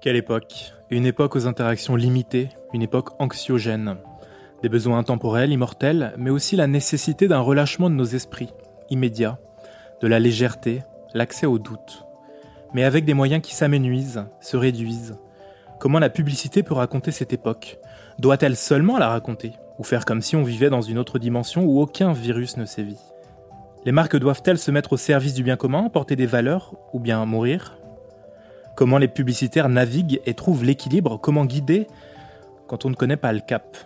Quelle 0.00 0.14
époque? 0.14 0.74
Une 0.90 1.06
époque 1.06 1.34
aux 1.34 1.48
interactions 1.48 1.96
limitées, 1.96 2.50
une 2.72 2.82
époque 2.82 3.20
anxiogène. 3.20 3.96
Des 4.62 4.68
besoins 4.68 4.98
intemporels, 4.98 5.50
immortels, 5.50 6.14
mais 6.16 6.30
aussi 6.30 6.54
la 6.54 6.68
nécessité 6.68 7.26
d'un 7.26 7.40
relâchement 7.40 7.90
de 7.90 7.96
nos 7.96 8.04
esprits, 8.04 8.52
immédiat, 8.90 9.40
de 10.00 10.06
la 10.06 10.20
légèreté, 10.20 10.82
l'accès 11.14 11.46
au 11.46 11.58
doute. 11.58 12.04
Mais 12.74 12.84
avec 12.84 13.04
des 13.06 13.14
moyens 13.14 13.42
qui 13.42 13.56
s'amenuisent, 13.56 14.24
se 14.40 14.56
réduisent. 14.56 15.18
Comment 15.80 15.98
la 15.98 16.10
publicité 16.10 16.62
peut 16.62 16.74
raconter 16.74 17.10
cette 17.10 17.32
époque? 17.32 17.80
Doit-elle 18.20 18.56
seulement 18.56 18.98
la 18.98 19.08
raconter 19.08 19.54
Ou 19.80 19.82
faire 19.82 20.04
comme 20.04 20.22
si 20.22 20.36
on 20.36 20.44
vivait 20.44 20.70
dans 20.70 20.82
une 20.82 20.98
autre 20.98 21.18
dimension 21.18 21.64
où 21.64 21.80
aucun 21.80 22.12
virus 22.12 22.56
ne 22.56 22.66
sévit? 22.66 23.00
Les 23.84 23.92
marques 23.92 24.16
doivent-elles 24.16 24.58
se 24.58 24.70
mettre 24.70 24.92
au 24.92 24.96
service 24.96 25.34
du 25.34 25.42
bien 25.42 25.56
commun, 25.56 25.88
porter 25.88 26.14
des 26.14 26.26
valeurs, 26.26 26.76
ou 26.92 27.00
bien 27.00 27.24
mourir? 27.26 27.77
Comment 28.78 28.98
les 28.98 29.08
publicitaires 29.08 29.68
naviguent 29.68 30.20
et 30.24 30.34
trouvent 30.34 30.62
l'équilibre 30.62 31.18
Comment 31.20 31.44
guider 31.44 31.88
quand 32.68 32.84
on 32.84 32.90
ne 32.90 32.94
connaît 32.94 33.16
pas 33.16 33.32
le 33.32 33.40
cap 33.40 33.76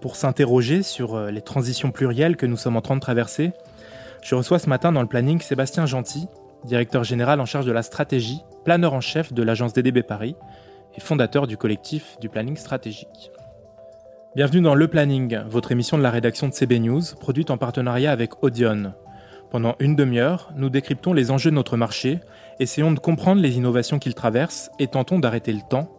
Pour 0.00 0.14
s'interroger 0.14 0.84
sur 0.84 1.16
euh, 1.16 1.32
les 1.32 1.42
transitions 1.42 1.90
plurielles 1.90 2.36
que 2.36 2.46
nous 2.46 2.56
sommes 2.56 2.76
en 2.76 2.82
train 2.82 2.94
de 2.94 3.00
traverser, 3.00 3.50
je 4.22 4.36
reçois 4.36 4.60
ce 4.60 4.68
matin 4.68 4.92
dans 4.92 5.00
le 5.00 5.08
planning 5.08 5.40
Sébastien 5.40 5.86
Gentil, 5.86 6.28
directeur 6.64 7.02
général 7.02 7.40
en 7.40 7.46
charge 7.46 7.66
de 7.66 7.72
la 7.72 7.82
stratégie, 7.82 8.42
planeur 8.64 8.94
en 8.94 9.00
chef 9.00 9.32
de 9.32 9.42
l'agence 9.42 9.72
DDB 9.72 10.04
Paris 10.04 10.36
et 10.96 11.00
fondateur 11.00 11.48
du 11.48 11.56
collectif 11.56 12.16
du 12.20 12.28
planning 12.28 12.56
stratégique. 12.56 13.32
Bienvenue 14.36 14.62
dans 14.62 14.76
Le 14.76 14.86
Planning, 14.86 15.40
votre 15.48 15.72
émission 15.72 15.98
de 15.98 16.04
la 16.04 16.12
rédaction 16.12 16.46
de 16.46 16.52
CB 16.52 16.78
News, 16.78 17.02
produite 17.18 17.50
en 17.50 17.58
partenariat 17.58 18.12
avec 18.12 18.44
Audion. 18.44 18.92
Pendant 19.50 19.74
une 19.80 19.96
demi-heure, 19.96 20.52
nous 20.54 20.70
décryptons 20.70 21.12
les 21.12 21.32
enjeux 21.32 21.50
de 21.50 21.56
notre 21.56 21.76
marché 21.76 22.20
essayons 22.60 22.92
de 22.92 22.98
comprendre 22.98 23.40
les 23.40 23.56
innovations 23.56 23.98
qu'il 23.98 24.14
traverse 24.14 24.70
et 24.78 24.86
tentons 24.86 25.18
d'arrêter 25.18 25.52
le 25.52 25.62
temps 25.68 25.90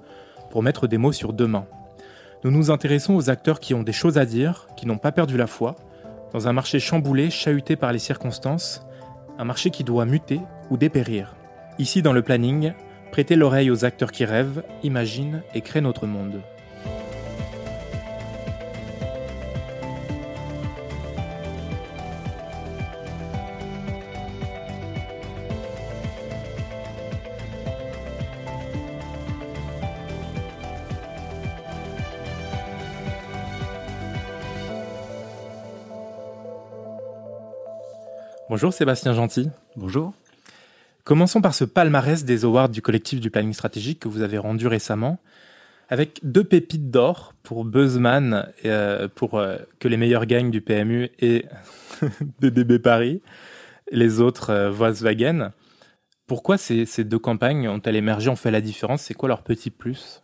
pour 0.50 0.64
mettre 0.64 0.88
des 0.88 0.98
mots 0.98 1.12
sur 1.12 1.34
demain. 1.34 1.66
Nous 2.44 2.52
nous 2.52 2.72
intéressons 2.72 3.16
aux 3.16 3.30
acteurs 3.30 3.60
qui 3.60 3.74
ont 3.74 3.84
des 3.84 3.94
choses 3.94 4.18
à 4.18 4.26
dire, 4.26 4.68
qui 4.76 4.86
n'ont 4.86 4.98
pas 4.98 5.12
perdu 5.12 5.38
la 5.38 5.48
foi, 5.48 5.76
dans 6.34 6.48
un 6.48 6.54
marché 6.54 6.80
chamboulé, 6.80 7.30
chahuté 7.30 7.76
par 7.76 7.92
les 7.92 8.00
circonstances, 8.00 8.82
un 9.38 9.46
marché 9.46 9.70
qui 9.70 9.84
doit 9.84 10.06
muter 10.06 10.42
ou 10.70 10.78
dépérir. 10.78 11.36
Ici 11.80 12.02
dans 12.02 12.14
le 12.14 12.22
planning, 12.22 12.74
prêtez 13.12 13.36
l'oreille 13.36 13.72
aux 13.72 13.86
acteurs 13.86 14.12
qui 14.12 14.26
rêvent, 14.26 14.64
imaginent 14.84 15.44
et 15.54 15.62
créent 15.62 15.82
notre 15.82 16.08
monde. 16.08 16.42
Bonjour 38.58 38.74
Sébastien 38.74 39.14
Gentil. 39.14 39.52
Bonjour. 39.76 40.16
Commençons 41.04 41.42
par 41.42 41.54
ce 41.54 41.64
palmarès 41.64 42.26
des 42.26 42.44
awards 42.44 42.70
du 42.70 42.82
collectif 42.82 43.22
du 43.22 43.30
planning 43.30 43.54
stratégique 43.54 44.00
que 44.00 44.08
vous 44.08 44.24
avez 44.24 44.40
rendu 44.40 44.66
récemment, 44.66 45.20
avec 45.90 46.22
deux 46.24 46.44
pépites 46.44 46.90
d'or 46.90 47.36
pour 47.44 47.66
Buzzman, 47.66 48.48
euh, 48.66 49.08
pour 49.14 49.36
euh, 49.36 49.58
que 49.78 49.88
les 49.88 49.96
meilleurs 49.96 50.26
gagnent 50.26 50.50
du 50.50 50.62
PMU 50.62 51.12
et 51.20 51.46
DB 52.40 52.80
Paris, 52.80 53.22
et 53.92 53.96
les 53.96 54.22
autres 54.22 54.50
euh, 54.50 54.72
Volkswagen. 54.72 55.52
Pourquoi 56.26 56.58
ces, 56.58 56.88
deux 57.04 57.20
campagnes 57.20 57.70
ont-elles 57.70 57.96
émergé, 57.96 58.32
ont 58.32 58.36
fait 58.36 58.50
la 58.50 58.62
différence? 58.62 59.04
C'est 59.04 59.14
quoi 59.14 59.30
leur 59.30 59.44
petit 59.44 59.70
plus? 59.70 60.24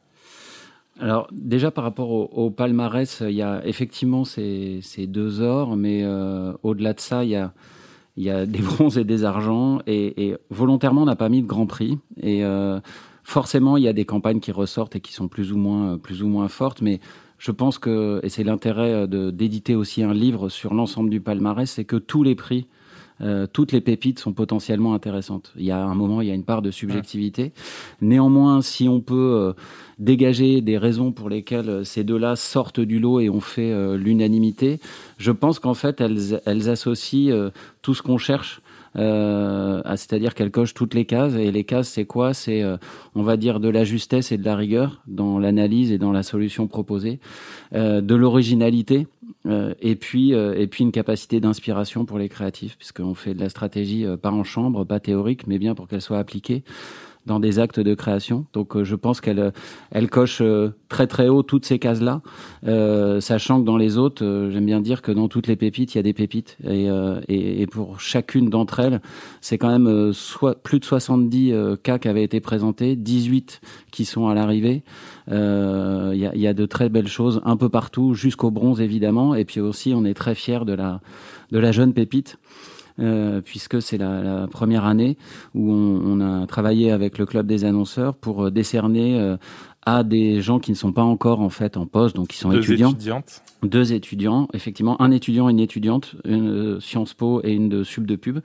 Alors 1.00 1.28
déjà 1.32 1.70
par 1.70 1.84
rapport 1.84 2.10
au, 2.10 2.50
palmarès, 2.50 3.20
il 3.22 3.36
y 3.36 3.44
a 3.44 3.62
effectivement 3.64 4.26
ces, 4.26 4.80
ces 4.82 5.06
deux 5.06 5.42
ors, 5.42 5.76
mais 5.78 6.04
au-delà 6.64 6.94
de 6.94 7.00
ça, 7.00 7.24
il 7.24 7.30
y 7.30 7.36
a 7.36 7.54
il 8.18 8.24
y 8.24 8.30
a 8.30 8.46
des 8.46 8.60
bronzes 8.62 8.98
et 8.98 9.04
des 9.04 9.24
argents, 9.24 9.80
et, 9.88 10.36
volontairement, 10.50 11.04
on 11.04 11.06
n'a 11.06 11.16
pas 11.16 11.30
mis 11.30 11.42
de 11.42 11.48
grand 11.48 11.66
prix. 11.66 11.98
Et 12.22 12.44
euh, 12.44 12.80
forcément, 13.24 13.78
il 13.78 13.84
y 13.84 13.88
a 13.88 13.94
des 13.94 14.06
campagnes 14.06 14.40
qui 14.40 14.52
ressortent 14.52 14.96
et 14.96 15.02
qui 15.02 15.14
sont 15.14 15.28
plus 15.28 15.52
ou 15.52 15.58
moins, 15.58 15.98
plus 15.98 16.24
ou 16.24 16.28
moins 16.28 16.48
fortes, 16.48 16.82
mais 16.82 17.00
je 17.38 17.52
pense 17.52 17.78
que, 17.78 18.22
et 18.24 18.30
c'est 18.30 18.44
l'intérêt 18.44 19.08
d'éditer 19.08 19.76
aussi 19.76 20.04
un 20.04 20.14
livre 20.14 20.50
sur 20.50 20.74
l'ensemble 20.74 21.10
du 21.10 21.20
palmarès, 21.20 21.70
c'est 21.70 21.84
que 21.84 21.98
tous 21.98 22.24
les 22.24 22.36
prix 22.36 22.68
euh, 23.22 23.48
toutes 23.52 23.72
les 23.72 23.82
pépites 23.82 24.20
sont 24.20 24.34
potentiellement 24.34 24.94
intéressantes. 24.94 25.54
Il 25.56 25.66
y 25.66 25.72
a 25.72 25.84
un 25.84 25.96
moment, 25.96 26.22
il 26.22 26.28
y 26.28 26.32
a 26.32 26.34
une 26.34 26.44
part 26.44 26.62
de 26.62 26.72
subjectivité. 26.72 27.52
Néanmoins, 28.02 28.62
si 28.62 28.90
on 28.90 29.02
peut 29.02 29.16
euh, 29.36 29.54
dégager 30.00 30.62
des 30.62 30.78
raisons 30.78 31.12
pour 31.12 31.30
lesquelles 31.30 31.70
euh, 31.70 31.84
ces 31.84 32.04
deux-là 32.04 32.36
sortent 32.36 32.80
du 32.80 33.00
lot 33.00 33.20
et 33.20 33.30
ont 33.30 33.42
fait 33.42 33.74
l'unanimité, 33.98 34.80
je 35.18 35.32
pense 35.32 35.60
qu'en 35.60 35.74
fait, 35.74 36.02
elles, 36.02 36.42
elles 36.46 36.70
associent 36.70 37.50
tout 37.82 37.94
ce 37.94 38.02
qu'on 38.02 38.18
cherche 38.18 38.62
euh, 38.96 39.82
c'est-à-dire 39.86 40.36
qu'elle 40.36 40.52
coche 40.52 40.74
toutes 40.74 40.94
les 40.94 41.06
cases. 41.06 41.34
Et 41.36 41.52
les 41.52 41.64
cases, 41.64 41.90
c'est 41.90 42.06
quoi? 42.06 42.34
C'est, 42.34 42.62
euh, 42.64 42.78
on 43.16 43.24
va 43.24 43.38
dire, 43.38 43.60
de 43.60 43.70
la 43.70 43.84
justesse 43.84 44.32
et 44.32 44.38
de 44.38 44.46
la 44.46 44.56
rigueur 44.56 45.02
dans 45.08 45.40
l'analyse 45.40 45.92
et 45.92 45.98
dans 45.98 46.12
la 46.12 46.24
solution 46.24 46.68
proposée, 46.68 47.20
euh, 47.74 48.02
de 48.02 48.16
l'originalité, 48.16 49.08
euh, 49.46 49.74
et 49.80 49.96
puis 49.96 50.32
et 50.32 50.68
puis 50.68 50.84
une 50.84 50.92
capacité 50.92 51.40
d'inspiration 51.40 52.06
pour 52.06 52.18
les 52.18 52.30
créatifs, 52.30 52.78
puisqu'on 52.78 53.14
fait 53.14 53.34
de 53.34 53.40
la 53.40 53.50
stratégie 53.50 54.06
pas 54.22 54.32
en 54.32 54.44
chambre, 54.44 54.84
pas 54.86 55.00
théorique, 55.00 55.48
mais 55.48 55.60
bien 55.60 55.76
pour 55.76 55.88
qu'elle 55.88 56.02
soit 56.02 56.20
appliquée 56.20 56.64
dans 57.26 57.40
des 57.40 57.60
actes 57.60 57.80
de 57.80 57.94
création. 57.94 58.46
Donc 58.54 58.76
euh, 58.76 58.84
je 58.84 58.96
pense 58.96 59.22
qu'elle 59.22 59.40
euh, 59.40 59.52
elle 59.92 60.10
coche 60.10 60.40
euh, 60.42 60.70
très 60.90 61.08
très 61.08 61.30
haut 61.30 61.44
toutes 61.44 61.66
ces 61.66 61.80
cases-là, 61.80 62.22
sachant 63.20 63.62
que 63.62 63.66
dans 63.66 63.78
les 63.78 63.98
autres, 63.98 64.50
j'aime 64.52 64.66
bien 64.66 64.80
dire 64.80 65.02
que 65.02 65.12
dans 65.12 65.28
toutes 65.28 65.48
les 65.48 65.56
pépites, 65.56 65.96
il 65.96 65.98
y 65.98 66.00
a 66.00 66.04
des 66.04 66.14
pépites. 66.14 66.58
Et, 66.70 66.88
et, 67.28 67.62
et 67.62 67.68
pour 67.68 68.00
chacune 68.00 68.50
d'entre 68.50 68.80
elles, 68.80 69.02
c'est 69.42 69.58
quand 69.58 69.70
même 69.70 70.14
soit, 70.14 70.62
plus 70.62 70.80
de 70.80 70.86
70 70.86 71.54
cas 71.82 71.98
qui 71.98 72.08
avaient 72.08 72.24
été 72.24 72.40
présentés, 72.42 72.96
18 72.96 73.62
qui 73.92 74.06
sont 74.06 74.28
à 74.28 74.36
l'arrivée. 74.36 74.84
Il 75.30 75.34
y, 75.34 76.28
a, 76.28 76.36
y 76.36 76.48
a 76.48 76.54
de 76.54 76.66
très 76.68 76.90
belles 76.90 77.08
choses 77.08 77.42
un 77.44 77.58
peu 77.58 77.70
partout, 77.70 78.14
jusqu'au 78.14 78.52
bronze 78.52 78.80
évidemment. 78.80 79.34
Et 79.34 79.46
puis 79.46 79.60
aussi, 79.60 79.94
on 79.96 80.06
est 80.06 80.14
très 80.14 80.36
fiers 80.36 80.66
de 80.66 80.74
la, 80.74 81.02
de 81.52 81.60
la 81.60 81.72
jeune 81.72 81.94
pépite. 81.94 82.38
Euh, 83.00 83.42
puisque 83.42 83.82
c'est 83.82 83.98
la, 83.98 84.22
la, 84.22 84.48
première 84.48 84.86
année 84.86 85.18
où 85.56 85.72
on, 85.72 86.20
on, 86.20 86.22
a 86.22 86.46
travaillé 86.46 86.92
avec 86.92 87.18
le 87.18 87.26
club 87.26 87.48
des 87.48 87.66
annonceurs 87.66 88.14
pour 88.14 88.46
euh, 88.46 88.52
décerner 88.52 89.20
euh, 89.20 89.36
à 89.86 90.04
des 90.04 90.42
gens 90.42 90.60
qui 90.60 90.72
ne 90.72 90.76
sont 90.76 90.92
pas 90.92 91.02
encore 91.02 91.42
en 91.42 91.50
fait 91.50 91.78
en 91.78 91.86
poste, 91.86 92.16
donc 92.16 92.30
qui 92.30 92.38
sont 92.38 92.50
deux 92.50 92.60
étudiants. 92.60 92.92
Étudiantes. 92.92 93.42
Deux 93.64 93.94
étudiants, 93.94 94.48
effectivement, 94.54 95.02
un 95.02 95.12
étudiant 95.12 95.50
et 95.50 95.52
une 95.52 95.60
étudiante, 95.60 96.16
une 96.26 96.48
de 96.48 96.80
Sciences 96.80 97.14
Po 97.14 97.42
et 97.44 97.54
une 97.54 97.70
de 97.70 97.84
Sub 97.84 98.06
de 98.06 98.16
Pub, 98.16 98.40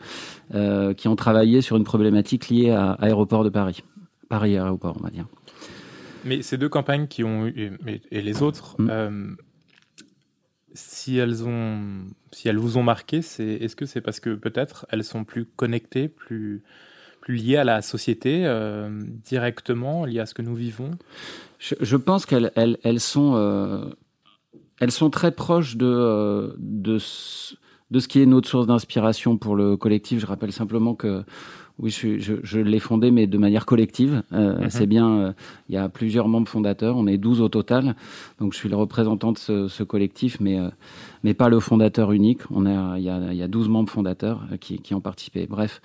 euh, 0.54 0.94
qui 0.94 1.08
ont 1.08 1.16
travaillé 1.16 1.60
sur 1.60 1.76
une 1.76 1.84
problématique 1.84 2.48
liée 2.48 2.70
à 2.70 2.92
Aéroport 2.92 3.44
de 3.44 3.50
Paris, 3.50 3.82
Paris 4.28 4.56
Aéroport, 4.56 4.96
on 4.98 5.02
va 5.02 5.10
dire. 5.10 5.26
Mais 6.24 6.42
ces 6.42 6.56
deux 6.56 6.68
campagnes 6.68 7.06
qui 7.06 7.22
ont 7.22 7.46
eu, 7.46 7.72
et 8.10 8.22
les 8.22 8.42
autres, 8.42 8.76
mmh. 8.78 8.88
euh, 8.90 9.26
si 10.78 11.18
elles 11.18 11.44
ont, 11.44 11.80
si 12.32 12.48
elles 12.48 12.56
vous 12.56 12.78
ont 12.78 12.82
marqué, 12.82 13.20
c'est, 13.22 13.44
est-ce 13.44 13.76
que 13.76 13.86
c'est 13.86 14.00
parce 14.00 14.20
que 14.20 14.34
peut-être 14.34 14.86
elles 14.90 15.04
sont 15.04 15.24
plus 15.24 15.44
connectées, 15.44 16.08
plus, 16.08 16.62
plus 17.20 17.34
liées 17.34 17.56
à 17.56 17.64
la 17.64 17.82
société 17.82 18.46
euh, 18.46 18.88
directement, 19.24 20.04
liées 20.04 20.20
à 20.20 20.26
ce 20.26 20.34
que 20.34 20.42
nous 20.42 20.54
vivons? 20.54 20.92
Je, 21.58 21.96
pense 21.96 22.24
qu'elles 22.26 22.52
elles, 22.54 22.78
elles 22.84 23.00
sont, 23.00 23.34
euh, 23.34 23.90
elles 24.80 24.92
sont 24.92 25.10
très 25.10 25.32
proches 25.32 25.76
de, 25.76 25.86
euh, 25.86 26.54
de, 26.58 26.98
de 27.90 28.00
ce 28.00 28.08
qui 28.08 28.20
est 28.20 28.26
notre 28.26 28.48
source 28.48 28.66
d'inspiration 28.66 29.36
pour 29.36 29.56
le 29.56 29.76
collectif. 29.76 30.20
Je 30.20 30.26
rappelle 30.26 30.52
simplement 30.52 30.94
que 30.94 31.24
oui, 31.78 31.90
je, 31.90 32.18
je, 32.18 32.34
je 32.42 32.58
l'ai 32.58 32.80
fondé, 32.80 33.10
mais 33.10 33.26
de 33.26 33.38
manière 33.38 33.66
collective. 33.66 34.22
Euh, 34.32 34.58
mm-hmm. 34.58 34.70
C'est 34.70 34.86
bien, 34.86 35.10
euh, 35.10 35.32
il 35.68 35.74
y 35.74 35.78
a 35.78 35.88
plusieurs 35.88 36.28
membres 36.28 36.48
fondateurs, 36.48 36.96
on 36.96 37.06
est 37.06 37.18
12 37.18 37.40
au 37.40 37.48
total. 37.48 37.94
Donc 38.40 38.52
je 38.52 38.58
suis 38.58 38.68
le 38.68 38.76
représentant 38.76 39.32
de 39.32 39.38
ce, 39.38 39.68
ce 39.68 39.82
collectif, 39.82 40.38
mais, 40.40 40.58
euh, 40.58 40.68
mais 41.22 41.34
pas 41.34 41.48
le 41.48 41.60
fondateur 41.60 42.12
unique. 42.12 42.40
On 42.50 42.66
a, 42.66 42.98
il, 42.98 43.04
y 43.04 43.10
a, 43.10 43.18
il 43.30 43.36
y 43.36 43.42
a 43.42 43.48
12 43.48 43.68
membres 43.68 43.90
fondateurs 43.90 44.42
qui, 44.60 44.78
qui 44.80 44.94
ont 44.94 45.00
participé. 45.00 45.46
Bref. 45.46 45.80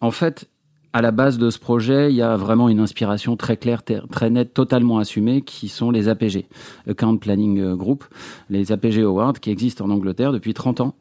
En 0.00 0.12
fait, 0.12 0.48
à 0.92 1.02
la 1.02 1.10
base 1.10 1.38
de 1.38 1.50
ce 1.50 1.58
projet, 1.58 2.10
il 2.10 2.16
y 2.16 2.22
a 2.22 2.36
vraiment 2.36 2.68
une 2.68 2.80
inspiration 2.80 3.36
très 3.36 3.56
claire, 3.56 3.82
très 3.82 4.30
nette, 4.30 4.54
totalement 4.54 4.98
assumée, 4.98 5.42
qui 5.42 5.68
sont 5.68 5.90
les 5.90 6.08
APG, 6.08 6.46
Account 6.88 7.18
Planning 7.18 7.60
euh, 7.60 7.76
Group, 7.76 8.04
les 8.48 8.72
APG 8.72 9.02
Awards, 9.02 9.34
qui 9.34 9.50
existent 9.50 9.84
en 9.84 9.90
Angleterre 9.90 10.32
depuis 10.32 10.54
30 10.54 10.80
ans. 10.80 10.94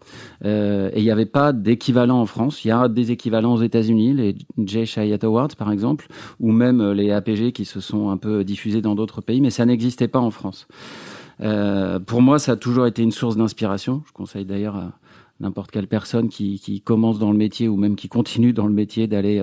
Euh, 0.43 0.89
et 0.93 0.99
il 0.99 1.03
n'y 1.03 1.11
avait 1.11 1.25
pas 1.25 1.53
d'équivalent 1.53 2.19
en 2.19 2.25
France. 2.25 2.65
Il 2.65 2.67
y 2.67 2.71
a 2.71 2.89
des 2.89 3.11
équivalents 3.11 3.53
aux 3.53 3.61
États-Unis, 3.61 4.13
les 4.13 4.35
Jay 4.57 4.83
Hyatt 4.83 5.23
Awards, 5.23 5.55
par 5.57 5.71
exemple, 5.71 6.07
ou 6.39 6.51
même 6.51 6.81
euh, 6.81 6.93
les 6.93 7.11
APG 7.11 7.53
qui 7.53 7.63
se 7.63 7.79
sont 7.79 8.09
un 8.09 8.17
peu 8.17 8.43
diffusés 8.43 8.81
dans 8.81 8.95
d'autres 8.95 9.21
pays, 9.21 9.39
mais 9.39 9.51
ça 9.51 9.65
n'existait 9.65 10.09
pas 10.09 10.19
en 10.19 10.31
France. 10.31 10.67
Pour 12.07 12.23
moi, 12.23 12.39
ça 12.39 12.53
a 12.53 12.55
toujours 12.55 12.87
été 12.87 13.03
une 13.03 13.11
source 13.11 13.37
d'inspiration. 13.37 14.01
Je 14.07 14.11
conseille 14.11 14.43
d'ailleurs 14.43 14.75
à 14.75 14.93
n'importe 15.39 15.71
quelle 15.71 15.87
personne 15.87 16.29
qui, 16.29 16.81
commence 16.85 17.19
dans 17.19 17.31
le 17.31 17.37
métier 17.37 17.67
ou 17.67 17.75
même 17.77 17.95
qui 17.95 18.07
continue 18.07 18.53
dans 18.53 18.67
le 18.67 18.73
métier 18.73 19.07
d'aller 19.07 19.39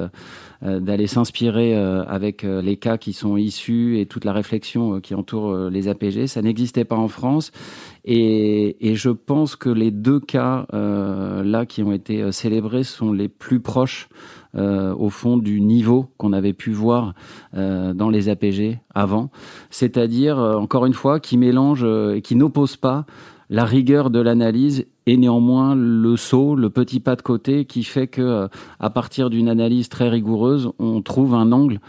euh, 0.62 0.80
d'aller 0.80 1.06
s'inspirer 1.06 1.74
avec 1.74 2.42
les 2.42 2.78
cas 2.78 2.96
qui 2.96 3.12
sont 3.12 3.36
issus 3.36 3.98
et 3.98 4.06
toute 4.06 4.24
la 4.24 4.32
réflexion 4.32 5.00
qui 5.00 5.14
entoure 5.14 5.68
les 5.68 5.88
APG. 5.88 6.26
Ça 6.26 6.40
n'existait 6.40 6.86
pas 6.86 6.96
en 6.96 7.08
France 7.08 7.50
et, 8.06 8.88
et, 8.88 8.94
je 8.94 9.10
pense 9.10 9.56
que 9.56 9.68
les 9.68 9.90
deux 9.90 10.20
cas 10.20 10.66
là 10.72 11.66
qui 11.66 11.82
ont 11.82 11.92
été 11.92 12.32
célébrés 12.32 12.84
sont 12.84 13.12
les 13.12 13.28
plus 13.28 13.60
proches 13.60 14.08
euh, 14.56 14.94
au 14.94 15.10
fond 15.10 15.36
du 15.36 15.60
niveau 15.60 16.12
qu'on 16.16 16.32
avait 16.32 16.52
pu 16.52 16.70
voir 16.70 17.14
euh, 17.56 17.92
dans 17.92 18.08
les 18.08 18.28
APG 18.28 18.78
avant, 18.94 19.30
c'est-à-dire 19.68 20.38
euh, 20.38 20.54
encore 20.54 20.86
une 20.86 20.94
fois 20.94 21.18
qui 21.18 21.36
mélange 21.36 21.84
et 21.84 22.22
qui 22.22 22.36
n'oppose 22.36 22.76
pas 22.76 23.04
la 23.50 23.64
rigueur 23.64 24.10
de 24.10 24.20
l'analyse 24.20 24.86
et 25.06 25.16
néanmoins 25.16 25.74
le 25.74 26.16
saut, 26.16 26.56
le 26.56 26.70
petit 26.70 27.00
pas 27.00 27.16
de 27.16 27.22
côté 27.22 27.64
qui 27.64 27.84
fait 27.84 28.06
que 28.06 28.48
à 28.80 28.90
partir 28.90 29.30
d'une 29.30 29.48
analyse 29.48 29.88
très 29.88 30.08
rigoureuse, 30.08 30.70
on 30.78 31.02
trouve 31.02 31.34
un 31.34 31.52
angle 31.52 31.80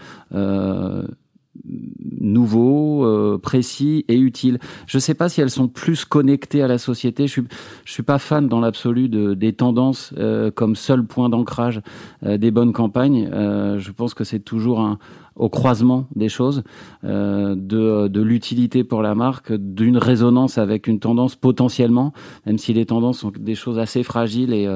nouveau, 2.19 3.05
euh, 3.05 3.37
précis 3.37 4.05
et 4.07 4.17
utile. 4.17 4.59
Je 4.87 4.97
ne 4.97 5.01
sais 5.01 5.13
pas 5.13 5.29
si 5.29 5.41
elles 5.41 5.49
sont 5.49 5.67
plus 5.67 6.05
connectées 6.05 6.61
à 6.61 6.67
la 6.67 6.77
société. 6.77 7.27
Je 7.27 7.31
suis, 7.31 7.43
je 7.85 7.91
suis 7.91 8.03
pas 8.03 8.19
fan 8.19 8.47
dans 8.47 8.59
l'absolu 8.59 9.09
de, 9.09 9.33
des 9.33 9.53
tendances 9.53 10.13
euh, 10.17 10.51
comme 10.51 10.75
seul 10.75 11.05
point 11.05 11.29
d'ancrage 11.29 11.81
euh, 12.25 12.37
des 12.37 12.51
bonnes 12.51 12.73
campagnes. 12.73 13.29
je 13.31 13.91
pense 13.91 14.13
que 14.13 14.23
c'est 14.23 14.39
toujours 14.39 14.79
un, 14.79 14.97
au 15.35 15.49
croisement 15.49 16.07
des 16.15 16.29
choses, 16.29 16.63
de, 17.03 18.07
de 18.07 18.21
l'utilité 18.21 18.83
pour 18.83 19.01
la 19.01 19.15
marque, 19.15 19.51
d'une 19.53 19.97
résonance 19.97 20.57
avec 20.57 20.87
une 20.87 20.99
tendance 20.99 21.35
potentiellement, 21.35 22.13
même 22.45 22.57
si 22.57 22.73
les 22.73 22.85
tendances 22.85 23.19
sont 23.19 23.31
des 23.37 23.55
choses 23.55 23.79
assez 23.79 24.03
fragiles 24.03 24.53
et 24.53 24.67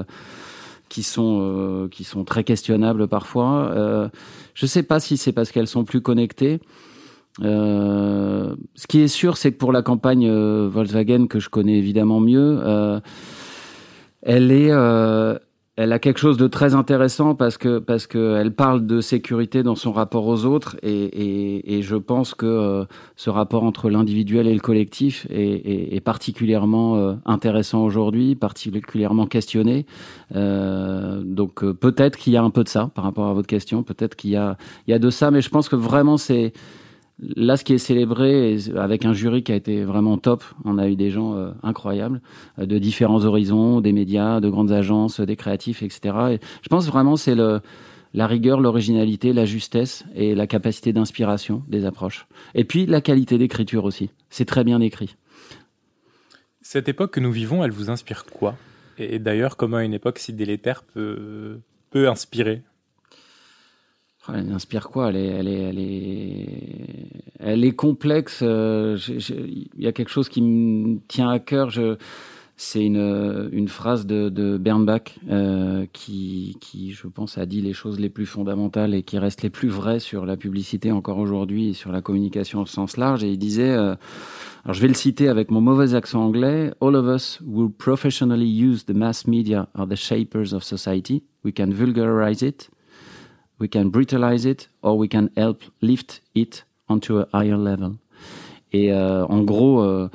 qui 0.89 1.03
sont 1.03 1.39
euh, 1.41 1.87
qui 1.87 2.03
sont 2.03 2.23
très 2.23 2.43
questionnables 2.43 3.07
parfois. 3.07 3.71
Euh, 3.71 4.09
je 4.55 4.65
sais 4.65 4.83
pas 4.83 4.99
si 4.99 5.17
c'est 5.17 5.31
parce 5.31 5.51
qu'elles 5.51 5.67
sont 5.67 5.85
plus 5.85 6.01
connectées. 6.01 6.59
Euh, 7.41 8.55
ce 8.75 8.87
qui 8.87 8.99
est 8.99 9.07
sûr, 9.07 9.37
c'est 9.37 9.53
que 9.53 9.57
pour 9.57 9.71
la 9.71 9.81
campagne 9.81 10.29
Volkswagen 10.29 11.27
que 11.27 11.39
je 11.39 11.49
connais 11.49 11.77
évidemment 11.77 12.19
mieux, 12.19 12.59
elle 14.23 14.51
est 14.51 14.71
elle 15.79 15.93
a 15.93 15.99
quelque 15.99 16.19
chose 16.19 16.35
de 16.35 16.47
très 16.47 16.75
intéressant 16.75 17.35
parce 17.35 17.57
que 17.57 17.79
parce 17.79 18.05
que 18.05 18.35
elle 18.35 18.53
parle 18.53 18.85
de 18.85 18.99
sécurité 18.99 19.63
dans 19.63 19.75
son 19.75 19.93
rapport 19.93 20.27
aux 20.27 20.43
autres 20.43 20.75
et, 20.83 20.91
et, 20.91 21.77
et 21.77 21.81
je 21.81 21.95
pense 21.95 22.35
que 22.35 22.45
euh, 22.45 22.83
ce 23.15 23.29
rapport 23.29 23.63
entre 23.63 23.89
l'individuel 23.89 24.47
et 24.47 24.53
le 24.53 24.59
collectif 24.59 25.25
est, 25.29 25.39
est, 25.39 25.95
est 25.95 26.01
particulièrement 26.01 26.97
euh, 26.97 27.13
intéressant 27.25 27.81
aujourd'hui, 27.81 28.35
particulièrement 28.35 29.25
questionné. 29.25 29.85
Euh, 30.35 31.21
donc 31.23 31.63
euh, 31.63 31.73
peut-être 31.73 32.17
qu'il 32.17 32.33
y 32.33 32.37
a 32.37 32.43
un 32.43 32.49
peu 32.49 32.65
de 32.65 32.69
ça 32.69 32.91
par 32.93 33.05
rapport 33.05 33.27
à 33.27 33.33
votre 33.33 33.47
question, 33.47 33.81
peut-être 33.81 34.17
qu'il 34.17 34.31
y 34.31 34.35
a 34.35 34.57
il 34.85 34.91
y 34.91 34.93
a 34.93 34.99
de 34.99 35.09
ça, 35.09 35.31
mais 35.31 35.39
je 35.39 35.49
pense 35.49 35.69
que 35.69 35.77
vraiment 35.77 36.17
c'est 36.17 36.51
Là, 37.21 37.57
ce 37.57 37.65
qui 37.65 37.73
est 37.73 37.79
célébré, 37.79 38.57
avec 38.77 39.03
un 39.03 39.13
jury 39.13 39.43
qui 39.43 39.51
a 39.51 39.55
été 39.55 39.83
vraiment 39.83 40.17
top, 40.17 40.43
on 40.63 40.77
a 40.77 40.87
eu 40.87 40.95
des 40.95 41.09
gens 41.09 41.35
euh, 41.35 41.51
incroyables, 41.63 42.21
euh, 42.59 42.65
de 42.65 42.77
différents 42.77 43.25
horizons, 43.25 43.81
des 43.81 43.91
médias, 43.91 44.39
de 44.39 44.49
grandes 44.49 44.71
agences, 44.71 45.19
des 45.19 45.35
créatifs, 45.35 45.83
etc. 45.83 46.15
Et 46.31 46.39
je 46.61 46.69
pense 46.69 46.87
vraiment 46.87 47.17
c'est 47.17 47.35
la 47.35 48.27
rigueur, 48.27 48.61
l'originalité, 48.61 49.33
la 49.33 49.45
justesse 49.45 50.05
et 50.15 50.33
la 50.33 50.47
capacité 50.47 50.93
d'inspiration 50.93 51.63
des 51.67 51.85
approches. 51.85 52.25
Et 52.55 52.63
puis 52.63 52.85
la 52.85 53.01
qualité 53.01 53.37
d'écriture 53.37 53.83
aussi. 53.83 54.11
C'est 54.29 54.45
très 54.45 54.63
bien 54.63 54.79
écrit. 54.79 55.15
Cette 56.61 56.87
époque 56.87 57.11
que 57.11 57.19
nous 57.19 57.31
vivons, 57.31 57.63
elle 57.63 57.71
vous 57.71 57.89
inspire 57.89 58.25
quoi? 58.25 58.55
Et 58.97 59.19
d'ailleurs, 59.19 59.57
comment 59.57 59.79
une 59.79 59.93
époque 59.93 60.19
si 60.19 60.33
délétère 60.33 60.83
peut, 60.83 61.59
peut 61.89 62.09
inspirer 62.09 62.61
elle 64.35 64.51
inspire 64.51 64.89
quoi? 64.89 65.09
Elle 65.09 65.17
est, 65.17 65.27
elle 65.27 65.47
est, 65.47 65.61
elle 65.61 65.79
est, 65.79 67.09
elle 67.39 67.63
est 67.63 67.71
complexe. 67.71 68.41
Euh, 68.43 68.97
il 69.07 69.83
y 69.83 69.87
a 69.87 69.91
quelque 69.91 70.09
chose 70.09 70.29
qui 70.29 70.41
me 70.41 70.99
tient 71.07 71.29
à 71.29 71.39
cœur. 71.39 71.71
C'est 72.61 72.83
une, 72.83 73.69
phrase 73.69 74.05
de, 74.05 74.57
Bernbach 74.57 75.17
euh, 75.29 75.85
qui, 75.93 76.57
qui, 76.59 76.91
je 76.91 77.07
pense, 77.07 77.37
a 77.37 77.45
dit 77.45 77.61
les 77.61 77.71
choses 77.71 78.01
les 78.01 78.09
plus 78.09 78.25
fondamentales 78.25 78.93
et 78.93 79.01
qui 79.01 79.17
restent 79.17 79.43
les 79.43 79.49
plus 79.49 79.69
vraies 79.69 79.99
sur 79.99 80.25
la 80.25 80.35
publicité 80.35 80.91
encore 80.91 81.19
aujourd'hui 81.19 81.69
et 81.69 81.73
sur 81.73 81.93
la 81.93 82.01
communication 82.01 82.59
au 82.59 82.65
sens 82.65 82.97
large. 82.97 83.23
Et 83.23 83.31
il 83.31 83.37
disait, 83.37 83.71
euh, 83.71 83.95
alors 84.65 84.73
je 84.73 84.81
vais 84.81 84.89
le 84.89 84.93
citer 84.93 85.29
avec 85.29 85.51
mon 85.51 85.61
mauvais 85.61 85.93
accent 85.93 86.21
anglais, 86.21 86.73
All 86.81 86.97
of 86.97 87.05
us 87.07 87.39
who 87.47 87.69
professionally 87.69 88.49
use 88.49 88.83
the 88.83 88.93
mass 88.93 89.25
media 89.25 89.69
are 89.73 89.87
the 89.87 89.95
shapers 89.95 90.53
of 90.53 90.61
society. 90.61 91.23
We 91.45 91.53
can 91.53 91.71
vulgarize 91.71 92.43
it, 92.43 92.69
we 93.59 93.69
can 93.69 93.85
brutalize 93.85 94.45
it, 94.45 94.69
or 94.81 94.97
we 94.97 95.07
can 95.07 95.29
help 95.35 95.63
lift 95.81 96.21
it 96.35 96.65
onto 96.87 97.19
a 97.19 97.27
higher 97.33 97.57
level. 97.57 97.93
Et 98.71 98.93
euh, 98.93 99.25
en 99.25 99.41
gros, 99.41 99.81
euh, 99.81 100.09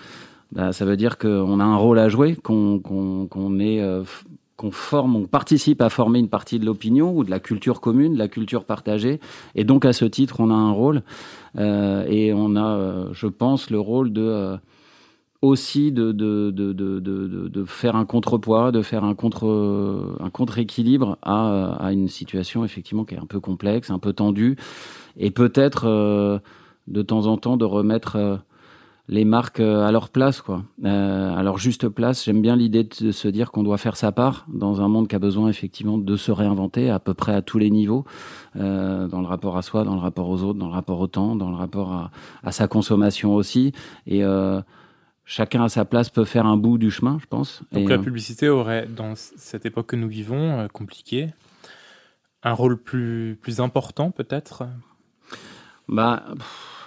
bah, 0.53 0.73
ça 0.73 0.85
veut 0.85 0.97
dire 0.97 1.19
qu'on 1.19 1.59
a 1.61 1.65
un 1.65 1.77
rôle 1.77 1.99
à 1.99 2.09
jouer, 2.09 2.37
qu'on 2.37 2.79
qu'on 2.79 3.59
est 3.59 3.81
euh, 3.81 4.05
qu'on 4.57 4.71
forme, 4.71 5.17
on 5.17 5.27
participe 5.27 5.83
à 5.83 5.91
former 5.91 6.21
une 6.21 6.29
partie 6.29 6.59
de 6.59 6.65
l'opinion 6.65 7.17
ou 7.17 7.25
de 7.25 7.31
la 7.31 7.41
culture 7.41 7.81
commune, 7.81 8.15
de 8.15 8.19
la 8.19 8.29
culture 8.29 8.65
partagée. 8.65 9.21
Et 9.55 9.65
donc 9.65 9.85
à 9.85 9.93
ce 9.93 10.05
titre, 10.05 10.37
on 10.39 10.51
a 10.51 10.55
un 10.55 10.71
rôle 10.71 11.03
euh, 11.59 12.05
et 12.09 12.33
on 12.33 12.57
a, 12.57 12.77
euh, 12.77 13.09
je 13.13 13.27
pense, 13.27 13.71
le 13.71 13.81
rôle 13.81 14.13
de 14.13 14.57
aussi 15.45 15.93
de, 15.93 16.13
de, 16.13 16.51
de, 16.51 16.73
de, 16.73 17.65
faire 17.65 17.97
un 17.97 18.07
contrepoids, 18.07 18.73
de 18.73 18.83
faire 18.83 19.05
un 19.05 19.15
contre 19.15 20.17
un 20.21 20.31
contre-équilibre 20.31 21.19
à, 21.23 21.75
à 21.75 21.93
une 21.93 22.09
situation 22.09 22.65
effectivement 22.65 23.05
qui 23.05 23.15
est 23.15 23.19
un 23.19 23.27
peu 23.27 23.41
complexe, 23.41 23.91
un 23.91 23.99
peu 23.99 24.13
tendue, 24.13 24.57
et 25.17 25.31
peut-être 25.31 25.87
euh, 25.87 26.39
de 26.89 27.03
temps 27.03 27.27
en 27.27 27.37
temps 27.37 27.57
de 27.57 27.65
remettre 27.65 28.17
euh, 28.17 28.37
les 29.09 29.25
marques 29.25 29.61
euh, 29.61 29.87
à 29.87 29.93
leur 29.93 30.09
place, 30.09 30.41
quoi, 30.41 30.63
à 30.83 31.43
leur 31.43 31.59
juste 31.59 31.89
place. 31.89 32.25
J'aime 32.25 32.41
bien 32.41 32.57
l'idée 32.57 32.85
de 32.85 33.13
se 33.13 33.29
dire 33.29 33.51
qu'on 33.51 33.63
doit 33.63 33.77
faire 33.77 33.97
sa 33.97 34.13
part 34.13 34.47
dans 34.49 34.81
un 34.81 34.89
monde 34.89 35.09
qui 35.09 35.15
a 35.15 35.19
besoin 35.19 35.49
effectivement 35.49 35.99
de 35.99 36.17
se 36.17 36.33
réinventer 36.33 36.89
à 36.89 36.99
peu 36.99 37.13
près 37.13 37.35
à 37.35 37.43
tous 37.43 37.59
les 37.59 37.71
niveaux, 37.71 38.05
dans 38.55 39.21
le 39.21 39.27
rapport 39.27 39.59
à 39.59 39.63
soi, 39.63 39.85
dans 39.85 39.95
le 39.95 40.01
rapport 40.01 40.31
aux 40.31 40.43
autres, 40.43 40.59
dans 40.59 40.69
le 40.69 40.73
rapport 40.73 41.01
au 41.01 41.07
temps, 41.07 41.37
dans 41.37 41.51
le 41.51 41.57
rapport 41.57 41.93
à, 41.93 42.11
à 42.43 42.51
sa 42.51 42.67
consommation 42.67 43.35
aussi, 43.35 43.73
et 44.07 44.23
chacun 45.25 45.65
à 45.65 45.69
sa 45.69 45.85
place 45.85 46.11
peut 46.11 46.25
faire 46.25 46.47
un 46.47 46.57
bout 46.57 46.79
du 46.79 46.91
chemin, 46.91 47.19
je 47.21 47.27
pense. 47.27 47.63
Donc 47.73 47.89
la 47.89 47.97
euh, 47.97 48.03
publicité 48.03 48.49
aurait, 48.49 48.87
dans 48.87 49.15
cette 49.15 49.67
époque 49.67 49.87
que 49.87 49.97
nous 49.97 50.09
vivons, 50.09 50.61
euh, 50.61 50.69
compliquée, 50.69 51.31
un 52.43 52.53
rôle 52.53 52.77
plus, 52.77 53.39
plus 53.41 53.61
important 53.61 54.11
peut-être? 54.11 54.65
Bah, 55.89 56.25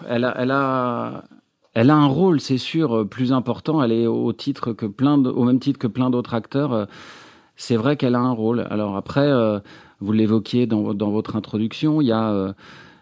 elle 0.08 0.26
a, 0.26 0.36
elle 0.38 0.52
a, 0.52 1.24
elle 1.74 1.90
a 1.90 1.96
un 1.96 2.06
rôle, 2.08 2.40
c'est 2.40 2.58
sûr, 2.58 2.96
euh, 2.96 3.06
plus 3.06 3.34
important. 3.34 3.82
Elle 3.82 3.92
est 3.92 4.08
au 4.08 4.32
titre 4.34 4.74
que 4.74 4.86
plein, 4.86 5.24
au 5.24 5.44
même 5.44 5.60
titre 5.60 5.80
que 5.80 5.88
plein 5.88 6.10
d'autres 6.10 6.34
acteurs. 6.34 6.88
C'est 7.56 7.76
vrai 7.76 7.98
qu'elle 7.98 8.16
a 8.16 8.20
un 8.20 8.32
rôle. 8.32 8.68
Alors 8.70 8.96
après, 8.96 9.28
vous 10.00 10.12
l'évoquiez 10.12 10.68
dans, 10.68 10.94
dans 10.94 11.10
votre 11.10 11.36
introduction, 11.36 12.02
il 12.02 12.08
y 12.08 12.12
a 12.12 12.54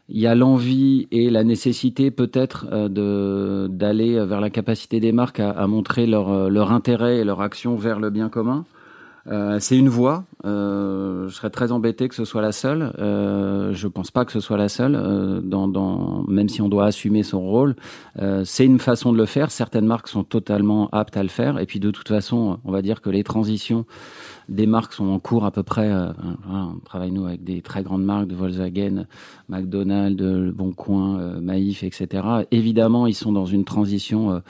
il 0.07 0.19
y 0.19 0.27
a 0.27 0.35
l'envie 0.35 1.07
et 1.11 1.29
la 1.29 1.43
nécessité 1.43 2.11
peut-être 2.11 2.67
euh, 2.71 2.89
de 2.89 3.67
d'aller 3.71 4.23
vers 4.25 4.39
la 4.39 4.49
capacité 4.49 4.99
des 4.99 5.11
marques 5.11 5.39
à, 5.39 5.49
à, 5.49 5.67
montrer 5.67 6.05
leur, 6.05 6.29
euh, 6.29 6.49
leur 6.49 6.71
intérêt 6.71 7.17
et 7.17 7.23
leur 7.23 7.41
action 7.41 7.75
vers 7.75 7.99
le 7.99 8.09
bien 8.09 8.29
commun. 8.29 8.65
Euh, 9.27 9.57
c'est 9.59 9.77
une 9.77 9.89
voie. 9.89 10.25
Euh, 10.45 11.27
je 11.27 11.35
serais 11.35 11.49
très 11.49 11.71
embêté 11.71 12.07
que 12.07 12.15
ce 12.15 12.25
soit 12.25 12.41
la 12.41 12.51
seule. 12.51 12.93
Euh, 12.99 13.73
je 13.73 13.87
pense 13.87 14.11
pas 14.11 14.25
que 14.25 14.31
ce 14.31 14.39
soit 14.39 14.57
la 14.57 14.69
seule. 14.69 14.95
Euh, 14.95 15.41
même 16.27 16.49
si 16.49 16.61
on 16.61 16.69
doit 16.69 16.85
assumer 16.85 17.23
son 17.23 17.41
rôle, 17.41 17.75
c'est 18.43 18.65
une 18.65 18.79
façon 18.79 19.11
de 19.11 19.17
le 19.17 19.25
faire. 19.25 19.51
Certaines 19.51 19.85
marques 19.85 20.07
sont 20.07 20.23
totalement 20.23 20.89
aptes 20.91 21.17
à 21.17 21.23
le 21.23 21.29
faire. 21.29 21.59
Et 21.59 21.65
puis 21.65 21.79
de 21.79 21.91
toute 21.91 22.07
façon, 22.07 22.59
on 22.63 22.71
va 22.71 22.81
dire 22.81 23.01
que 23.01 23.09
les 23.09 23.23
transitions 23.23 23.85
des 24.47 24.67
marques 24.67 24.93
sont 24.93 25.07
en 25.07 25.19
cours 25.19 25.45
à 25.45 25.51
peu 25.51 25.63
près. 25.63 25.91
On 26.49 26.79
travaille 26.85 27.11
nous 27.11 27.25
avec 27.25 27.43
des 27.43 27.61
très 27.61 27.83
grandes 27.83 28.03
marques 28.03 28.27
de 28.27 28.35
Volkswagen, 28.35 29.05
McDonald's, 29.49 30.21
Le 30.21 30.51
Bon 30.51 30.73
Maïf, 31.41 31.83
etc. 31.83 32.23
Évidemment, 32.51 33.07
ils 33.07 33.15
sont 33.15 33.31
dans 33.31 33.45
une 33.45 33.65
transition 33.65 34.41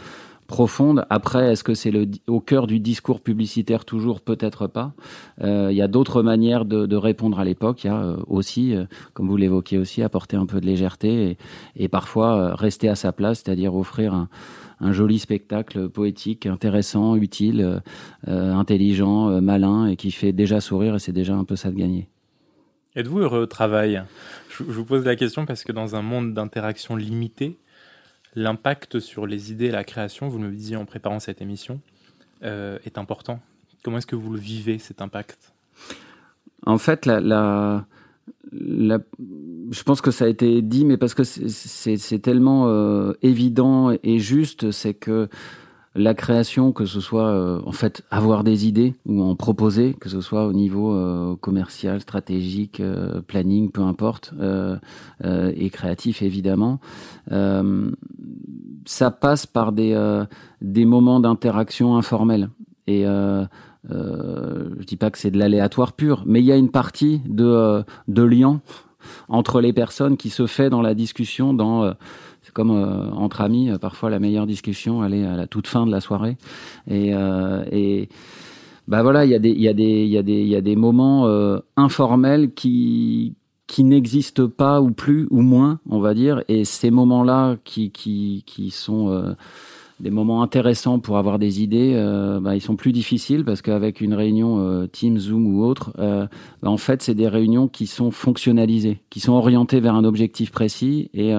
profonde. 0.48 1.06
Après, 1.10 1.52
est-ce 1.52 1.64
que 1.64 1.74
c'est 1.74 1.92
au 2.28 2.40
cœur 2.40 2.68
du 2.68 2.80
discours 2.80 3.22
publicitaire 3.22 3.86
toujours? 3.86 4.22
Peut-être 4.22 4.68
pas. 4.68 4.94
Il 5.42 5.74
y 5.74 5.82
a 5.82 5.88
d'autres 5.88 6.22
manières 6.22 6.66
de, 6.66 6.96
répondre 6.96 7.40
à 7.40 7.44
l'époque. 7.44 7.84
Il 7.84 7.88
y 7.88 7.90
a 7.90 8.16
aussi, 8.28 8.76
comme 9.14 9.28
vous 9.28 9.38
l'évoquiez 9.38 9.78
aussi, 9.78 10.04
apporter 10.04 10.38
un 10.38 10.46
peu 10.46 10.62
de 10.62 10.66
légèreté 10.66 11.38
et, 11.76 11.88
parfois 11.88 12.56
rester 12.56 12.90
à 12.90 12.96
sa 12.96 13.12
place, 13.12 13.42
c'est-à-dire 13.44 13.76
offrir 13.76 14.14
un, 14.14 14.92
joli 14.92 15.20
spectacle 15.20 15.90
poétique, 15.90 16.46
intéressant, 16.46 17.16
utile, 17.16 17.62
euh, 17.62 17.80
euh, 18.28 18.54
intelligent, 18.54 19.30
euh, 19.30 19.42
malin 19.42 19.88
et 19.88 19.96
qui 19.96 20.12
fait 20.12 20.34
déjà 20.34 20.60
sourire 20.60 20.96
et 20.96 21.00
c'est 21.00 21.14
déjà 21.14 21.36
un 21.36 21.44
peu 21.44 21.56
ça 21.56 21.72
de 21.72 21.78
gagner. 21.78 22.10
Êtes-vous 22.96 23.20
heureux 23.20 23.42
au 23.42 23.46
travail? 23.46 24.04
Je, 24.50 24.64
vous 24.64 24.86
pose 24.86 25.06
la 25.06 25.16
question 25.16 25.46
parce 25.46 25.64
que 25.64 25.72
dans 25.72 25.96
un 25.96 26.02
monde 26.02 26.34
d'interaction 26.34 26.96
limitée, 26.96 27.58
l'impact 28.36 29.00
sur 29.00 29.26
les 29.28 29.52
idées 29.52 29.66
et 29.66 29.72
la 29.72 29.84
création, 29.84 30.28
vous 30.28 30.40
me 30.40 30.52
disiez 30.52 30.76
en 30.76 30.86
préparant 30.86 31.20
cette 31.20 31.42
émission, 31.42 31.82
est 32.44 32.98
important. 32.98 33.40
Comment 33.84 33.98
est-ce 33.98 34.08
que 34.08 34.16
vous 34.16 34.32
le 34.32 34.40
vivez, 34.40 34.78
cet 34.78 35.02
impact? 35.02 35.54
En 36.66 36.78
fait, 36.78 37.08
je 38.52 39.84
pense 39.84 40.02
que 40.02 40.12
ça 40.12 40.26
a 40.26 40.28
été 40.28 40.62
dit, 40.62 40.86
mais 40.86 40.98
parce 40.98 41.14
que 41.14 41.24
c'est 41.24 42.20
tellement 42.20 42.68
euh, 42.68 43.14
évident 43.22 43.92
et 44.04 44.20
juste, 44.20 44.72
c'est 44.72 44.94
que 44.94 45.30
la 45.96 46.14
création, 46.14 46.72
que 46.72 46.86
ce 46.86 47.00
soit 47.00 47.28
euh, 47.28 47.62
en 47.66 47.72
fait 47.72 48.04
avoir 48.12 48.44
des 48.44 48.68
idées 48.68 48.96
ou 49.06 49.22
en 49.22 49.36
proposer, 49.36 49.94
que 49.94 50.10
ce 50.10 50.22
soit 50.22 50.46
au 50.46 50.54
niveau 50.54 50.94
euh, 50.94 51.36
commercial, 51.38 52.02
stratégique, 52.02 52.82
planning, 53.28 53.72
peu 53.72 53.82
importe, 53.82 54.34
et 55.24 55.70
créatif 55.70 56.22
évidemment, 56.22 56.80
ça 58.86 59.12
passe 59.12 59.46
par 59.46 59.72
des 59.72 59.96
des 60.62 60.86
moments 60.86 61.20
d'interaction 61.20 61.96
informels 61.96 62.50
et 62.88 63.06
euh, 63.92 64.70
je 64.80 64.86
dis 64.86 64.98
pas 64.98 65.12
que 65.12 65.18
c'est 65.18 65.32
de 65.32 65.38
l'aléatoire 65.38 65.94
pur, 65.94 66.24
mais 66.26 66.42
il 66.42 66.46
y 66.46 66.52
a 66.52 66.56
une 66.56 66.72
partie 66.72 67.22
de, 67.26 67.46
euh, 67.46 67.84
de 68.08 68.24
lien 68.24 68.62
entre 69.28 69.62
les 69.62 69.74
personnes 69.74 70.18
qui 70.18 70.30
se 70.30 70.48
fait 70.48 70.70
dans 70.70 70.82
la 70.82 70.96
discussion, 70.96 71.54
dans 71.54 71.84
euh, 71.84 71.94
c'est 72.46 72.54
comme 72.54 72.72
euh, 72.72 73.10
entre 73.12 73.42
amis, 73.42 73.72
parfois 73.82 74.10
la 74.10 74.20
meilleure 74.20 74.46
discussion, 74.46 75.04
elle 75.04 75.16
est 75.16 75.26
à 75.26 75.36
la 75.36 75.48
toute 75.48 75.68
fin 75.68 75.86
de 75.86 75.92
la 75.92 76.00
soirée. 76.00 76.38
Et, 76.90 77.12
et 77.72 78.10
bah 78.88 79.02
voilà, 79.02 79.26
il 79.26 79.32
y 79.32 79.36
a 79.36 79.40
des, 79.40 79.50
il 79.50 79.62
y 79.62 79.68
a 79.68 79.74
des, 79.74 80.04
il 80.04 80.10
y 80.10 80.18
a 80.18 80.24
des, 80.24 80.42
il 80.42 80.48
y 80.48 80.56
a 80.56 80.62
des 80.62 80.76
moments 80.76 81.28
informels 81.76 82.54
qui 82.54 83.34
qui 83.68 83.84
n'existent 83.84 84.48
pas 84.48 84.80
ou 84.80 84.92
plus 84.92 85.28
ou 85.32 85.42
moins, 85.42 85.80
on 85.90 86.00
va 86.00 86.14
dire. 86.14 86.44
Et 86.48 86.66
ces 86.66 86.92
moments-là 86.92 87.58
qui 87.64 87.90
qui 87.90 88.44
qui 88.46 88.70
sont 88.70 89.36
des 90.00 90.10
moments 90.10 90.44
intéressants 90.44 91.00
pour 91.00 91.18
avoir 91.18 91.40
des 91.40 91.62
idées, 91.62 91.94
euh, 91.96 92.40
bah, 92.40 92.56
ils 92.56 92.62
sont 92.62 92.76
plus 92.76 92.92
difficiles 92.92 93.46
parce 93.46 93.62
qu'avec 93.62 94.02
une 94.02 94.14
réunion 94.14 94.60
euh, 94.60 94.88
Teams, 94.88 95.18
Zoom 95.18 95.56
ou 95.56 95.64
autre, 95.64 95.94
euh, 96.00 96.28
bah, 96.62 96.70
en 96.70 96.78
fait, 96.78 97.02
c'est 97.02 97.16
des 97.16 97.30
réunions 97.30 97.68
qui 97.68 97.88
sont 97.88 98.12
fonctionnalisées, 98.12 99.00
qui 99.10 99.20
sont 99.20 99.34
orientées 99.34 99.80
vers 99.80 99.96
un 99.96 100.04
objectif 100.04 100.52
précis 100.52 101.10
et 101.14 101.34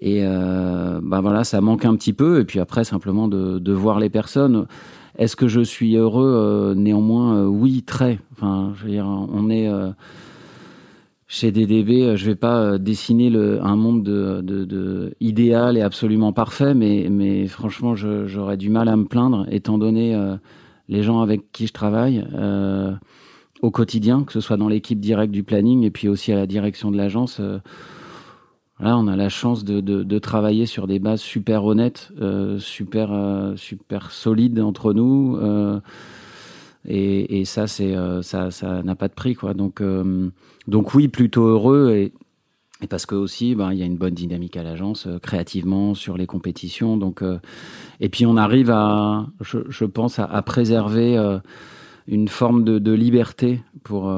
et 0.00 0.22
bah 0.24 1.20
voilà, 1.20 1.44
ça 1.44 1.60
manque 1.60 1.84
un 1.84 1.96
petit 1.96 2.12
peu. 2.12 2.40
Et 2.40 2.44
puis 2.44 2.60
après, 2.60 2.84
simplement 2.84 3.28
de, 3.28 3.58
de 3.58 3.72
voir 3.72 3.98
les 3.98 4.10
personnes. 4.10 4.66
Est-ce 5.16 5.34
que 5.34 5.48
je 5.48 5.60
suis 5.60 5.96
heureux 5.96 6.74
Néanmoins, 6.76 7.44
oui, 7.46 7.82
très. 7.82 8.18
Enfin, 8.32 8.72
je 8.76 8.84
veux 8.84 8.90
dire, 8.90 9.06
on 9.06 9.50
est 9.50 9.68
chez 11.28 11.52
DDB, 11.52 12.02
euh, 12.02 12.16
je 12.16 12.24
vais 12.24 12.34
pas 12.34 12.58
euh, 12.58 12.78
dessiner 12.78 13.28
le, 13.28 13.62
un 13.62 13.76
monde 13.76 14.02
de, 14.02 14.40
de, 14.40 15.14
idéal 15.20 15.76
et 15.76 15.82
absolument 15.82 16.32
parfait, 16.32 16.72
mais, 16.74 17.08
mais 17.10 17.46
franchement, 17.46 17.94
j'aurais 17.94 18.56
du 18.56 18.70
mal 18.70 18.88
à 18.88 18.96
me 18.96 19.04
plaindre, 19.04 19.46
étant 19.50 19.76
donné 19.76 20.14
euh, 20.14 20.36
les 20.88 21.02
gens 21.02 21.20
avec 21.20 21.52
qui 21.52 21.66
je 21.66 21.74
travaille 21.74 22.26
euh, 22.34 22.92
au 23.60 23.70
quotidien, 23.70 24.24
que 24.24 24.32
ce 24.32 24.40
soit 24.40 24.56
dans 24.56 24.68
l'équipe 24.68 24.98
directe 24.98 25.32
du 25.32 25.44
planning 25.44 25.84
et 25.84 25.90
puis 25.90 26.08
aussi 26.08 26.32
à 26.32 26.36
la 26.36 26.46
direction 26.46 26.90
de 26.90 26.96
l'agence. 26.96 27.38
Euh, 27.40 27.58
là, 28.80 28.96
on 28.98 29.06
a 29.08 29.16
la 29.16 29.28
chance 29.28 29.64
de, 29.64 30.18
travailler 30.18 30.66
sur 30.66 30.86
des 30.86 30.98
bases 30.98 31.20
super 31.20 31.64
honnêtes, 31.64 32.10
super, 32.58 33.52
super 33.56 34.10
solides 34.10 34.60
entre 34.60 34.92
nous. 34.92 35.38
Et, 36.86 37.40
et, 37.40 37.44
ça, 37.44 37.66
ça, 37.66 38.82
n'a 38.82 38.94
pas 38.94 39.08
de 39.08 39.14
prix, 39.14 39.34
quoi. 39.34 39.54
Donc 39.54 39.82
donc 40.68 40.94
oui, 40.94 41.08
plutôt 41.08 41.46
heureux 41.46 41.92
et, 41.92 42.12
parce 42.88 43.06
que 43.06 43.14
aussi, 43.14 43.54
ben, 43.54 43.72
il 43.72 43.78
y 43.78 43.82
a 43.82 43.86
une 43.86 43.96
bonne 43.96 44.14
dynamique 44.14 44.56
à 44.56 44.62
l'agence, 44.62 45.06
euh, 45.06 45.18
créativement 45.18 45.94
sur 45.94 46.16
les 46.16 46.26
compétitions. 46.26 46.96
Donc, 46.96 47.22
euh, 47.22 47.38
et 48.00 48.08
puis 48.08 48.26
on 48.26 48.36
arrive 48.36 48.70
à, 48.70 49.26
je, 49.40 49.84
pense, 49.86 50.18
à, 50.20 50.42
préserver 50.42 51.16
euh, 51.16 51.38
une 52.08 52.28
forme 52.28 52.64
de, 52.64 52.78
de 52.78 52.92
liberté 52.92 53.62
pour 53.84 54.12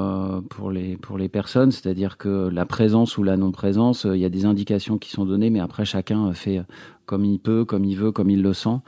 pour 0.49 0.71
les 0.71 0.97
pour 0.97 1.19
les 1.19 1.29
personnes, 1.29 1.73
c'est-à-dire 1.73 2.17
que 2.17 2.49
la 2.49 2.65
présence 2.65 3.19
ou 3.19 3.23
la 3.23 3.37
non-présence, 3.37 4.07
il 4.11 4.21
y 4.21 4.25
a 4.25 4.31
des 4.31 4.47
indications 4.47 4.97
qui 4.97 5.11
sont 5.11 5.27
données, 5.27 5.51
mais 5.51 5.61
après 5.61 5.85
chacun 5.85 6.33
fait 6.33 6.63
comme 7.05 7.25
il 7.25 7.39
peut, 7.41 7.65
comme 7.65 7.85
il 7.85 7.97
veut, 7.97 8.13
comme 8.13 8.31
il 8.31 8.43
le 8.43 8.55
sent. 8.55 8.79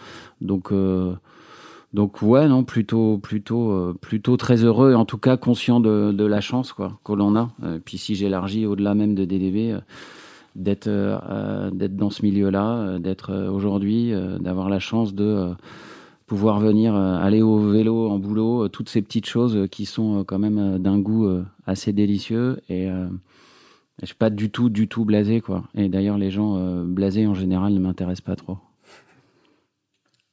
Donc 0.40 0.72
donc 1.92 2.22
ouais, 2.22 2.48
non, 2.48 2.64
plutôt, 2.64 3.18
plutôt, 3.18 3.70
euh, 3.72 3.94
plutôt 4.00 4.36
très 4.38 4.64
heureux 4.64 4.92
et 4.92 4.94
en 4.94 5.04
tout 5.04 5.18
cas 5.18 5.36
conscient 5.36 5.78
de, 5.78 6.10
de 6.12 6.24
la 6.24 6.40
chance 6.40 6.72
quoi 6.72 6.98
que 7.04 7.12
l'on 7.12 7.36
a. 7.36 7.50
Euh, 7.64 7.78
puis 7.84 7.98
si 7.98 8.14
j'élargis 8.14 8.64
au-delà 8.64 8.94
même 8.94 9.14
de 9.14 9.24
DDB, 9.24 9.72
euh, 9.72 9.80
d'être 10.54 10.88
d'être 11.72 11.96
dans 11.96 12.10
ce 12.10 12.22
milieu-là, 12.22 12.98
d'être 12.98 13.48
aujourd'hui, 13.48 14.12
d'avoir 14.38 14.68
la 14.68 14.78
chance 14.80 15.14
de 15.14 15.54
pouvoir 16.32 16.60
venir 16.60 16.94
aller 16.94 17.42
au 17.42 17.58
vélo 17.58 18.08
en 18.08 18.18
boulot, 18.18 18.68
toutes 18.68 18.88
ces 18.88 19.02
petites 19.02 19.26
choses 19.26 19.68
qui 19.70 19.84
sont 19.84 20.24
quand 20.24 20.38
même 20.38 20.78
d'un 20.78 20.98
goût 20.98 21.28
assez 21.66 21.92
délicieux 21.92 22.58
et 22.70 22.88
je 24.00 24.06
suis 24.06 24.14
pas 24.14 24.30
du 24.30 24.50
tout, 24.50 24.70
du 24.70 24.88
tout 24.88 25.04
blasé 25.04 25.42
quoi. 25.42 25.64
Et 25.74 25.90
d'ailleurs 25.90 26.16
les 26.16 26.30
gens 26.30 26.84
blasés 26.84 27.26
en 27.26 27.34
général 27.34 27.74
ne 27.74 27.80
m'intéressent 27.80 28.24
pas 28.24 28.36
trop. 28.36 28.56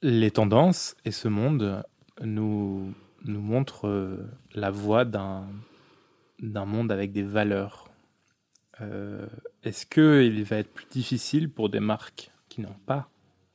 Les 0.02 0.32
tendances 0.32 0.96
et 1.04 1.12
ce 1.12 1.28
monde 1.28 1.84
nous, 2.22 2.94
nous 3.26 3.42
montrent 3.42 3.88
euh, 3.88 4.30
la 4.54 4.72
voie 4.72 5.04
d'un, 5.04 5.46
monde 6.42 6.92
avec 6.92 7.12
des 7.12 7.24
valeurs. 7.24 7.90
Euh, 8.82 9.28
est-ce 9.64 9.86
qu'il 9.86 10.44
va 10.46 10.58
être 10.58 10.72
plus 10.72 10.88
difficile 10.90 11.50
pour 11.50 11.70
des 11.70 11.82
marques 11.82 12.32
qui 12.48 12.62
n'ont 12.62 12.78
pas 12.86 13.10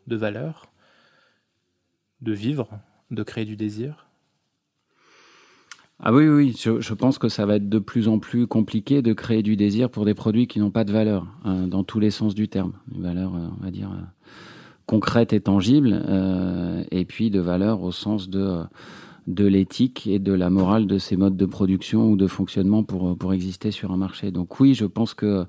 de 0.06 0.16
valeurs 0.16 0.66
de 2.25 2.33
vivre, 2.33 2.69
de 3.11 3.23
créer 3.23 3.45
du 3.45 3.57
désir? 3.57 4.07
Ah 6.00 6.12
oui, 6.12 6.26
oui, 6.26 6.57
je, 6.59 6.95
pense 6.95 7.19
que 7.19 7.28
ça 7.28 7.47
va 7.47 7.57
être 7.57 7.69
de 7.69 7.78
plus 7.78 8.09
en 8.09 8.19
plus 8.19 8.49
compliqué 8.49 9.00
de 9.00 9.12
créer 9.12 9.43
du 9.43 9.57
désir 9.57 9.88
pour 9.90 10.04
des 10.04 10.14
produits 10.14 10.49
qui 10.49 10.59
n'ont 10.59 10.73
pas 10.73 10.85
de 10.85 10.90
valeur, 10.90 11.26
hein, 11.45 11.69
dans 11.69 11.85
tous 11.85 12.00
les 12.00 12.11
sens 12.11 12.35
du 12.35 12.49
terme. 12.49 12.73
Une 12.93 13.02
valeur, 13.02 13.35
euh, 13.37 13.47
on 13.59 13.64
va 13.64 13.71
dire, 13.71 13.90
concrète 14.87 15.33
et 15.33 15.40
tangible, 15.40 16.02
euh, 16.07 16.83
et 16.90 17.04
puis 17.04 17.31
de 17.31 17.40
valeur 17.40 17.83
au 17.83 17.93
sens 17.93 18.28
de 18.28 18.62
de 19.26 19.47
l'éthique 19.47 20.07
et 20.07 20.19
de 20.19 20.35
la 20.35 20.50
morale 20.50 20.87
de 20.87 20.99
ces 20.99 21.16
modes 21.16 21.38
de 21.38 21.47
production 21.47 22.11
ou 22.11 22.16
de 22.16 22.26
fonctionnement 22.26 22.83
pour 22.83 23.16
pour 23.16 23.33
exister 23.33 23.71
sur 23.71 23.90
un 23.90 23.97
marché. 23.97 24.31
Donc 24.31 24.61
oui, 24.61 24.75
je 24.75 24.85
pense 24.85 25.14
que 25.14 25.47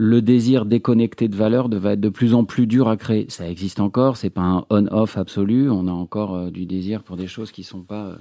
le 0.00 0.22
désir 0.22 0.64
déconnecté 0.64 1.26
de 1.26 1.34
valeur 1.34 1.68
va 1.68 1.94
être 1.94 2.00
de 2.00 2.08
plus 2.08 2.32
en 2.32 2.44
plus 2.44 2.68
dur 2.68 2.88
à 2.88 2.96
créer. 2.96 3.26
Ça 3.30 3.50
existe 3.50 3.80
encore, 3.80 4.16
c'est 4.16 4.30
pas 4.30 4.42
un 4.42 4.64
on-off 4.70 5.18
absolu. 5.18 5.68
On 5.68 5.88
a 5.88 5.90
encore 5.90 6.36
euh, 6.36 6.50
du 6.52 6.66
désir 6.66 7.02
pour 7.02 7.16
des 7.16 7.26
choses 7.26 7.50
qui 7.50 7.64
sont 7.64 7.82
pas 7.82 8.06
euh, 8.06 8.16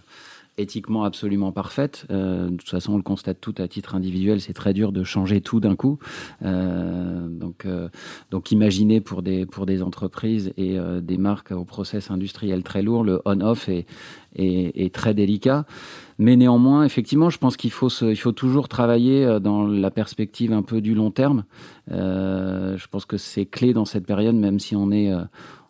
éthiquement 0.57 1.03
absolument 1.03 1.51
parfaite. 1.51 2.05
Euh, 2.09 2.49
de 2.49 2.55
toute 2.55 2.69
façon, 2.69 2.93
on 2.93 2.97
le 2.97 3.03
constate 3.03 3.39
tout 3.39 3.53
à 3.57 3.67
titre 3.67 3.95
individuel, 3.95 4.41
c'est 4.41 4.53
très 4.53 4.73
dur 4.73 4.91
de 4.91 5.03
changer 5.03 5.41
tout 5.41 5.59
d'un 5.59 5.75
coup. 5.75 5.99
Euh, 6.43 7.27
donc, 7.27 7.65
euh, 7.65 7.89
donc, 8.31 8.51
imaginez 8.51 8.99
pour 9.01 9.21
des 9.21 9.45
pour 9.45 9.65
des 9.65 9.81
entreprises 9.83 10.53
et 10.57 10.79
euh, 10.79 10.99
des 11.01 11.17
marques 11.17 11.51
au 11.51 11.63
process 11.63 12.11
industriel 12.11 12.63
très 12.63 12.81
lourd, 12.81 13.03
le 13.03 13.21
on/off 13.25 13.69
est, 13.69 13.85
est, 14.35 14.71
est 14.75 14.93
très 14.93 15.13
délicat. 15.13 15.65
Mais 16.17 16.35
néanmoins, 16.35 16.83
effectivement, 16.83 17.29
je 17.29 17.37
pense 17.37 17.57
qu'il 17.57 17.71
faut 17.71 17.89
il 17.89 18.15
faut 18.15 18.31
toujours 18.31 18.67
travailler 18.67 19.25
euh, 19.25 19.39
dans 19.39 19.67
la 19.67 19.91
perspective 19.91 20.51
un 20.53 20.63
peu 20.63 20.81
du 20.81 20.95
long 20.95 21.11
terme. 21.11 21.43
Euh, 21.91 22.77
je 22.77 22.87
pense 22.87 23.05
que 23.05 23.17
c'est 23.17 23.45
clé 23.45 23.73
dans 23.73 23.85
cette 23.85 24.07
période, 24.07 24.35
même 24.35 24.59
si 24.59 24.75
on 24.75 24.91
est 24.91 25.11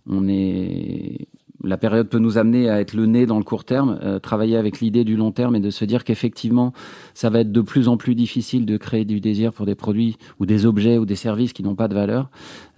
on 0.10 0.28
est 0.30 1.28
la 1.64 1.78
période 1.78 2.08
peut 2.08 2.20
nous 2.20 2.38
amener 2.38 2.70
à 2.70 2.80
être 2.80 2.94
le 2.94 3.06
nez 3.06 3.26
dans 3.26 3.38
le 3.38 3.44
court 3.44 3.66
terme, 3.66 4.00
euh, 4.04 4.20
travailler 4.20 4.58
avec 4.58 4.80
l'idée 4.80 5.04
du 5.04 5.16
long 5.16 5.32
terme 5.32 5.56
et 5.56 5.60
de 5.60 5.70
se 5.70 5.86
dire 5.86 6.04
qu'effectivement, 6.04 6.74
ça 7.14 7.30
va 7.30 7.40
être 7.40 7.52
de 7.52 7.62
plus 7.62 7.88
en 7.88 7.98
plus 7.98 8.16
difficile 8.16 8.66
de 8.66 8.78
créer 8.78 9.06
du 9.06 9.20
désir 9.20 9.54
pour 9.54 9.66
des 9.66 9.76
produits 9.76 10.18
ou 10.40 10.46
des 10.46 10.66
objets 10.66 10.98
ou 10.98 11.06
des 11.06 11.16
services 11.16 11.54
qui 11.54 11.64
n'ont 11.64 11.76
pas 11.76 11.88
de 11.88 11.96
valeur. 11.96 12.30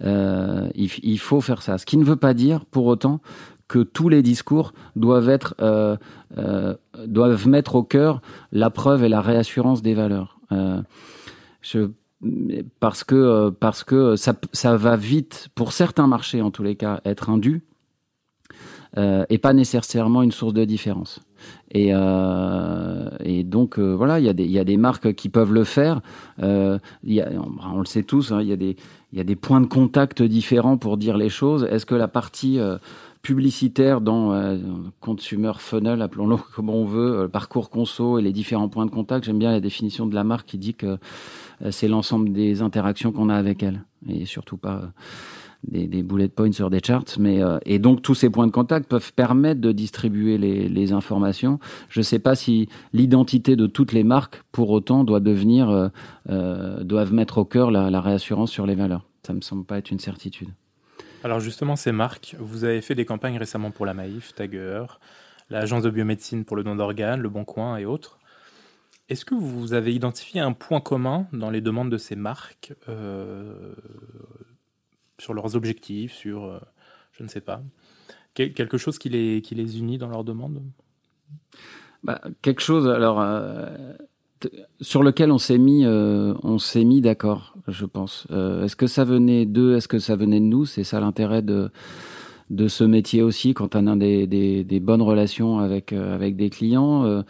Euh, 0.02 0.68
il, 0.74 0.90
il, 1.02 1.18
faut 1.18 1.40
faire 1.40 1.62
ça. 1.62 1.78
Ce 1.78 1.86
qui 1.86 1.96
ne 1.96 2.04
veut 2.04 2.16
pas 2.16 2.34
dire, 2.34 2.64
pour 2.64 2.86
autant, 2.86 3.20
que 3.70 3.78
tous 3.78 4.08
les 4.08 4.22
discours 4.22 4.72
doivent 4.96 5.28
être 5.28 5.54
euh, 5.60 5.96
euh 6.36 6.74
doivent 7.06 7.46
mettre 7.46 7.76
au 7.76 7.84
cœur 7.84 8.20
la 8.50 8.68
preuve 8.68 9.04
et 9.04 9.08
la 9.08 9.20
réassurance 9.20 9.80
des 9.80 9.94
valeurs. 9.94 10.40
Euh, 10.50 10.82
je 11.62 11.90
parce 12.80 13.04
que 13.04 13.50
parce 13.50 13.84
que 13.84 14.16
ça, 14.16 14.34
ça 14.52 14.76
va 14.76 14.96
vite 14.96 15.48
pour 15.54 15.72
certains 15.72 16.08
marchés 16.08 16.42
en 16.42 16.50
tous 16.50 16.64
les 16.64 16.74
cas 16.74 17.00
être 17.04 17.30
indu 17.30 17.62
euh, 18.96 19.24
et 19.28 19.38
pas 19.38 19.52
nécessairement 19.52 20.22
une 20.22 20.32
source 20.32 20.54
de 20.54 20.64
différence. 20.64 21.20
Et, 21.72 21.90
euh, 21.92 23.08
donc 23.44 23.78
euh, 23.78 23.94
voilà, 23.94 24.18
il 24.18 24.24
y, 24.24 24.58
a 24.58 24.64
des, 24.64 24.76
marques 24.76 25.14
qui 25.14 25.28
peuvent 25.28 25.52
le 25.52 25.64
faire. 25.64 26.00
Euh, 26.42 26.78
on, 27.04 27.78
le 27.78 27.84
sait 27.84 28.02
tous, 28.02 28.32
hein, 28.32 28.42
il 28.42 28.48
y, 28.48 29.20
a 29.20 29.24
des, 29.24 29.36
points 29.36 29.60
de 29.60 29.66
contact 29.66 30.22
différents 30.22 30.76
pour 30.76 30.96
dire 30.96 31.16
les 31.16 31.28
choses. 31.28 31.64
Est-ce 31.70 31.86
que 31.86 31.94
la 31.94 32.08
partie 32.08 32.58
euh, 32.58 32.78
publicitaire 33.22 34.00
dans 34.00 34.32
euh, 34.32 34.58
consumer 35.00 35.52
funnel, 35.58 36.02
appelons-le 36.02 36.36
comme 36.54 36.70
on 36.70 36.84
veut, 36.84 37.22
le 37.22 37.28
parcours 37.28 37.70
conso 37.70 38.18
et 38.18 38.22
les 38.22 38.32
différents 38.32 38.68
points 38.68 38.86
de 38.86 38.90
contact, 38.90 39.24
j'aime 39.24 39.38
bien 39.38 39.52
la 39.52 39.60
définition 39.60 40.06
de 40.06 40.14
la 40.14 40.24
marque 40.24 40.48
qui 40.48 40.58
dit 40.58 40.74
que 40.74 40.98
c'est 41.70 41.88
l'ensemble 41.88 42.32
des 42.32 42.62
interactions 42.62 43.12
qu'on 43.12 43.28
a 43.28 43.34
avec 43.36 43.62
elle 43.62 43.84
et 44.08 44.24
surtout 44.24 44.56
pas 44.56 44.92
des, 45.64 45.86
des 45.86 46.02
bullet 46.02 46.28
points 46.28 46.52
sur 46.52 46.70
des 46.70 46.80
charts. 46.84 47.18
Mais 47.18 47.40
et 47.66 47.78
donc 47.78 48.02
tous 48.02 48.14
ces 48.14 48.30
points 48.30 48.46
de 48.46 48.52
contact 48.52 48.88
peuvent 48.88 49.12
permettre 49.12 49.60
de 49.60 49.72
distribuer 49.72 50.38
les, 50.38 50.92
informations. 50.92 51.60
Je 51.88 52.00
ne 52.00 52.04
sais 52.04 52.18
pas 52.18 52.34
si 52.34 52.68
l'identité 52.92 53.54
de 53.54 53.66
toutes 53.66 53.92
les 53.92 54.02
marques, 54.02 54.42
pour 54.50 54.70
autant, 54.70 55.04
doit 55.04 55.20
devenir 55.20 55.90
doivent 56.26 57.12
mettre 57.12 57.38
au 57.38 57.44
cœur 57.44 57.70
la, 57.70 58.00
réassurance 58.00 58.50
sur 58.50 58.66
les 58.66 58.74
valeurs. 58.74 59.06
Ça 59.24 59.34
me 59.34 59.40
semble 59.40 59.64
pas 59.64 59.78
être 59.78 59.90
une 59.90 60.00
certitude. 60.00 60.48
Alors 61.22 61.40
justement, 61.40 61.76
ces 61.76 61.92
marques, 61.92 62.34
vous 62.38 62.64
avez 62.64 62.80
fait 62.80 62.94
des 62.94 63.04
campagnes 63.04 63.36
récemment 63.36 63.70
pour 63.70 63.84
la 63.84 63.92
Maïf, 63.92 64.34
Tagger, 64.34 64.84
l'agence 65.50 65.82
de 65.82 65.90
biomédecine 65.90 66.44
pour 66.44 66.56
le 66.56 66.64
don 66.64 66.76
d'organes, 66.76 67.20
Le 67.20 67.28
Bon 67.28 67.44
Coin 67.44 67.76
et 67.76 67.84
autres. 67.84 68.18
Est-ce 69.10 69.24
que 69.24 69.34
vous 69.34 69.74
avez 69.74 69.92
identifié 69.92 70.40
un 70.40 70.52
point 70.52 70.80
commun 70.80 71.26
dans 71.32 71.50
les 71.50 71.60
demandes 71.60 71.90
de 71.90 71.98
ces 71.98 72.16
marques 72.16 72.72
euh, 72.88 73.74
sur 75.20 75.34
leurs 75.34 75.56
objectifs, 75.56 76.12
sur, 76.12 76.44
euh, 76.44 76.58
je 77.12 77.22
ne 77.22 77.28
sais 77.28 77.40
pas, 77.40 77.62
quelque 78.34 78.78
chose 78.78 78.98
qui 78.98 79.08
les, 79.08 79.42
qui 79.42 79.54
les 79.54 79.78
unit 79.78 79.98
dans 79.98 80.08
leurs 80.08 80.24
demandes 80.24 80.62
bah, 82.02 82.20
Quelque 82.42 82.62
chose, 82.62 82.88
alors, 82.88 83.20
euh, 83.20 83.92
sur 84.80 85.02
lequel 85.02 85.30
on 85.30 85.38
s'est 85.38 85.58
mis, 85.58 85.84
on 85.86 86.58
s'est 86.58 86.84
mis 86.84 87.00
d'accord, 87.00 87.54
je 87.68 87.84
pense. 87.84 88.26
est-ce 88.30 88.74
que 88.76 88.86
ça 88.86 89.04
venait 89.04 89.44
d'eux 89.44 89.76
Est-ce 89.76 89.88
que 89.88 89.98
ça 89.98 90.16
venait 90.16 90.40
de 90.40 90.46
nous? 90.46 90.64
C'est 90.64 90.84
ça 90.84 90.98
l'intérêt 91.00 91.42
de 91.42 91.70
de 92.50 92.66
ce 92.66 92.84
métier 92.84 93.22
aussi 93.22 93.54
quand 93.54 93.76
on 93.76 93.86
a 93.86 93.96
des, 93.96 94.26
des, 94.26 94.80
bonnes 94.80 95.02
relations 95.02 95.60
avec, 95.60 95.92
euh, 95.92 96.14
avec 96.14 96.36
des 96.36 96.50
clients. 96.50 97.04
Euh, 97.04 97.22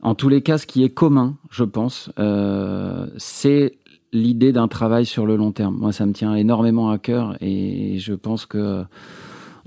en 0.00 0.14
tous 0.14 0.28
les 0.28 0.42
cas, 0.42 0.58
ce 0.58 0.66
qui 0.66 0.84
est 0.84 0.90
commun, 0.90 1.36
je 1.50 1.64
pense, 1.64 2.10
euh, 2.18 3.08
c'est 3.16 3.78
l'idée 4.16 4.52
d'un 4.52 4.68
travail 4.68 5.06
sur 5.06 5.26
le 5.26 5.36
long 5.36 5.52
terme. 5.52 5.76
Moi, 5.76 5.92
ça 5.92 6.06
me 6.06 6.12
tient 6.12 6.34
énormément 6.34 6.90
à 6.90 6.98
cœur 6.98 7.36
et 7.40 7.98
je 7.98 8.14
pense 8.14 8.46
que 8.46 8.84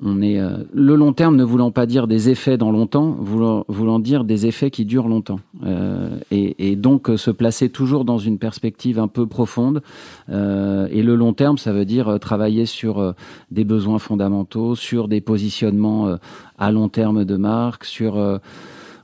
on 0.01 0.21
est 0.21 0.39
euh, 0.39 0.63
le 0.73 0.95
long 0.95 1.11
terme 1.11 1.35
ne 1.35 1.43
voulant 1.43 1.71
pas 1.71 1.85
dire 1.85 2.07
des 2.07 2.29
effets 2.29 2.57
dans 2.57 2.71
longtemps, 2.71 3.15
voulant, 3.19 3.65
voulant 3.67 3.99
dire 3.99 4.23
des 4.23 4.45
effets 4.45 4.71
qui 4.71 4.85
durent 4.85 5.07
longtemps. 5.07 5.39
Euh, 5.65 6.17
et, 6.31 6.75
donc 6.75 7.09
euh, 7.09 7.17
se 7.17 7.31
placer 7.31 7.69
toujours 7.69 8.05
dans 8.05 8.17
une 8.17 8.37
perspective 8.37 8.99
un 8.99 9.07
peu 9.07 9.27
profonde. 9.27 9.81
Et 10.29 11.03
le 11.03 11.15
long 11.15 11.33
terme, 11.33 11.57
ça 11.57 11.73
veut 11.73 11.85
dire 11.85 12.19
travailler 12.19 12.65
sur 12.65 13.13
des 13.51 13.63
besoins 13.63 13.99
fondamentaux, 13.99 14.75
sur 14.75 15.07
des 15.07 15.21
positionnements 15.21 16.17
à 16.57 16.71
long 16.71 16.87
terme 16.87 17.25
de 17.25 17.35
marque, 17.35 17.83
sur 17.83 18.39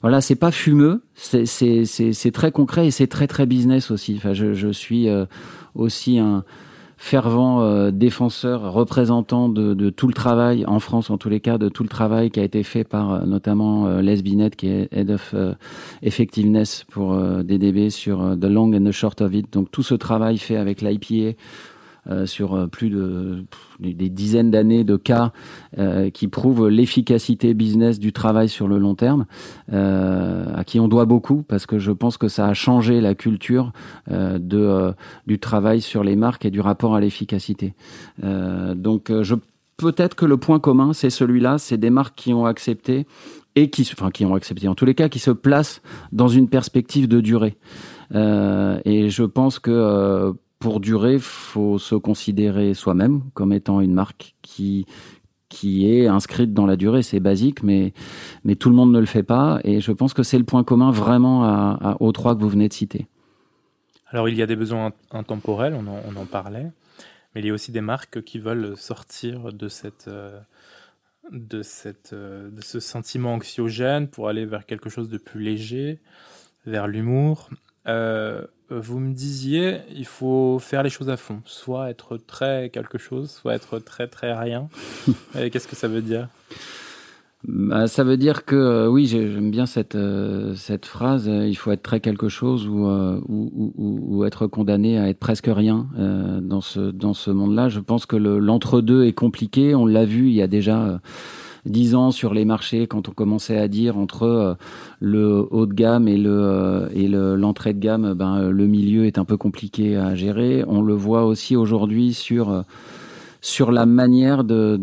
voilà, 0.05 0.21
c'est 0.21 0.35
pas 0.35 0.51
fumeux, 0.51 1.01
c'est 1.15 2.31
très 2.31 2.51
concret 2.51 2.85
et 2.85 2.91
c'est 2.91 3.07
très 3.07 3.25
très 3.25 3.47
business 3.47 3.89
aussi. 3.89 4.13
Enfin, 4.17 4.33
je, 4.33 4.53
je 4.53 4.69
suis 4.69 5.07
aussi 5.73 6.19
un 6.19 6.43
fervent 6.97 7.61
euh, 7.61 7.91
défenseur, 7.91 8.71
représentant 8.71 9.49
de, 9.49 9.89
tout 9.89 10.07
le 10.07 10.13
travail, 10.13 10.65
en 10.65 10.79
France 10.79 11.09
en 11.09 11.17
tous 11.17 11.29
les 11.29 11.39
cas, 11.39 11.57
de 11.57 11.69
tout 11.69 11.83
le 11.83 11.89
travail 11.89 12.31
qui 12.31 12.39
a 12.39 12.43
été 12.43 12.63
fait 12.63 12.83
par 12.83 13.13
euh, 13.13 13.25
notamment 13.25 13.87
euh, 13.87 14.49
qui 14.49 14.67
est 14.67 14.87
Head 14.91 15.11
of 15.11 15.35
Effectiveness 16.01 16.85
pour 16.89 17.17
DDB 17.17 17.89
sur 17.89 18.37
The 18.39 18.45
Long 18.45 18.73
and 18.73 18.85
the 18.85 18.91
Short 18.91 19.21
of 19.21 19.33
It. 19.33 19.51
Donc 19.51 19.71
tout 19.71 19.83
ce 19.83 19.95
travail 19.95 20.37
fait 20.37 20.55
avec 20.55 20.81
l'IPA 20.81 21.37
euh, 22.09 22.25
sur 22.25 22.53
euh, 22.53 22.67
plus 22.67 22.89
de 22.89 23.45
des 23.79 24.09
dizaines 24.09 24.51
d'années 24.51 24.83
de 24.83 24.95
cas 24.95 25.33
euh, 25.77 26.09
qui 26.09 26.27
prouvent 26.27 26.69
l'efficacité 26.69 27.53
business 27.53 27.99
du 27.99 28.13
travail 28.13 28.47
sur 28.47 28.67
le 28.67 28.77
long 28.77 28.95
terme, 28.95 29.25
à 29.71 30.63
qui 30.65 30.79
on 30.79 30.87
doit 30.87 31.05
beaucoup 31.05 31.43
parce 31.43 31.65
que 31.65 31.77
je 31.77 31.91
pense 31.91 32.17
que 32.17 32.27
ça 32.27 32.47
a 32.47 32.53
changé 32.53 33.01
la 33.01 33.15
culture 33.15 33.73
de 34.09 34.93
du 35.27 35.39
travail 35.39 35.81
sur 35.81 36.03
les 36.03 36.15
marques 36.15 36.45
et 36.45 36.51
du 36.51 36.61
rapport 36.61 36.95
à 36.95 37.01
l'efficacité. 37.01 37.73
donc 38.23 39.11
je 39.21 39.35
peut-être 39.77 40.15
que 40.15 40.25
le 40.25 40.37
point 40.37 40.59
commun, 40.59 40.93
c'est 40.93 41.09
celui-là, 41.09 41.57
c'est 41.57 41.77
des 41.77 41.89
marques 41.89 42.15
qui 42.15 42.33
ont 42.33 42.45
accepté 42.45 43.05
et 43.55 43.69
qui, 43.69 43.89
enfin, 43.93 44.11
qui 44.11 44.25
ont 44.25 44.35
accepté, 44.35 44.67
en 44.67 44.75
tous 44.75 44.85
les 44.85 44.95
cas, 44.95 45.09
qui 45.09 45.19
se 45.19 45.31
placent 45.31 45.81
dans 46.11 46.27
une 46.27 46.49
perspective 46.49 47.07
de 47.07 47.21
durée. 47.21 47.57
Euh, 48.13 48.79
et 48.85 49.09
je 49.09 49.23
pense 49.23 49.59
que 49.59 49.71
euh, 49.71 50.33
pour 50.65 50.79
durer, 50.79 51.19
faut 51.19 51.77
se 51.77 51.93
considérer 51.93 52.73
soi-même 52.73 53.21
comme 53.35 53.53
étant 53.53 53.81
une 53.81 53.93
marque 53.93 54.33
qui 54.41 54.87
qui 55.47 55.87
est 55.87 56.07
inscrite 56.07 56.55
dans 56.55 56.65
la 56.65 56.75
durée. 56.75 57.03
C'est 57.03 57.19
basique, 57.19 57.61
mais 57.61 57.93
mais 58.43 58.55
tout 58.55 58.71
le 58.71 58.75
monde 58.75 58.91
ne 58.91 58.99
le 58.99 59.05
fait 59.05 59.21
pas. 59.21 59.59
Et 59.63 59.79
je 59.79 59.91
pense 59.91 60.15
que 60.15 60.23
c'est 60.23 60.39
le 60.39 60.43
point 60.43 60.63
commun 60.63 60.89
vraiment 60.89 61.43
à, 61.43 61.97
aux 61.99 62.11
trois 62.13 62.35
que 62.35 62.41
vous 62.41 62.49
venez 62.49 62.67
de 62.67 62.73
citer. 62.73 63.05
Alors 64.07 64.27
il 64.27 64.35
y 64.35 64.41
a 64.41 64.47
des 64.47 64.55
besoins 64.55 64.91
intemporels, 65.11 65.75
on 65.75 66.15
en, 66.19 66.25
parlait, 66.25 66.71
mais 67.35 67.41
il 67.41 67.45
y 67.45 67.51
a 67.51 67.53
aussi 67.53 67.71
des 67.71 67.81
marques 67.81 68.23
qui 68.23 68.39
veulent 68.39 68.75
sortir 68.75 69.53
de 69.53 69.67
cette 69.67 70.07
euh, 70.07 70.39
de 71.31 71.61
cette 71.61 72.13
euh, 72.13 72.49
de 72.49 72.63
ce 72.63 72.79
sentiment 72.79 73.35
anxiogène 73.35 74.07
pour 74.07 74.29
aller 74.29 74.47
vers 74.47 74.65
quelque 74.65 74.89
chose 74.89 75.09
de 75.09 75.19
plus 75.19 75.43
léger, 75.43 75.99
vers 76.65 76.87
l'humour. 76.87 77.51
Euh, 77.87 78.47
vous 78.69 78.99
me 78.99 79.13
disiez, 79.13 79.79
il 79.93 80.05
faut 80.05 80.59
faire 80.59 80.83
les 80.83 80.89
choses 80.89 81.09
à 81.09 81.17
fond, 81.17 81.41
soit 81.45 81.89
être 81.89 82.17
très 82.17 82.69
quelque 82.69 82.97
chose, 82.97 83.29
soit 83.29 83.55
être 83.55 83.79
très 83.79 84.07
très 84.07 84.33
rien. 84.33 84.69
Qu'est-ce 85.33 85.67
que 85.67 85.75
ça 85.75 85.87
veut 85.87 86.01
dire? 86.01 86.27
Bah, 87.47 87.87
ça 87.87 88.03
veut 88.03 88.17
dire 88.17 88.43
que 88.45 88.55
euh, 88.55 88.87
oui, 88.87 89.05
j'aime 89.05 89.51
bien 89.51 89.67
cette 89.67 89.93
euh, 89.93 90.55
cette 90.55 90.87
phrase. 90.87 91.27
il 91.27 91.53
faut 91.55 91.71
être 91.71 91.83
très 91.83 91.99
quelque 91.99 92.27
chose 92.27 92.67
ou, 92.67 92.87
ou, 92.87 93.73
ou, 93.77 93.99
ou, 94.07 94.25
être 94.25 94.47
condamné 94.47 94.97
à 94.97 95.09
être 95.09 95.19
presque 95.19 95.49
rien 95.51 95.87
dans 96.41 96.61
ce 96.61 96.79
dans 96.91 97.13
ce 97.13 97.29
monde-là. 97.29 97.69
Je 97.69 97.79
pense 97.79 98.07
que 98.07 98.15
l'entre-deux 98.15 99.05
est 99.05 99.13
compliqué. 99.13 99.75
On 99.75 99.85
l'a 99.85 100.05
vu. 100.05 100.29
Il 100.29 100.33
y 100.33 100.41
a 100.41 100.47
déjà 100.47 100.99
dix 101.65 101.95
ans 101.95 102.11
sur 102.11 102.33
les 102.33 102.45
marchés 102.45 102.87
quand 102.87 103.09
on 103.09 103.11
commençait 103.11 103.57
à 103.57 103.67
dire 103.67 103.97
entre 103.97 104.23
euh, 104.23 104.53
le 104.99 105.45
haut 105.49 105.65
de 105.65 105.73
gamme 105.73 106.07
et 106.07 106.17
le 106.17 106.29
euh, 106.31 106.89
et 106.93 107.07
l'entrée 107.07 107.73
de 107.73 107.79
gamme, 107.79 108.13
ben 108.13 108.49
le 108.49 108.67
milieu 108.67 109.05
est 109.05 109.17
un 109.17 109.25
peu 109.25 109.37
compliqué 109.37 109.97
à 109.97 110.15
gérer. 110.15 110.63
On 110.67 110.81
le 110.81 110.93
voit 110.93 111.25
aussi 111.25 111.55
aujourd'hui 111.55 112.13
sur 112.13 112.49
euh, 112.49 112.61
sur 113.41 113.71
la 113.71 113.85
manière 113.85 114.43
de 114.43 114.77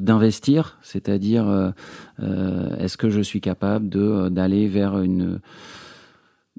d'investir, 0.00 0.78
c'est-à-dire 0.80 1.72
est-ce 2.78 2.96
que 2.96 3.10
je 3.10 3.20
suis 3.20 3.42
capable 3.42 3.90
de 3.90 4.30
d'aller 4.30 4.66
vers 4.66 4.98
une 4.98 5.40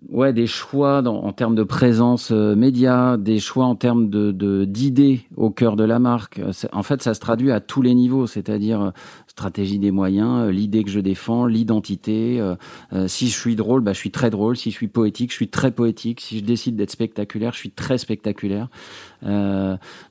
ouais 0.09 0.33
des 0.33 0.47
choix 0.47 1.01
dans, 1.01 1.23
en 1.23 1.33
termes 1.33 1.55
de 1.55 1.63
présence 1.63 2.31
média, 2.31 3.17
des 3.17 3.39
choix 3.39 3.65
en 3.65 3.75
termes 3.75 4.09
de 4.09 4.65
d'idées 4.65 5.21
au 5.35 5.49
cœur 5.49 5.75
de 5.75 5.83
la 5.83 5.99
marque. 5.99 6.41
En 6.71 6.83
fait, 6.83 7.01
ça 7.01 7.13
se 7.13 7.19
traduit 7.19 7.51
à 7.51 7.59
tous 7.59 7.81
les 7.81 7.95
niveaux, 7.95 8.27
c'est-à-dire 8.27 8.91
stratégie 9.37 9.77
des 9.77 9.91
moyens, 9.91 10.47
euh, 10.47 10.51
l'idée 10.51 10.83
que 10.83 10.89
je 10.89 10.99
défends, 10.99 11.45
l'identité. 11.45 12.39
Euh, 12.39 12.55
euh, 12.91 13.07
si 13.07 13.27
je 13.27 13.37
suis 13.39 13.55
drôle, 13.55 13.81
bah, 13.81 13.93
je 13.93 13.99
suis 13.99 14.09
très 14.09 14.31
drôle. 14.31 14.57
Si 14.57 14.71
je 14.71 14.75
suis 14.75 14.87
poétique, 14.87 15.29
je 15.29 15.35
suis 15.35 15.47
très 15.47 15.69
poétique. 15.69 16.21
Si 16.21 16.39
je 16.39 16.43
décide 16.43 16.75
d'être 16.75 16.89
spectaculaire, 16.89 17.53
je 17.53 17.59
suis 17.59 17.69
très 17.69 17.99
spectaculaire. 17.99 18.67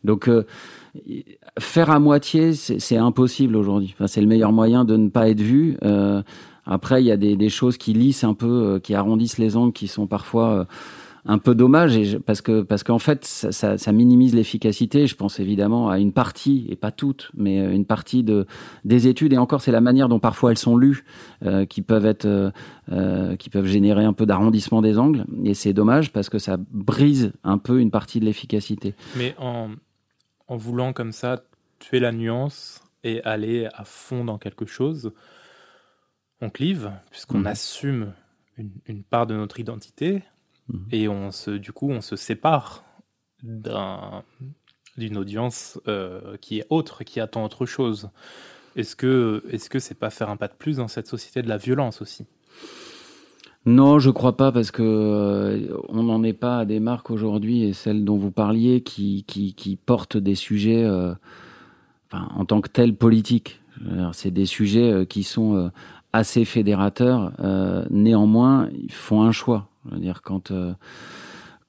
donc 0.05 0.31
faire 1.59 1.91
à 1.91 1.99
moitié, 1.99 2.55
c'est 2.55 2.97
impossible 2.97 3.57
aujourd'hui. 3.57 3.95
Enfin, 3.97 4.07
c'est 4.07 4.21
le 4.21 4.27
meilleur 4.27 4.53
moyen 4.53 4.85
de 4.85 4.97
ne 4.97 5.09
pas 5.09 5.29
être 5.29 5.41
vu. 5.41 5.77
Après, 6.67 7.03
il 7.03 7.07
y 7.07 7.13
a 7.13 7.17
des, 7.17 7.49
choses 7.49 7.77
qui 7.77 7.93
lissent 7.93 8.25
un 8.25 8.35
peu, 8.35 8.81
qui 8.83 8.95
arrondissent 8.95 9.39
les 9.39 9.57
angles, 9.57 9.73
qui 9.73 9.89
sont 9.89 10.07
parfois 10.07 10.67
un 11.29 11.39
peu 11.39 11.55
dommage 11.55 11.97
et 11.97 12.19
parce 12.19 12.41
que 12.41 12.63
parce 12.63 12.83
qu'en 12.85 12.99
fait 12.99 13.25
ça, 13.25 13.93
minimise 13.93 14.35
l'efficacité. 14.35 15.07
Je 15.07 15.17
pense 15.17 15.41
évidemment 15.41 15.91
à 15.91 15.99
une 15.99 16.13
partie 16.13 16.67
et 16.69 16.77
pas 16.77 16.93
toute, 16.93 17.31
mais 17.35 17.61
euh, 17.61 17.73
une 17.73 17.85
partie 17.85 18.23
de 18.23 18.47
des 18.85 19.09
études 19.09 19.33
et 19.33 19.39
encore 19.39 19.61
c'est 19.61 19.73
la 19.73 19.81
manière 19.81 20.09
dont 20.09 20.21
parfois 20.21 20.53
elles 20.53 20.59
sont 20.59 20.77
lues 20.77 21.05
euh, 21.45 21.67
qui 21.67 21.83
peuvent 21.83 22.07
être 22.07 22.27
euh, 22.27 22.51
euh, 22.93 23.37
qui 23.37 23.51
peuvent 23.51 23.67
générer 23.67 24.05
un 24.05 24.13
peu 24.13 24.27
d'arrondissement 24.27 24.83
des 24.83 24.99
angles 24.99 25.25
et 25.45 25.55
c'est 25.55 25.73
dommage 25.73 26.13
parce 26.13 26.29
que 26.29 26.39
ça 26.39 26.57
brise 26.71 27.33
un 27.43 27.59
peu 27.59 27.81
une 27.81 27.91
partie 27.91 28.21
de 28.21 28.25
l'efficacité. 28.25 28.95
Mais 29.17 29.35
en 29.39 30.57
voulant 30.57 30.93
comme 30.93 31.13
ça 31.13 31.43
tuer 31.81 31.99
la 31.99 32.13
nuance 32.13 32.83
et 33.03 33.23
aller 33.25 33.69
à 33.75 33.85
fond 33.85 34.25
dans 34.25 34.39
quelque 34.39 34.65
chose, 34.65 35.13
on 36.41 36.51
clive 36.51 36.93
puisqu'on 37.11 37.41
mmh. 37.41 37.47
assume 37.47 38.13
une, 38.57 38.73
une 38.87 39.03
part 39.03 39.27
de 39.27 39.35
notre 39.35 39.61
identité 39.61 40.23
Mhm. 40.69 40.87
Et 40.93 41.09
on 41.09 41.31
se, 41.31 41.51
du 41.51 41.73
coup, 41.73 41.91
on 41.91 42.01
se 42.01 42.17
sépare 42.17 42.85
d'une 43.43 45.17
audience 45.17 45.81
euh, 45.89 46.37
qui 46.41 46.59
est 46.59 46.67
autre, 46.71 47.05
qui 47.05 47.21
attend 47.21 47.45
autre 47.45 47.67
chose. 47.67 48.11
Est-ce 48.75 48.97
que 48.97 49.45
est-ce 49.51 49.71
que 49.71 49.79
c'est 49.79 49.95
pas 49.95 50.11
faire 50.11 50.29
un 50.29 50.37
pas 50.37 50.49
de 50.49 50.55
plus 50.55 50.77
dans 50.77 50.89
cette 50.89 51.07
société 51.07 51.43
de 51.43 51.49
la 51.49 51.57
violence 51.57 52.03
aussi? 52.03 52.27
Non, 53.65 53.99
je 53.99 54.11
crois 54.11 54.37
pas 54.37 54.53
parce 54.53 54.71
que 54.71 54.83
euh, 54.83 55.77
on 55.89 56.05
n'en 56.05 56.23
est 56.23 56.33
pas 56.33 56.59
à 56.59 56.65
des 56.65 56.79
marques 56.79 57.11
aujourd'hui 57.11 57.65
et 57.65 57.73
celles 57.73 58.05
dont 58.05 58.17
vous 58.17 58.31
parliez 58.31 58.83
qui 58.83 59.25
qui, 59.25 59.55
qui 59.55 59.77
portent 59.77 60.17
des 60.17 60.35
sujets 60.35 60.85
euh, 60.85 61.15
enfin, 62.07 62.29
en 62.35 62.45
tant 62.45 62.61
que 62.61 62.69
tels 62.69 62.95
politiques. 62.95 63.61
C'est 64.15 64.31
des 64.31 64.47
sujets 64.47 65.05
qui 65.07 65.23
sont 65.23 65.71
assez 66.13 66.45
fédérateurs. 66.45 67.33
néanmoins, 67.91 68.69
ils 68.73 68.93
font 68.93 69.23
un 69.23 69.33
choix. 69.33 69.69
Je 69.89 69.95
veux 69.95 70.01
dire, 70.01 70.23
quand, 70.23 70.51
euh, 70.51 70.73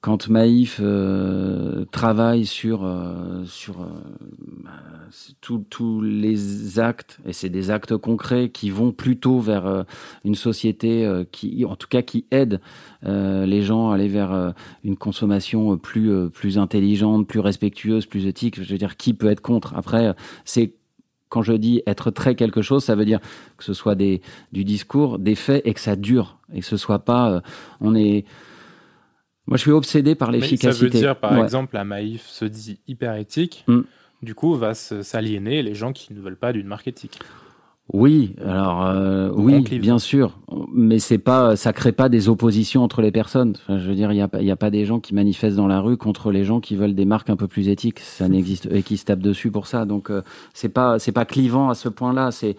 quand 0.00 0.28
Maïf 0.28 0.80
euh, 0.80 1.84
travaille 1.90 2.46
sur 2.46 2.84
euh, 2.84 3.44
sur 3.44 3.78
bah, 4.64 4.70
tous 5.40 6.00
les 6.00 6.78
actes 6.78 7.18
et 7.24 7.32
c'est 7.32 7.48
des 7.48 7.70
actes 7.70 7.96
concrets 7.96 8.50
qui 8.50 8.70
vont 8.70 8.92
plutôt 8.92 9.40
vers 9.40 9.84
une 10.24 10.34
société 10.34 11.10
qui 11.32 11.64
en 11.64 11.76
tout 11.76 11.88
cas 11.88 12.02
qui 12.02 12.26
aide 12.30 12.60
les 13.02 13.62
gens 13.62 13.90
à 13.90 13.94
aller 13.94 14.08
vers 14.08 14.54
une 14.84 14.96
consommation 14.96 15.78
plus 15.78 16.28
plus 16.30 16.58
intelligente, 16.58 17.26
plus 17.26 17.40
respectueuse, 17.40 18.06
plus 18.06 18.26
éthique. 18.26 18.62
Je 18.62 18.70
veux 18.70 18.78
dire, 18.78 18.96
qui 18.96 19.14
peut 19.14 19.30
être 19.30 19.40
contre? 19.40 19.74
Après, 19.74 20.14
c'est 20.44 20.74
quand 21.28 21.42
je 21.42 21.52
dis 21.52 21.82
être 21.86 22.10
très 22.10 22.34
quelque 22.34 22.62
chose, 22.62 22.84
ça 22.84 22.94
veut 22.94 23.04
dire 23.04 23.20
que 23.56 23.64
ce 23.64 23.74
soit 23.74 23.94
des, 23.94 24.22
du 24.52 24.64
discours, 24.64 25.18
des 25.18 25.34
faits 25.34 25.62
et 25.64 25.74
que 25.74 25.80
ça 25.80 25.96
dure 25.96 26.38
et 26.52 26.60
que 26.60 26.66
ce 26.66 26.76
soit 26.76 27.00
pas, 27.00 27.30
euh, 27.30 27.40
on 27.80 27.94
est, 27.94 28.24
moi 29.46 29.56
je 29.56 29.62
suis 29.62 29.70
obsédé 29.70 30.14
par 30.14 30.30
l'efficacité. 30.30 30.72
Ça 30.72 30.84
veut 30.84 30.90
dire 30.90 31.16
par 31.16 31.42
exemple 31.42 31.74
la 31.74 31.84
Maïf 31.84 32.26
se 32.26 32.44
dit 32.44 32.80
hyper 32.86 33.14
éthique, 33.16 33.64
mm. 33.66 33.80
du 34.22 34.34
coup 34.34 34.54
va 34.54 34.74
s'aliéner 34.74 35.62
les 35.62 35.74
gens 35.74 35.92
qui 35.92 36.14
ne 36.14 36.20
veulent 36.20 36.38
pas 36.38 36.52
d'une 36.52 36.66
marque 36.66 36.88
éthique. 36.88 37.18
Oui, 37.94 38.34
alors 38.44 38.84
euh, 38.84 39.30
oui, 39.34 39.62
bien 39.78 39.98
sûr, 39.98 40.38
mais 40.74 40.98
c'est 40.98 41.16
pas, 41.16 41.56
ça 41.56 41.72
crée 41.72 41.92
pas 41.92 42.10
des 42.10 42.28
oppositions 42.28 42.82
entre 42.82 43.00
les 43.00 43.10
personnes. 43.10 43.56
je 43.66 43.88
veux 43.88 43.94
dire, 43.94 44.12
il 44.12 44.16
y 44.16 44.20
a, 44.20 44.28
y 44.42 44.50
a 44.50 44.56
pas 44.56 44.68
des 44.68 44.84
gens 44.84 45.00
qui 45.00 45.14
manifestent 45.14 45.56
dans 45.56 45.66
la 45.66 45.80
rue 45.80 45.96
contre 45.96 46.30
les 46.30 46.44
gens 46.44 46.60
qui 46.60 46.76
veulent 46.76 46.94
des 46.94 47.06
marques 47.06 47.30
un 47.30 47.36
peu 47.36 47.48
plus 47.48 47.68
éthiques. 47.68 48.00
Ça 48.00 48.28
n'existe 48.28 48.68
et 48.70 48.82
qui 48.82 48.98
se 48.98 49.06
tapent 49.06 49.20
dessus 49.20 49.50
pour 49.50 49.66
ça. 49.66 49.86
Donc 49.86 50.10
euh, 50.10 50.20
c'est 50.52 50.68
pas, 50.68 50.98
c'est 50.98 51.12
pas 51.12 51.24
clivant 51.24 51.70
à 51.70 51.74
ce 51.74 51.88
point-là. 51.88 52.30
C'est 52.30 52.56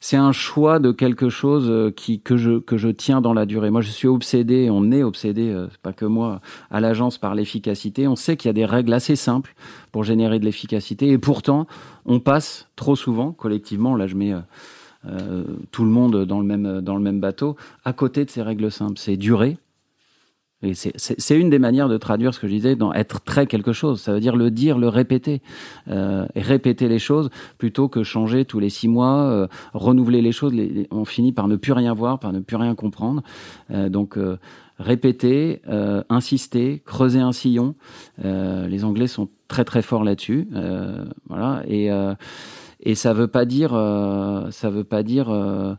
c'est 0.00 0.16
un 0.16 0.32
choix 0.32 0.78
de 0.78 0.92
quelque 0.92 1.28
chose 1.28 1.66
euh, 1.68 1.90
qui 1.90 2.20
que 2.20 2.36
je 2.36 2.58
que 2.58 2.76
je 2.76 2.88
tiens 2.88 3.20
dans 3.20 3.34
la 3.34 3.46
durée. 3.46 3.70
Moi, 3.70 3.80
je 3.80 3.90
suis 3.90 4.08
obsédé, 4.08 4.68
on 4.70 4.90
est 4.92 5.02
obsédé, 5.02 5.50
euh, 5.50 5.68
pas 5.82 5.92
que 5.92 6.04
moi, 6.04 6.40
à 6.70 6.80
l'agence 6.80 7.18
par 7.18 7.34
l'efficacité. 7.34 8.06
On 8.06 8.16
sait 8.16 8.36
qu'il 8.36 8.48
y 8.48 8.50
a 8.50 8.54
des 8.54 8.64
règles 8.64 8.92
assez 8.92 9.16
simples 9.16 9.54
pour 9.92 10.04
générer 10.04 10.38
de 10.38 10.44
l'efficacité, 10.44 11.08
et 11.10 11.18
pourtant, 11.18 11.66
on 12.04 12.20
passe 12.20 12.68
trop 12.76 12.96
souvent 12.96 13.32
collectivement. 13.32 13.96
Là, 13.96 14.06
je 14.06 14.16
mets 14.16 14.34
euh, 15.06 15.44
tout 15.70 15.84
le 15.84 15.90
monde 15.90 16.24
dans 16.24 16.40
le 16.40 16.46
même 16.46 16.80
dans 16.80 16.96
le 16.96 17.02
même 17.02 17.20
bateau 17.20 17.56
à 17.84 17.92
côté 17.92 18.24
de 18.24 18.30
ces 18.30 18.42
règles 18.42 18.70
simples. 18.70 18.98
C'est 18.98 19.16
durer, 19.16 19.50
et 19.50 19.58
c'est 20.72 21.38
une 21.38 21.50
des 21.50 21.58
manières 21.58 21.88
de 21.88 21.98
traduire 21.98 22.32
ce 22.32 22.40
que 22.40 22.48
je 22.48 22.52
disais 22.54 22.76
dans 22.76 22.92
être 22.94 23.20
très 23.20 23.46
quelque 23.46 23.72
chose. 23.72 24.00
Ça 24.00 24.14
veut 24.14 24.20
dire 24.20 24.36
le 24.36 24.50
dire, 24.50 24.78
le 24.78 24.88
répéter, 24.88 25.42
euh, 25.88 26.26
et 26.34 26.40
répéter 26.40 26.88
les 26.88 26.98
choses 26.98 27.28
plutôt 27.58 27.88
que 27.88 28.02
changer 28.02 28.46
tous 28.46 28.58
les 28.58 28.70
six 28.70 28.88
mois, 28.88 29.24
euh, 29.24 29.46
renouveler 29.74 30.22
les 30.22 30.32
choses. 30.32 30.54
on 30.90 31.04
finit 31.04 31.32
par 31.32 31.46
ne 31.48 31.56
plus 31.56 31.72
rien 31.72 31.92
voir, 31.92 32.18
par 32.18 32.32
ne 32.32 32.40
plus 32.40 32.56
rien 32.56 32.74
comprendre. 32.74 33.22
Euh, 33.70 33.90
donc 33.90 34.16
euh, 34.16 34.38
répéter, 34.78 35.60
euh, 35.68 36.02
insister, 36.08 36.82
creuser 36.86 37.20
un 37.20 37.32
sillon. 37.32 37.74
les 38.24 38.84
Anglais 38.84 39.08
sont 39.08 39.28
très 39.48 39.64
très 39.64 39.82
forts 39.82 40.04
là-dessus. 40.04 40.48
voilà. 41.28 41.62
Et 41.68 41.90
et 42.80 42.94
ça 42.94 43.12
veut 43.12 43.28
pas 43.28 43.44
dire 43.44 43.70
ça 44.50 44.70
veut 44.70 44.84
pas 44.84 45.02
dire 45.02 45.76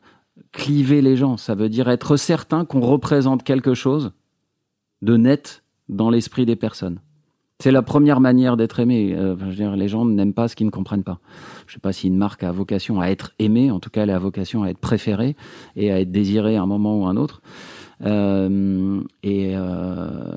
cliver 0.51 1.01
les 1.01 1.15
gens. 1.15 1.37
Ça 1.37 1.55
veut 1.55 1.69
dire 1.69 1.89
être 1.89 2.15
certain 2.15 2.63
qu'on 2.63 2.81
représente 2.81 3.43
quelque 3.43 3.73
chose 3.73 4.11
de 5.01 5.17
net 5.17 5.63
dans 5.89 6.09
l'esprit 6.09 6.45
des 6.45 6.55
personnes. 6.55 6.99
C'est 7.59 7.71
la 7.71 7.81
première 7.81 8.19
manière 8.19 8.55
d'être 8.55 8.79
aimé. 8.79 9.15
Euh, 9.15 9.35
je 9.39 9.45
veux 9.45 9.55
dire, 9.55 9.75
les 9.75 9.87
gens 9.87 10.05
n'aiment 10.05 10.33
pas 10.33 10.47
ce 10.47 10.55
qu'ils 10.55 10.67
ne 10.67 10.71
comprennent 10.71 11.03
pas. 11.03 11.19
Je 11.65 11.71
ne 11.71 11.73
sais 11.73 11.79
pas 11.79 11.91
si 11.91 12.07
une 12.07 12.17
marque 12.17 12.43
a 12.43 12.51
vocation 12.51 13.01
à 13.01 13.07
être 13.07 13.33
aimée, 13.39 13.71
en 13.71 13.79
tout 13.79 13.89
cas, 13.89 14.03
elle 14.03 14.11
a 14.11 14.19
vocation 14.19 14.61
à 14.61 14.69
être 14.69 14.77
préférée 14.77 15.35
et 15.75 15.91
à 15.91 15.99
être 15.99 16.11
désirée 16.11 16.55
à 16.55 16.61
un 16.61 16.67
moment 16.67 16.99
ou 16.99 17.07
à 17.07 17.09
un 17.09 17.17
autre. 17.17 17.41
Euh, 18.05 19.01
et, 19.23 19.53
euh, 19.55 20.35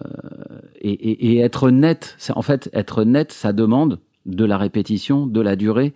et, 0.81 0.93
et, 0.93 1.33
et, 1.33 1.39
être 1.41 1.69
net, 1.71 2.17
en 2.35 2.41
fait 2.41 2.71
être 2.73 3.05
net, 3.05 3.33
ça 3.33 3.53
demande 3.53 4.01
de 4.25 4.47
la 4.47 4.57
répétition, 4.57 5.27
de 5.27 5.43
la 5.43 5.57
durée 5.57 5.93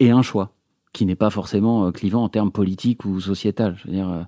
et 0.00 0.10
un 0.10 0.20
choix 0.20 0.52
qui 0.92 1.06
n'est 1.06 1.16
pas 1.16 1.30
forcément 1.30 1.86
euh, 1.86 1.90
clivant 1.90 2.24
en 2.24 2.28
termes 2.28 2.50
politiques 2.50 3.04
ou 3.04 3.20
sociétal. 3.20 3.76
Je 3.78 3.88
veux 3.88 3.94
dire, 3.94 4.08
euh, 4.08 4.22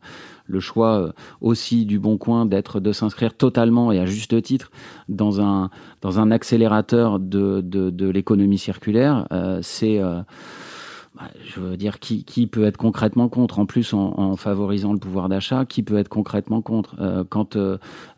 le 0.47 0.61
choix 0.61 0.99
euh, 0.99 1.13
aussi 1.41 1.87
du 1.87 1.99
bon 1.99 2.19
coin 2.19 2.47
d'être 2.47 2.81
de 2.81 2.93
s'inscrire 2.93 3.35
totalement 3.35 3.93
et 3.93 3.99
à 3.99 4.07
juste 4.07 4.41
titre 4.43 4.71
dans 5.09 5.41
un 5.41 5.71
dans 6.01 6.19
un 6.19 6.31
accélérateur 6.31 7.19
de 7.19 7.61
de, 7.61 8.09
l'économie 8.09 8.59
circulaire, 8.59 9.27
c'est 9.63 10.01
bah, 10.01 11.29
je 11.45 11.61
veux 11.61 11.77
dire, 11.77 11.99
qui, 12.01 12.25
qui 12.25 12.47
peut 12.47 12.65
être 12.65 12.77
concrètement 12.77 13.29
contre 13.29 13.59
En 13.59 13.67
plus, 13.67 13.93
en 13.95 14.37
favorisant 14.37 14.93
le 14.93 14.99
pouvoir 14.99 15.29
d'achat, 15.29 15.65
qui 15.65 15.83
peut 15.83 15.99
être 15.99 16.09
concrètement 16.09 16.63
contre 16.63 16.97
Quand 17.29 17.57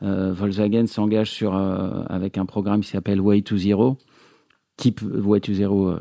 Volkswagen 0.01 0.87
s'engage 0.87 1.31
sur 1.31 1.55
avec 1.55 2.39
un 2.39 2.47
programme 2.47 2.81
qui 2.81 2.89
s'appelle 2.89 3.21
Way 3.21 3.43
to 3.43 3.59
Zero, 3.59 3.99
type 4.77 5.01
Way 5.03 5.41
to 5.41 5.53
Zero, 5.53 5.97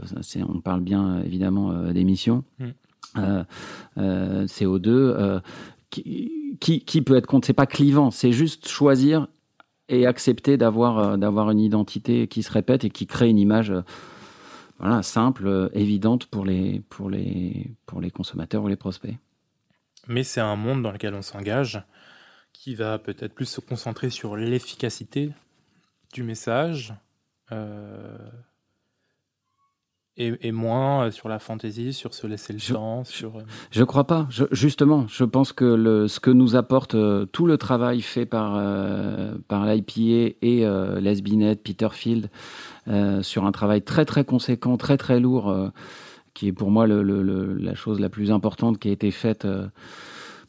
on 0.47 0.61
parle 0.61 0.81
bien 0.81 1.21
évidemment 1.23 1.91
d'émissions. 1.91 2.43
Mm. 2.59 3.43
CO2, 3.97 5.41
qui, 5.89 6.85
qui, 6.85 7.01
peut 7.01 7.15
être 7.15 7.27
contre 7.27 7.47
C'est 7.47 7.53
pas 7.53 7.65
clivant, 7.65 8.11
c'est 8.11 8.31
juste 8.31 8.67
choisir 8.67 9.27
et 9.89 10.07
accepter 10.07 10.57
d'avoir 10.57 10.97
euh, 10.99 11.17
d'avoir 11.17 11.51
une 11.51 11.59
identité 11.59 12.27
qui 12.27 12.43
se 12.43 12.51
répète 12.51 12.85
et 12.85 12.89
qui 12.89 13.05
crée 13.05 13.29
une 13.29 13.37
image 13.37 13.71
euh, 13.71 13.81
voilà, 14.79 15.03
simple, 15.03 15.45
euh, 15.47 15.69
évidente 15.73 16.25
pour 16.25 16.45
les, 16.45 16.81
pour, 16.89 17.09
les, 17.09 17.71
pour 17.85 18.01
les 18.01 18.09
consommateurs 18.09 18.63
ou 18.63 18.67
les 18.67 18.77
prospects. 18.77 19.15
Mais 20.07 20.23
c'est 20.23 20.41
un 20.41 20.55
monde 20.55 20.81
dans 20.81 20.91
lequel 20.91 21.13
on 21.13 21.21
s'engage 21.21 21.83
qui 22.53 22.73
va 22.73 22.97
peut-être 22.97 23.33
plus 23.33 23.45
se 23.45 23.61
concentrer 23.61 24.09
sur 24.09 24.35
l'efficacité 24.35 25.31
du 26.13 26.23
message, 26.23 26.93
et, 30.17 30.51
moins 30.51 31.05
euh, 31.05 31.11
sur 31.11 31.29
la 31.29 31.39
fantaisie, 31.39 31.93
sur 31.93 32.13
se 32.13 32.27
laisser 32.27 32.53
le 32.53 32.59
temps, 32.59 33.03
sur. 33.03 33.37
Euh, 33.37 33.43
je 33.71 33.83
crois 33.83 34.05
pas. 34.05 34.27
justement, 34.51 35.05
je 35.07 35.23
pense 35.23 35.53
que 35.53 35.65
le, 35.65 36.07
ce 36.07 36.19
que 36.19 36.31
nous 36.31 36.55
apporte 36.55 36.95
euh, 36.95 37.25
tout 37.25 37.45
le 37.45 37.57
travail 37.57 38.01
fait 38.01 38.25
par 38.25 38.51
par 39.47 39.65
l'IPA 39.65 40.35
et 40.41 40.65
Lesbinet, 40.99 41.55
Peterfield, 41.55 42.29
sur 43.21 43.45
un 43.45 43.51
travail 43.51 43.81
très 43.81 44.05
très 44.05 44.25
conséquent, 44.25 44.77
très 44.77 44.97
très 44.97 45.19
lourd, 45.19 45.71
qui 46.33 46.47
est 46.47 46.53
pour 46.53 46.71
moi 46.71 46.87
le, 46.87 47.03
le, 47.03 47.53
la 47.55 47.75
chose 47.75 47.99
la 47.99 48.09
plus 48.09 48.31
importante 48.31 48.79
qui 48.79 48.89
a 48.89 48.91
été 48.91 49.11
faite 49.11 49.47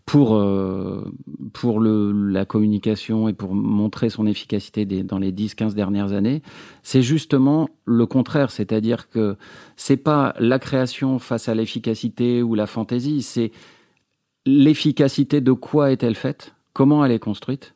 pour 0.06 0.34
euh, 0.34 1.04
pour 1.52 1.80
le, 1.80 2.12
la 2.30 2.44
communication 2.44 3.28
et 3.28 3.32
pour 3.32 3.54
montrer 3.54 4.10
son 4.10 4.26
efficacité 4.26 4.84
des, 4.84 5.02
dans 5.02 5.18
les 5.18 5.32
10-15 5.32 5.74
dernières 5.74 6.12
années, 6.12 6.42
c'est 6.82 7.02
justement 7.02 7.68
le 7.84 8.06
contraire, 8.06 8.50
c'est-à-dire 8.50 9.08
que 9.08 9.36
c'est 9.76 9.96
pas 9.96 10.34
la 10.38 10.58
création 10.58 11.18
face 11.18 11.48
à 11.48 11.54
l'efficacité 11.54 12.42
ou 12.42 12.54
la 12.54 12.66
fantaisie, 12.66 13.22
c'est 13.22 13.52
l'efficacité 14.44 15.40
de 15.40 15.52
quoi 15.52 15.92
est-elle 15.92 16.16
faite, 16.16 16.54
comment 16.72 17.04
elle 17.04 17.12
est 17.12 17.18
construite, 17.18 17.74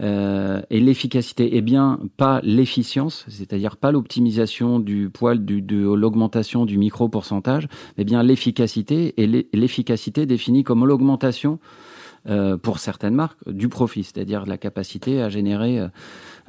euh, 0.00 0.60
et 0.70 0.80
l'efficacité, 0.80 1.56
est 1.56 1.60
bien, 1.60 2.00
pas 2.16 2.40
l'efficience, 2.42 3.24
c'est-à-dire 3.28 3.76
pas 3.76 3.92
l'optimisation 3.92 4.80
du 4.80 5.10
poil, 5.10 5.44
du, 5.44 5.62
de 5.62 5.92
l'augmentation 5.92 6.64
du 6.66 6.78
micro 6.78 7.08
pourcentage, 7.08 7.68
mais 7.98 8.04
bien 8.04 8.22
l'efficacité 8.22 9.14
et 9.16 9.46
l'efficacité 9.52 10.26
définie 10.26 10.64
comme 10.64 10.84
l'augmentation 10.84 11.58
euh, 12.26 12.56
pour 12.56 12.78
certaines 12.78 13.14
marques 13.14 13.38
du 13.46 13.68
profit, 13.68 14.04
c'est-à-dire 14.04 14.46
la 14.46 14.56
capacité 14.56 15.20
à 15.20 15.28
générer 15.28 15.88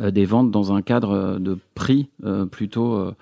euh, 0.01 0.11
des 0.11 0.25
ventes 0.25 0.51
dans 0.51 0.73
un 0.73 0.81
cadre 0.81 1.39
de 1.39 1.57
prix 1.73 2.09
euh, 2.25 2.45
plutôt 2.45 3.13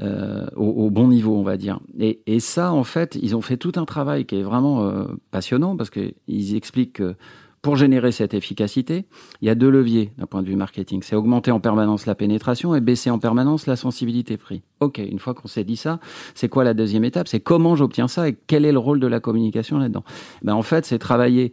euh, 0.00 0.46
au, 0.54 0.66
au, 0.66 0.90
bon 0.90 1.08
niveau, 1.08 1.34
on 1.36 1.42
va 1.42 1.56
dire. 1.56 1.80
Et, 1.98 2.20
et, 2.26 2.40
ça, 2.40 2.72
en 2.72 2.84
fait, 2.84 3.18
ils 3.22 3.34
ont 3.34 3.40
fait 3.40 3.56
tout 3.56 3.72
un 3.76 3.86
travail 3.86 4.26
qui 4.26 4.36
est 4.36 4.42
vraiment 4.42 5.06
passionnant 5.30 5.76
parce 5.76 5.90
qu'ils 5.90 6.56
expliquent 6.56 6.94
que 6.94 7.14
pour 7.62 7.76
générer 7.76 8.10
cette 8.10 8.32
efficacité, 8.32 9.04
il 9.42 9.48
y 9.48 9.50
a 9.50 9.54
deux 9.54 9.68
leviers 9.68 10.12
d'un 10.16 10.26
point 10.26 10.42
de 10.42 10.48
vue 10.48 10.56
marketing. 10.56 11.02
C'est 11.02 11.16
augmenter 11.16 11.50
en 11.50 11.60
permanence 11.60 12.06
la 12.06 12.14
pénétration 12.14 12.74
et 12.74 12.80
baisser 12.80 13.10
en 13.10 13.18
permanence 13.18 13.66
la 13.66 13.76
sensibilité 13.76 14.38
prix. 14.38 14.62
OK, 14.80 14.98
une 14.98 15.18
fois 15.18 15.34
qu'on 15.34 15.48
s'est 15.48 15.64
dit 15.64 15.76
ça, 15.76 16.00
c'est 16.34 16.48
quoi 16.48 16.64
la 16.64 16.72
deuxième 16.72 17.04
étape? 17.04 17.28
C'est 17.28 17.40
comment 17.40 17.76
j'obtiens 17.76 18.08
ça 18.08 18.28
et 18.28 18.36
quel 18.46 18.64
est 18.64 18.72
le 18.72 18.78
rôle 18.78 18.98
de 18.98 19.06
la 19.06 19.20
communication 19.20 19.78
là-dedans? 19.78 20.04
Ben, 20.42 20.54
En 20.54 20.62
fait, 20.62 20.86
c'est 20.86 20.98
travailler 20.98 21.52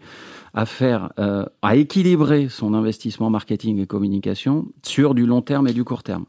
à 0.53 0.65
faire, 0.65 1.11
euh, 1.19 1.45
à 1.61 1.75
équilibrer 1.75 2.47
son 2.49 2.73
investissement 2.73 3.29
marketing 3.29 3.79
et 3.79 3.85
communication 3.85 4.65
sur 4.83 5.13
du 5.13 5.25
long 5.25 5.41
terme 5.41 5.67
et 5.67 5.73
du 5.73 5.83
court 5.83 6.03
terme 6.03 6.25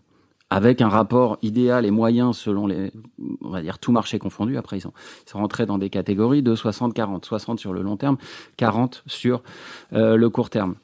avec 0.50 0.80
un 0.80 0.88
rapport 0.88 1.38
idéal 1.42 1.84
et 1.84 1.90
moyen 1.90 2.32
selon 2.32 2.66
les, 2.66 2.90
on 3.42 3.50
va 3.50 3.62
dire, 3.62 3.78
tout 3.78 3.92
marché 3.92 4.18
confondu. 4.18 4.56
Après, 4.56 4.78
ils 4.78 4.80
sont, 4.80 4.92
ils 5.26 5.30
sont 5.30 5.38
rentrés 5.38 5.66
dans 5.66 5.78
des 5.78 5.90
catégories 5.90 6.42
de 6.42 6.54
60-40. 6.54 7.24
60 7.24 7.58
sur 7.58 7.72
le 7.72 7.82
long 7.82 7.96
terme, 7.96 8.16
40 8.56 9.02
sur 9.06 9.42
euh, 9.92 10.16
le 10.16 10.30
court 10.30 10.50
terme. 10.50 10.76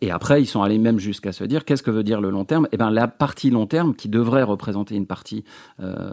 Et 0.00 0.10
après, 0.10 0.42
ils 0.42 0.46
sont 0.46 0.62
allés 0.62 0.78
même 0.78 0.98
jusqu'à 0.98 1.32
se 1.32 1.44
dire 1.44 1.64
qu'est-ce 1.64 1.82
que 1.82 1.90
veut 1.90 2.02
dire 2.02 2.20
le 2.20 2.30
long 2.30 2.44
terme? 2.44 2.66
Eh 2.72 2.76
ben, 2.76 2.90
la 2.90 3.06
partie 3.08 3.50
long 3.50 3.66
terme, 3.66 3.94
qui 3.94 4.08
devrait 4.08 4.42
représenter 4.42 4.96
une 4.96 5.06
partie 5.06 5.44
euh, 5.80 6.12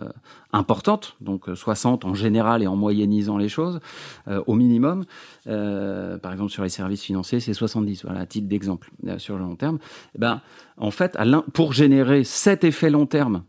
importante, 0.52 1.16
donc 1.22 1.46
60 1.54 2.04
en 2.04 2.14
général 2.14 2.62
et 2.64 2.68
en 2.68 2.76
moyennisant 2.76 3.38
les 3.38 3.50
choses, 3.50 3.80
euh, 4.28 4.44
au 4.48 4.56
minimum. 4.56 5.06
Euh, 5.48 6.18
par 6.18 6.34
exemple, 6.34 6.52
sur 6.52 6.64
les 6.64 6.70
services 6.70 7.04
financiers, 7.04 7.40
c'est 7.40 7.54
70. 7.54 8.04
Voilà, 8.04 8.22
à 8.22 8.26
titre 8.26 8.48
d'exemple 8.48 8.92
euh, 9.08 9.18
sur 9.20 9.38
le 9.38 9.44
long 9.44 9.56
terme. 9.56 9.80
Eh 10.16 10.20
ben, 10.20 10.42
en 10.78 10.92
fait, 10.92 11.18
pour 11.54 11.74
générer 11.74 12.24
cet 12.24 12.64
effet 12.64 12.90
long 12.90 13.06
terme 13.06 13.44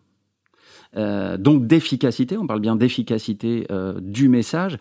euh, 0.96 1.36
donc 1.36 1.66
d'efficacité, 1.66 2.36
on 2.36 2.46
parle 2.46 2.60
bien 2.60 2.76
d'efficacité 2.76 3.66
euh, 3.70 3.98
du 4.00 4.28
message, 4.28 4.78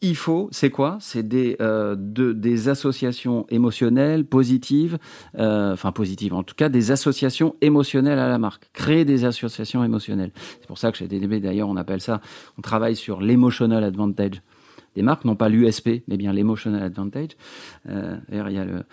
il 0.00 0.16
faut, 0.16 0.48
c'est 0.52 0.70
quoi? 0.70 0.98
C'est 1.00 1.26
des, 1.26 1.56
euh, 1.60 1.96
des 1.98 2.68
associations 2.68 3.46
émotionnelles 3.50 4.24
positives, 4.24 4.98
euh, 5.38 5.72
enfin 5.72 5.92
positives 5.92 6.34
en 6.34 6.42
tout 6.42 6.54
cas, 6.54 6.68
des 6.68 6.90
associations 6.90 7.56
émotionnelles 7.60 8.18
à 8.18 8.28
la 8.28 8.38
marque. 8.38 8.70
Créer 8.72 9.04
des 9.04 9.24
associations 9.24 9.82
émotionnelles. 9.82 10.32
C'est 10.60 10.66
pour 10.66 10.78
ça 10.78 10.92
que 10.92 10.98
chez 10.98 11.08
DDB 11.08 11.40
d'ailleurs 11.40 11.68
on 11.68 11.76
appelle 11.76 12.00
ça, 12.00 12.20
on 12.58 12.62
travaille 12.62 12.96
sur 12.96 13.20
l'emotional 13.20 13.82
advantage 13.82 14.42
des 14.94 15.02
marques, 15.02 15.24
non 15.24 15.36
pas 15.36 15.48
l'USP, 15.48 16.02
mais 16.06 16.16
bien 16.16 16.32
l'emotional 16.32 16.82
advantage. 16.82 17.30
Euh, 17.88 18.16
il 18.30 18.52
y 18.52 18.58
a 18.58 18.64
le 18.64 18.84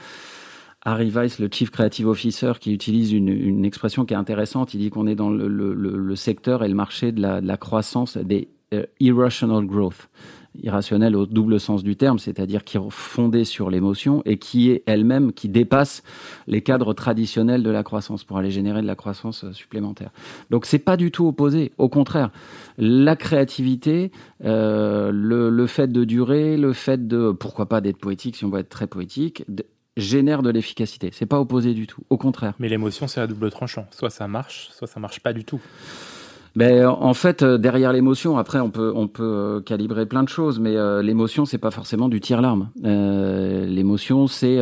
Harry 0.82 1.10
Weiss, 1.10 1.40
le 1.40 1.50
Chief 1.52 1.72
Creative 1.72 2.08
Officer, 2.08 2.54
qui 2.60 2.72
utilise 2.74 3.12
une, 3.12 3.66
expression 3.66 4.06
qui 4.06 4.14
est 4.14 4.18
intéressante. 4.18 4.76
Il 4.76 4.80
dit 4.80 4.92
qu'on 4.92 5.08
est 5.08 5.16
dans 5.16 5.32
le, 5.32 5.48
le, 5.48 6.16
secteur 6.16 6.64
et 6.64 6.68
le 6.68 6.76
marché 6.76 7.12
de 7.12 7.22
la, 7.22 7.42
de 7.42 7.48
la 7.48 7.58
croissance 7.58 8.18
des 8.18 8.50
irrational 9.00 9.66
growth 9.66 10.10
irrationnelle 10.64 11.16
au 11.16 11.26
double 11.26 11.60
sens 11.60 11.84
du 11.84 11.96
terme, 11.96 12.20
c'est-à-dire 12.20 12.64
qui 12.64 12.78
est 12.78 12.82
fondée 12.90 13.46
sur 13.46 13.70
l'émotion 13.70 14.22
et 14.26 14.38
qui 14.38 14.70
est 14.72 14.84
elle-même, 14.86 15.34
qui 15.34 15.50
dépasse 15.50 16.04
les 16.48 16.62
cadres 16.62 16.94
traditionnels 16.94 17.64
de 17.64 17.70
la 17.70 17.84
croissance 17.84 18.24
pour 18.24 18.38
aller 18.38 18.52
générer 18.52 18.82
de 18.82 18.88
la 18.88 18.96
croissance 18.96 19.44
euh, 19.44 19.54
supplémentaire. 19.54 20.12
Donc 20.50 20.66
c'est 20.66 20.80
pas 20.80 20.98
du 20.98 21.12
tout 21.12 21.28
opposé, 21.28 21.72
au 21.78 21.90
contraire. 21.90 22.32
La 22.78 23.16
créativité, 23.16 24.12
euh, 24.44 25.12
le, 25.12 25.50
le, 25.50 25.68
fait 25.68 25.92
de 25.92 26.04
durer, 26.04 26.58
le 26.58 26.74
fait 26.74 27.08
de, 27.08 27.32
pourquoi 27.32 27.68
pas 27.68 27.82
d'être 27.82 27.98
poétique 27.98 28.36
si 28.36 28.46
on 28.46 28.50
veut 28.50 28.60
être 28.60 28.70
très 28.70 28.88
poétique, 28.88 29.46
génère 29.98 30.42
de 30.42 30.50
l'efficacité. 30.50 31.10
C'est 31.14 31.26
pas 31.26 31.40
opposé 31.40 31.74
du 31.74 31.88
tout, 31.88 32.04
au 32.10 32.18
contraire. 32.18 32.54
Mais 32.60 32.70
l'émotion, 32.70 33.08
c'est 33.08 33.22
à 33.22 33.28
double 33.28 33.50
tranchant. 33.50 33.88
Soit 33.92 34.10
ça 34.10 34.28
marche, 34.28 34.70
soit 34.72 34.88
ça 34.88 35.00
marche 35.00 35.20
pas 35.22 35.34
du 35.34 35.46
tout. 35.46 35.62
Ben, 36.56 36.86
en 36.88 37.14
fait, 37.14 37.44
euh, 37.44 37.58
derrière 37.58 37.92
l'émotion, 37.92 38.38
après, 38.38 38.60
on 38.60 38.70
peut, 38.70 38.94
on 38.96 39.10
peut 39.10 39.24
euh, 39.24 39.62
calibrer 39.62 40.06
plein 40.06 40.24
de 40.24 40.30
choses, 40.30 40.60
mais 40.60 40.78
euh, 40.78 41.02
l'émotion, 41.02 41.44
c'est 41.46 41.58
pas 41.58 41.72
forcément 41.72 42.08
du 42.08 42.22
tir-larme. 42.22 42.70
Euh, 42.86 43.66
l'émotion, 43.66 44.28
c'est 44.28 44.60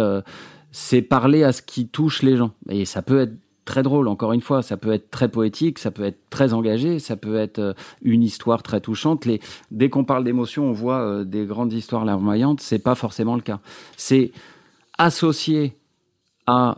c'est 0.71 1.03
parler 1.03 1.43
à 1.43 1.51
ce 1.51 1.61
qui 1.61 1.87
touche 1.87 2.23
les 2.23 2.35
gens. 2.35 2.49
Et 2.67 2.85
ça 2.85 3.03
peut 3.03 3.21
être 3.21 3.33
très 3.63 3.83
drôle, 3.83 4.07
encore 4.07 4.33
une 4.33 4.41
fois, 4.41 4.63
ça 4.63 4.75
peut 4.75 4.91
être 4.91 5.11
très 5.11 5.29
poétique, 5.29 5.77
ça 5.77 5.91
peut 5.91 6.03
être 6.03 6.17
très 6.31 6.53
engagé, 6.53 6.97
ça 6.97 7.15
peut 7.15 7.35
être 7.35 7.75
une 8.01 8.23
histoire 8.23 8.63
très 8.63 8.81
touchante. 8.81 9.25
Les, 9.25 9.39
dès 9.69 9.89
qu'on 9.89 10.03
parle 10.03 10.23
d'émotion, 10.23 10.65
on 10.65 10.71
voit 10.71 11.23
des 11.23 11.45
grandes 11.45 11.73
histoires 11.73 12.05
larmoyantes, 12.05 12.59
c'est 12.59 12.79
pas 12.79 12.95
forcément 12.95 13.35
le 13.35 13.41
cas. 13.41 13.59
C'est 13.97 14.31
associer 14.97 15.75
à, 16.47 16.75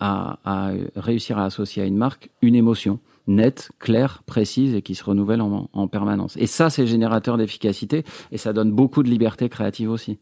à, 0.00 0.38
à 0.44 0.72
réussir 0.96 1.38
à 1.38 1.44
associer 1.44 1.84
à 1.84 1.86
une 1.86 1.96
marque 1.96 2.28
une 2.42 2.56
émotion 2.56 2.98
nette, 3.26 3.70
claire, 3.78 4.22
précise 4.24 4.74
et 4.74 4.82
qui 4.82 4.94
se 4.94 5.04
renouvelle 5.04 5.40
en, 5.40 5.68
en 5.72 5.88
permanence. 5.88 6.36
Et 6.36 6.46
ça, 6.46 6.70
c'est 6.70 6.86
générateur 6.86 7.36
d'efficacité 7.36 8.04
et 8.30 8.38
ça 8.38 8.52
donne 8.52 8.72
beaucoup 8.72 9.02
de 9.02 9.08
liberté 9.08 9.48
créative 9.48 9.90
aussi. 9.90 10.18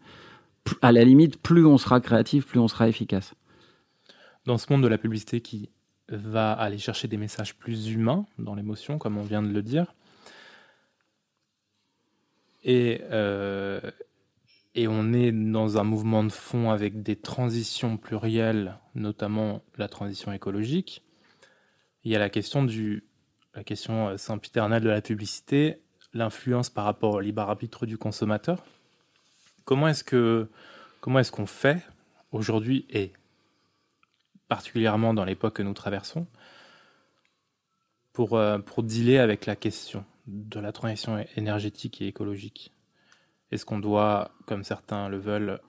À 0.82 0.92
la 0.92 1.04
limite, 1.04 1.40
plus 1.40 1.64
on 1.64 1.78
sera 1.78 2.00
créatif, 2.00 2.46
plus 2.46 2.60
on 2.60 2.68
sera 2.68 2.88
efficace. 2.88 3.34
Dans 4.46 4.58
ce 4.58 4.72
monde 4.72 4.82
de 4.82 4.88
la 4.88 4.98
publicité 4.98 5.40
qui 5.40 5.70
va 6.08 6.52
aller 6.52 6.78
chercher 6.78 7.08
des 7.08 7.16
messages 7.16 7.54
plus 7.56 7.88
humains 7.88 8.26
dans 8.38 8.54
l'émotion, 8.54 8.98
comme 8.98 9.16
on 9.16 9.22
vient 9.22 9.42
de 9.42 9.52
le 9.52 9.62
dire, 9.62 9.94
et, 12.62 13.00
euh, 13.10 13.80
et 14.74 14.86
on 14.88 15.12
est 15.12 15.32
dans 15.32 15.78
un 15.78 15.84
mouvement 15.84 16.24
de 16.24 16.32
fond 16.32 16.70
avec 16.70 17.02
des 17.02 17.16
transitions 17.16 17.96
plurielles, 17.96 18.78
notamment 18.94 19.62
la 19.78 19.88
transition 19.88 20.32
écologique, 20.32 21.02
il 22.04 22.12
y 22.12 22.16
a 22.16 22.18
la 22.18 22.30
question 22.30 22.64
du 22.64 23.04
la 23.54 23.64
question 23.64 24.08
euh, 24.08 24.80
de 24.80 24.88
la 24.88 25.02
publicité, 25.02 25.82
l'influence 26.12 26.70
par 26.70 26.84
rapport 26.84 27.14
au 27.14 27.20
libre 27.20 27.42
arbitre 27.42 27.86
du 27.86 27.98
consommateur. 27.98 28.64
Comment 29.64 29.88
est-ce 29.88 30.04
que 30.04 30.48
comment 31.00 31.18
est-ce 31.18 31.32
qu'on 31.32 31.46
fait 31.46 31.84
aujourd'hui 32.32 32.86
et 32.90 33.12
particulièrement 34.48 35.14
dans 35.14 35.24
l'époque 35.24 35.56
que 35.56 35.62
nous 35.62 35.74
traversons 35.74 36.26
pour 38.12 38.36
euh, 38.36 38.58
pour 38.58 38.82
dealer 38.82 39.18
avec 39.18 39.46
la 39.46 39.56
question 39.56 40.04
de 40.26 40.60
la 40.60 40.72
transition 40.72 41.24
énergétique 41.36 42.00
et 42.00 42.06
écologique? 42.06 42.72
Est-ce 43.50 43.64
qu'on 43.64 43.80
doit, 43.80 44.30
comme 44.46 44.62
certains 44.62 45.08
le 45.08 45.18
veulent, 45.18 45.60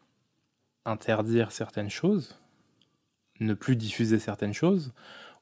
interdire 0.86 1.52
certaines 1.52 1.90
choses, 1.90 2.40
ne 3.40 3.56
plus 3.56 3.76
diffuser 3.76 4.20
certaines 4.20 4.54
choses 4.54 4.94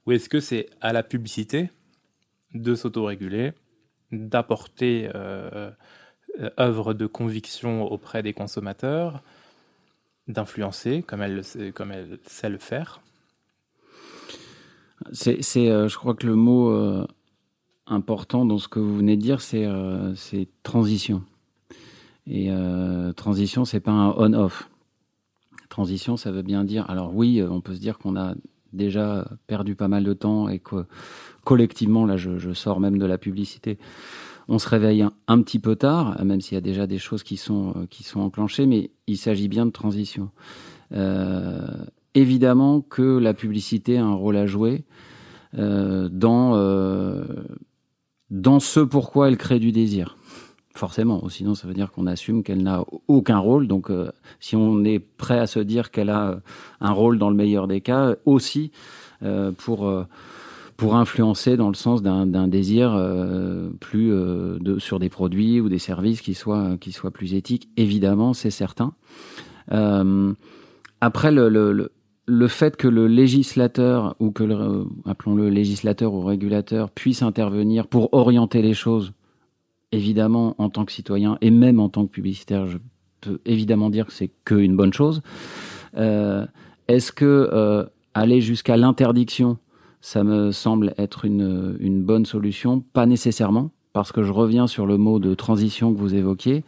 ou 0.05 0.12
est-ce 0.12 0.29
que 0.29 0.39
c'est 0.39 0.69
à 0.81 0.93
la 0.93 1.03
publicité 1.03 1.69
de 2.53 2.75
s'autoréguler, 2.75 3.53
d'apporter 4.12 5.09
euh, 5.13 5.71
euh, 6.39 6.49
œuvre 6.59 6.93
de 6.93 7.05
conviction 7.05 7.83
auprès 7.83 8.23
des 8.23 8.33
consommateurs, 8.33 9.21
d'influencer 10.27 11.03
comme 11.03 11.21
elle, 11.21 11.43
sait 11.43 12.49
le 12.49 12.57
faire? 12.57 13.01
C'est, 15.12 15.39
euh, 15.69 15.88
je 15.88 15.97
crois 15.97 16.13
que 16.13 16.27
le 16.27 16.35
mot 16.35 17.05
important 17.88 18.45
dans 18.45 18.57
ce 18.57 18.67
que 18.67 18.79
vous 18.79 18.97
venez 18.97 19.15
de 19.15 19.21
dire, 19.21 19.41
c'est, 19.41 19.67
c'est 20.15 20.47
transition. 20.63 21.23
Et 22.27 22.51
transition, 23.15 23.65
c'est 23.65 23.79
pas 23.79 23.91
un 23.91 24.09
on-off. 24.12 24.69
Transition, 25.69 26.17
ça 26.17 26.31
veut 26.31 26.41
bien 26.41 26.63
dire. 26.63 26.89
Alors 26.89 27.15
oui, 27.15 27.41
on 27.47 27.62
peut 27.62 27.75
se 27.75 27.79
dire 27.79 27.97
qu'on 27.97 28.15
a 28.15 28.35
déjà 28.73 29.27
perdu 29.47 29.75
pas 29.75 29.88
mal 29.88 30.03
de 30.03 30.13
temps 30.13 30.49
et 30.49 30.60
que 30.60 30.86
collectivement, 31.43 32.05
là 32.05 32.17
je, 32.17 32.53
sors 32.53 32.79
même 32.79 32.97
de 32.97 33.05
la 33.05 33.17
publicité, 33.17 33.77
on 34.47 34.60
se 34.60 34.67
réveille 34.67 35.05
un, 35.27 35.41
petit 35.41 35.60
peu 35.60 35.75
tard, 35.75 36.23
même 36.23 36.41
s'il 36.41 36.55
y 36.55 36.58
a 36.58 36.62
déjà 36.62 36.88
des 36.88 36.97
choses 36.97 37.23
qui 37.23 37.38
sont, 37.38 37.73
euh, 37.75 38.19
enclenchées, 38.19 38.65
mais 38.65 38.91
il 39.08 39.17
s'agit 39.17 39.47
bien 39.47 39.65
de 39.65 39.71
transition. 39.71 40.29
Euh, 40.91 41.67
évidemment 42.15 42.82
que 42.82 43.17
la 43.17 43.34
publicité 43.34 43.97
a 43.97 44.05
un 44.05 44.13
rôle 44.13 44.38
à 44.38 44.47
jouer 44.47 44.84
euh, 45.58 46.10
dans 46.12 46.55
ce 48.60 48.79
pourquoi 48.79 49.27
elle 49.27 49.38
crée 49.38 49.60
du 49.60 49.71
désir 49.71 50.15
forcément. 50.79 51.27
Sinon, 51.29 51.53
ça 51.53 51.67
veut 51.67 51.73
dire 51.73 51.91
qu'on 51.91 52.07
assume 52.07 52.41
qu'elle 52.41 52.63
n'a 52.63 52.83
aucun 53.07 53.37
rôle. 53.37 53.67
Donc, 53.67 53.91
euh, 53.91 54.11
si 54.39 54.55
on 54.55 54.83
est 54.83 54.99
prêt 54.99 55.37
à 55.37 55.45
se 55.45 55.59
dire 55.59 55.91
qu'elle 55.91 56.09
a 56.09 56.29
euh, 56.29 56.35
un 56.81 56.91
rôle 56.91 57.19
dans 57.19 57.29
le 57.29 57.35
meilleur 57.35 57.67
des 57.67 57.81
cas, 57.81 58.15
aussi 58.25 58.71
euh, 59.21 59.51
pour 59.51 59.87
euh, 59.87 60.05
pour 60.77 60.95
influencer 60.95 61.57
dans 61.57 61.67
le 61.67 61.75
sens 61.75 62.01
d'un 62.01 62.47
désir 62.47 62.97
plus 63.81 64.13
sur 64.77 64.97
des 64.97 65.09
produits 65.09 65.59
ou 65.59 65.67
des 65.67 65.77
services 65.77 66.21
qui 66.21 66.33
soient 66.33 66.77
plus 67.13 67.33
éthiques. 67.33 67.67
Évidemment, 67.75 68.33
c'est 68.33 68.49
certain. 68.49 68.93
après, 71.01 71.31
le, 71.33 72.47
fait 72.47 72.77
que 72.77 72.87
le 72.87 73.07
législateur 73.07 74.15
ou 74.21 74.31
que 74.31 74.45
le, 74.45 74.85
appelons-le 75.05 75.49
législateur 75.49 76.13
ou 76.13 76.21
régulateur 76.21 76.91
puisse 76.91 77.23
intervenir 77.23 77.85
pour 77.85 78.13
orienter 78.13 78.61
les 78.61 78.73
choses 78.73 79.11
évidemment, 79.91 80.56
en 80.58 80.69
tant 80.69 80.86
que 80.86 80.91
citoyen 80.91 81.38
et 81.41 81.52
même 81.52 81.80
en 81.80 81.89
tant 81.89 82.06
que 82.06 82.12
publicitaire, 82.12 82.67
je 82.67 82.78
peux 83.21 83.39
évidemment 83.45 83.89
dire 83.89 84.06
que 84.08 84.13
c'est 84.13 84.32
qu'une 84.45 84.75
bonne 84.75 84.93
chose. 84.93 85.21
Euh, 85.97 86.45
Est-ce 86.88 87.12
que 87.12 87.49
euh, 87.52 87.86
aller 88.13 88.41
jusqu'à 88.41 88.78
l'interdiction, 88.78 89.58
ça 90.02 90.23
me 90.23 90.52
semble 90.52 90.93
être 90.97 91.25
une, 91.25 91.78
une 91.80 92.04
bonne 92.04 92.25
solution? 92.25 92.82
Pas 92.93 93.06
nécessairement 93.06 93.71
parce 93.93 94.12
que 94.12 94.23
je 94.23 94.32
reviens 94.32 94.67
sur 94.67 94.86
le 94.86 94.97
mot 94.97 95.19
de 95.19 95.34
transition 95.34 95.93
que 95.93 95.99
vous 95.99 96.15
évoquiez, 96.15 96.63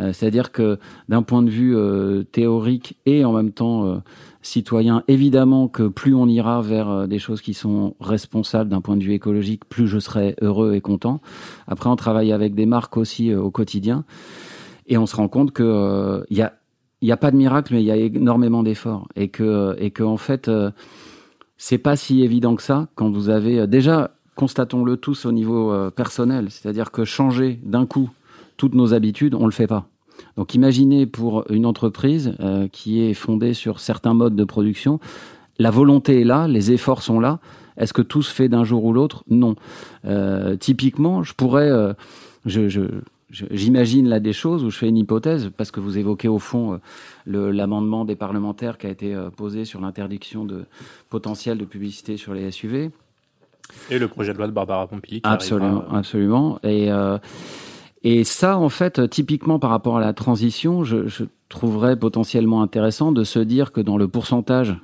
euh, 0.00 0.12
c'est-à-dire 0.12 0.52
que 0.52 0.78
d'un 1.08 1.22
point 1.22 1.42
de 1.42 1.50
vue 1.50 1.76
euh, 1.76 2.24
théorique 2.24 2.96
et 3.06 3.24
en 3.24 3.32
même 3.32 3.52
temps 3.52 3.86
euh, 3.86 3.96
citoyen, 4.42 5.02
évidemment 5.08 5.68
que 5.68 5.88
plus 5.88 6.14
on 6.14 6.28
ira 6.28 6.60
vers 6.62 7.08
des 7.08 7.18
choses 7.18 7.40
qui 7.40 7.54
sont 7.54 7.94
responsables 8.00 8.68
d'un 8.70 8.80
point 8.80 8.96
de 8.96 9.02
vue 9.02 9.14
écologique, 9.14 9.64
plus 9.68 9.86
je 9.86 9.98
serai 9.98 10.36
heureux 10.42 10.74
et 10.74 10.80
content. 10.80 11.20
Après, 11.66 11.88
on 11.88 11.96
travaille 11.96 12.32
avec 12.32 12.54
des 12.54 12.66
marques 12.66 12.96
aussi 12.96 13.34
au 13.34 13.50
quotidien. 13.50 14.04
Et 14.86 14.98
on 14.98 15.06
se 15.06 15.16
rend 15.16 15.28
compte 15.28 15.52
que 15.52 15.62
euh, 15.62 16.24
il 16.30 16.36
y 16.36 16.42
a 16.42 16.54
il 17.00 17.08
y 17.08 17.12
a 17.12 17.16
pas 17.18 17.30
de 17.30 17.36
miracle, 17.36 17.74
mais 17.74 17.82
il 17.82 17.86
y 17.86 17.90
a 17.90 17.96
énormément 17.96 18.62
d'efforts. 18.62 19.08
Et 19.14 19.28
que 19.28 19.76
et 19.78 19.90
que 19.90 20.02
en 20.02 20.16
fait 20.16 20.50
c'est 21.56 21.78
pas 21.78 21.96
si 21.96 22.22
évident 22.22 22.56
que 22.56 22.62
ça 22.62 22.88
quand 22.94 23.10
vous 23.10 23.28
avez 23.28 23.66
déjà 23.66 24.13
constatons-le 24.34 24.96
tous 24.96 25.26
au 25.26 25.32
niveau 25.32 25.72
euh, 25.72 25.90
personnel, 25.90 26.50
c'est-à-dire 26.50 26.90
que 26.90 27.04
changer 27.04 27.58
d'un 27.62 27.86
coup 27.86 28.10
toutes 28.56 28.74
nos 28.74 28.94
habitudes, 28.94 29.34
on 29.34 29.46
le 29.46 29.52
fait 29.52 29.66
pas. 29.66 29.86
Donc 30.36 30.54
imaginez 30.54 31.06
pour 31.06 31.44
une 31.50 31.66
entreprise 31.66 32.34
euh, 32.40 32.68
qui 32.68 33.02
est 33.02 33.14
fondée 33.14 33.54
sur 33.54 33.80
certains 33.80 34.14
modes 34.14 34.36
de 34.36 34.44
production, 34.44 35.00
la 35.58 35.70
volonté 35.70 36.20
est 36.20 36.24
là, 36.24 36.48
les 36.48 36.72
efforts 36.72 37.02
sont 37.02 37.20
là. 37.20 37.38
Est-ce 37.76 37.92
que 37.92 38.02
tout 38.02 38.22
se 38.22 38.32
fait 38.32 38.48
d'un 38.48 38.64
jour 38.64 38.84
ou 38.84 38.92
l'autre? 38.92 39.24
Non. 39.28 39.56
Euh, 40.04 40.56
typiquement, 40.56 41.24
je 41.24 41.34
pourrais, 41.34 41.70
j'imagine 43.30 44.08
là 44.08 44.20
des 44.20 44.32
choses 44.32 44.64
où 44.64 44.70
je 44.70 44.78
fais 44.78 44.88
une 44.88 44.96
hypothèse 44.96 45.50
parce 45.56 45.72
que 45.72 45.80
vous 45.80 45.98
évoquez 45.98 46.28
au 46.28 46.38
fond 46.38 46.80
l'amendement 47.26 48.04
des 48.04 48.14
parlementaires 48.14 48.78
qui 48.78 48.86
a 48.86 48.90
été 48.90 49.16
posé 49.36 49.64
sur 49.64 49.80
l'interdiction 49.80 50.44
de 50.44 50.64
potentielle 51.08 51.58
de 51.58 51.64
publicité 51.64 52.16
sur 52.16 52.34
les 52.34 52.50
SUV. 52.52 52.90
Et 53.90 53.98
le 53.98 54.08
projet 54.08 54.32
de 54.32 54.38
loi 54.38 54.46
de 54.46 54.52
Barbara 54.52 54.86
Pompili. 54.86 55.20
Absolument, 55.24 55.80
arrivera. 55.80 55.98
absolument. 55.98 56.58
Et 56.62 56.90
euh, 56.90 57.18
et 58.02 58.22
ça, 58.24 58.58
en 58.58 58.68
fait, 58.68 59.08
typiquement 59.08 59.58
par 59.58 59.70
rapport 59.70 59.96
à 59.96 60.00
la 60.00 60.12
transition, 60.12 60.84
je, 60.84 61.08
je 61.08 61.24
trouverais 61.54 61.96
potentiellement 61.96 62.60
intéressant 62.62 63.12
de 63.12 63.24
se 63.24 63.38
dire 63.38 63.72
que 63.72 63.80
dans 63.80 63.96
le 63.96 64.08
pourcentage, 64.08 64.76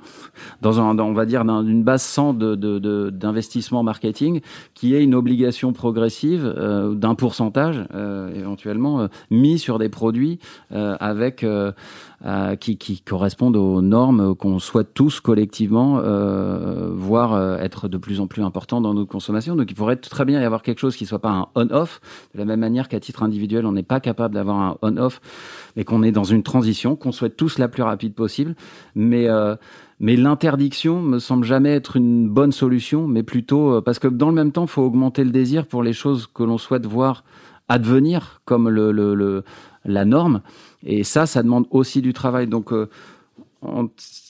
dans, 0.61 0.79
un, 0.79 0.97
on 0.97 1.13
va 1.13 1.25
dire 1.25 1.43
d'une 1.45 1.83
base 1.83 2.01
100 2.01 2.33
d'investissement 2.33 3.83
marketing, 3.83 4.41
qui 4.73 4.95
est 4.95 5.03
une 5.03 5.13
obligation 5.13 5.73
progressive 5.73 6.51
euh, 6.57 6.95
d'un 6.95 7.13
pourcentage 7.13 7.83
euh, 7.93 8.33
éventuellement 8.33 9.01
euh, 9.01 9.07
mis 9.29 9.59
sur 9.59 9.77
des 9.77 9.89
produits 9.89 10.39
avec 10.71 11.45
qui, 12.59 12.77
qui, 12.77 13.01
correspondent 13.01 13.57
aux 13.57 13.81
normes 13.81 14.35
qu'on 14.35 14.59
souhaite 14.59 14.93
tous 14.93 15.19
collectivement 15.19 16.01
voir 16.93 17.59
être 17.59 17.87
de 17.87 17.97
plus 17.97 18.21
en 18.21 18.27
plus 18.27 18.43
important 18.43 18.79
dans 18.79 18.93
notre 18.93 19.09
consommation. 19.09 19.55
Donc 19.55 19.69
il 19.69 19.73
pourrait 19.73 19.97
très 19.97 20.23
bien 20.23 20.39
y 20.41 20.45
avoir 20.45 20.61
quelque 20.61 20.79
chose 20.79 20.95
qui 20.95 21.05
soit 21.05 21.19
pas 21.19 21.31
un 21.31 21.47
on-off, 21.55 21.99
de 22.33 22.39
la 22.39 22.45
même 22.45 22.59
manière 22.61 22.87
qu'à 22.87 22.99
titre 22.99 23.23
individuel, 23.23 23.65
on 23.65 23.73
n'est 23.73 23.83
pas 23.83 23.99
capable 23.99 24.35
d'avoir 24.35 24.57
un 24.57 24.77
on-off, 24.81 25.19
mais 25.75 25.83
qu'on 25.83 26.03
est 26.03 26.11
dans 26.11 26.23
une 26.23 26.43
transition, 26.43 26.95
qu'on 26.95 27.11
souhaite 27.11 27.37
tous 27.37 27.57
la 27.57 27.67
plus 27.67 27.83
rapide 27.83 28.13
possible. 28.13 28.55
Mais 28.95 29.27
euh, 29.27 29.55
mais 29.99 30.15
l'interdiction 30.15 31.01
me 31.01 31.19
semble 31.19 31.45
jamais 31.45 31.69
être 31.69 31.95
une 31.95 32.27
bonne 32.27 32.51
solution, 32.51 33.07
mais 33.07 33.23
plutôt 33.23 33.75
euh, 33.75 33.81
parce 33.81 33.99
que 33.99 34.07
dans 34.07 34.29
le 34.29 34.35
même 34.35 34.51
temps, 34.51 34.63
il 34.63 34.69
faut 34.69 34.81
augmenter 34.81 35.23
le 35.23 35.31
désir 35.31 35.67
pour 35.67 35.83
les 35.83 35.93
choses 35.93 36.27
que 36.27 36.43
l'on 36.43 36.57
souhaite 36.57 36.85
voir 36.85 37.23
advenir, 37.69 38.41
comme 38.45 38.67
le, 38.67 38.91
le, 38.91 39.15
le, 39.15 39.43
la 39.85 40.03
norme. 40.03 40.41
Et 40.83 41.03
ça, 41.03 41.25
ça 41.25 41.43
demande 41.43 41.67
aussi 41.69 42.01
du 42.01 42.13
travail. 42.13 42.47
Donc, 42.47 42.73
euh, 42.73 42.89
en 43.61 43.87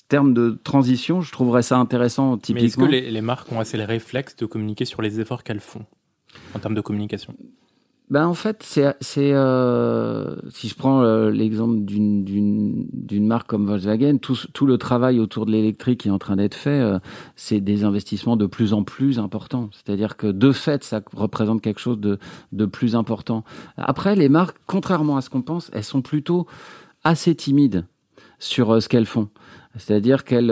termes 0.09 0.33
de 0.33 0.59
transition, 0.63 1.21
je 1.21 1.31
trouverais 1.31 1.63
ça 1.63 1.77
intéressant. 1.77 2.37
Typiquement. 2.37 2.61
Mais 2.61 2.67
est-ce 2.67 2.77
que 2.77 3.05
les, 3.05 3.09
les 3.09 3.21
marques 3.21 3.51
ont 3.51 3.59
assez 3.59 3.77
les 3.77 3.85
réflexes 3.85 4.35
de 4.35 4.45
communiquer 4.45 4.85
sur 4.85 5.01
les 5.01 5.19
efforts 5.21 5.43
qu'elles 5.43 5.61
font 5.61 5.85
en 6.53 6.59
termes 6.59 6.75
de 6.75 6.81
communication? 6.81 7.33
Ben 8.11 8.27
en 8.27 8.33
fait, 8.33 8.61
c'est, 8.61 9.33
euh, 9.33 10.35
si 10.49 10.67
je 10.67 10.75
prends 10.75 11.01
euh, 11.01 11.31
l'exemple 11.31 11.77
d'une 11.85 13.25
marque 13.25 13.47
comme 13.47 13.65
Volkswagen, 13.65 14.17
tout, 14.17 14.37
tout 14.51 14.65
le 14.65 14.77
travail 14.77 15.17
autour 15.21 15.45
de 15.45 15.51
l'électrique 15.51 16.01
qui 16.01 16.09
est 16.09 16.11
en 16.11 16.19
train 16.19 16.35
d'être 16.35 16.55
fait, 16.55 16.81
euh, 16.81 16.99
c'est 17.37 17.61
des 17.61 17.85
investissements 17.85 18.35
de 18.35 18.47
plus 18.47 18.73
en 18.73 18.83
plus 18.83 19.17
importants. 19.17 19.69
C'est-à-dire 19.71 20.17
que 20.17 20.27
de 20.27 20.51
fait, 20.51 20.83
ça 20.83 20.99
représente 21.15 21.61
quelque 21.61 21.79
chose 21.79 22.01
de, 22.01 22.19
de 22.51 22.65
plus 22.65 22.97
important. 22.97 23.45
Après, 23.77 24.13
les 24.17 24.27
marques, 24.27 24.57
contrairement 24.65 25.15
à 25.15 25.21
ce 25.21 25.29
qu'on 25.29 25.41
pense, 25.41 25.71
elles 25.71 25.85
sont 25.85 26.01
plutôt 26.01 26.47
assez 27.05 27.33
timides 27.33 27.85
sur 28.39 28.71
euh, 28.71 28.79
ce 28.81 28.89
qu'elles 28.89 29.05
font. 29.05 29.29
C'est-à-dire 29.77 30.25
qu'elles... 30.25 30.47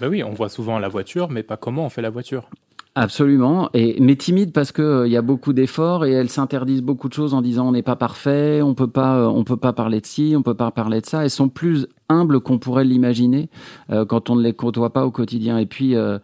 Ben 0.00 0.08
oui, 0.08 0.24
on 0.24 0.32
voit 0.32 0.48
souvent 0.48 0.80
la 0.80 0.88
voiture, 0.88 1.30
mais 1.30 1.44
pas 1.44 1.56
comment 1.56 1.86
on 1.86 1.88
fait 1.88 2.02
la 2.02 2.10
voiture. 2.10 2.50
Absolument, 2.96 3.70
et 3.74 3.96
mais 4.00 4.14
timide 4.14 4.52
parce 4.52 4.70
que 4.70 4.82
il 4.82 4.86
euh, 4.86 5.08
y 5.08 5.16
a 5.16 5.22
beaucoup 5.22 5.52
d'efforts 5.52 6.04
et 6.04 6.12
elles 6.12 6.28
s'interdisent 6.28 6.80
beaucoup 6.80 7.08
de 7.08 7.12
choses 7.12 7.34
en 7.34 7.42
disant 7.42 7.66
on 7.66 7.72
n'est 7.72 7.82
pas 7.82 7.96
parfait, 7.96 8.62
on 8.62 8.74
peut 8.74 8.86
pas, 8.86 9.16
euh, 9.16 9.26
on 9.26 9.42
peut 9.42 9.56
pas 9.56 9.72
parler 9.72 10.00
de 10.00 10.06
ci, 10.06 10.34
on 10.36 10.42
peut 10.42 10.54
pas 10.54 10.70
parler 10.70 11.00
de 11.00 11.06
ça. 11.06 11.24
Elles 11.24 11.30
sont 11.30 11.48
plus 11.48 11.88
humbles 12.08 12.38
qu'on 12.38 12.58
pourrait 12.58 12.84
l'imaginer 12.84 13.50
euh, 13.90 14.04
quand 14.04 14.30
on 14.30 14.36
ne 14.36 14.42
les 14.42 14.52
côtoie 14.52 14.92
pas 14.92 15.04
au 15.06 15.10
quotidien. 15.10 15.58
Et 15.58 15.66
puis 15.66 15.96
euh, 15.96 16.18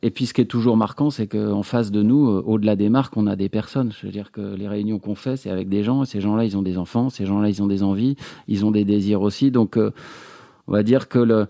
et 0.00 0.10
puis 0.10 0.24
ce 0.24 0.32
qui 0.32 0.40
est 0.40 0.46
toujours 0.46 0.78
marquant, 0.78 1.10
c'est 1.10 1.26
qu'en 1.26 1.62
face 1.62 1.90
de 1.90 2.02
nous, 2.02 2.26
au-delà 2.26 2.74
des 2.74 2.88
marques, 2.88 3.14
on 3.18 3.26
a 3.26 3.36
des 3.36 3.50
personnes. 3.50 3.92
Je 4.00 4.06
veux 4.06 4.12
dire 4.12 4.32
que 4.32 4.40
les 4.40 4.66
réunions 4.66 4.98
qu'on 4.98 5.14
fait, 5.14 5.36
c'est 5.36 5.50
avec 5.50 5.68
des 5.68 5.82
gens. 5.82 6.04
Et 6.04 6.06
ces 6.06 6.22
gens-là, 6.22 6.44
ils 6.44 6.56
ont 6.56 6.62
des 6.62 6.78
enfants. 6.78 7.10
Ces 7.10 7.26
gens-là, 7.26 7.50
ils 7.50 7.62
ont 7.62 7.66
des 7.66 7.82
envies. 7.82 8.16
Ils 8.46 8.64
ont 8.64 8.70
des 8.70 8.86
désirs 8.86 9.20
aussi. 9.20 9.50
Donc, 9.50 9.76
on 9.76 10.72
va 10.72 10.82
dire 10.84 11.08
que 11.08 11.18
le 11.18 11.48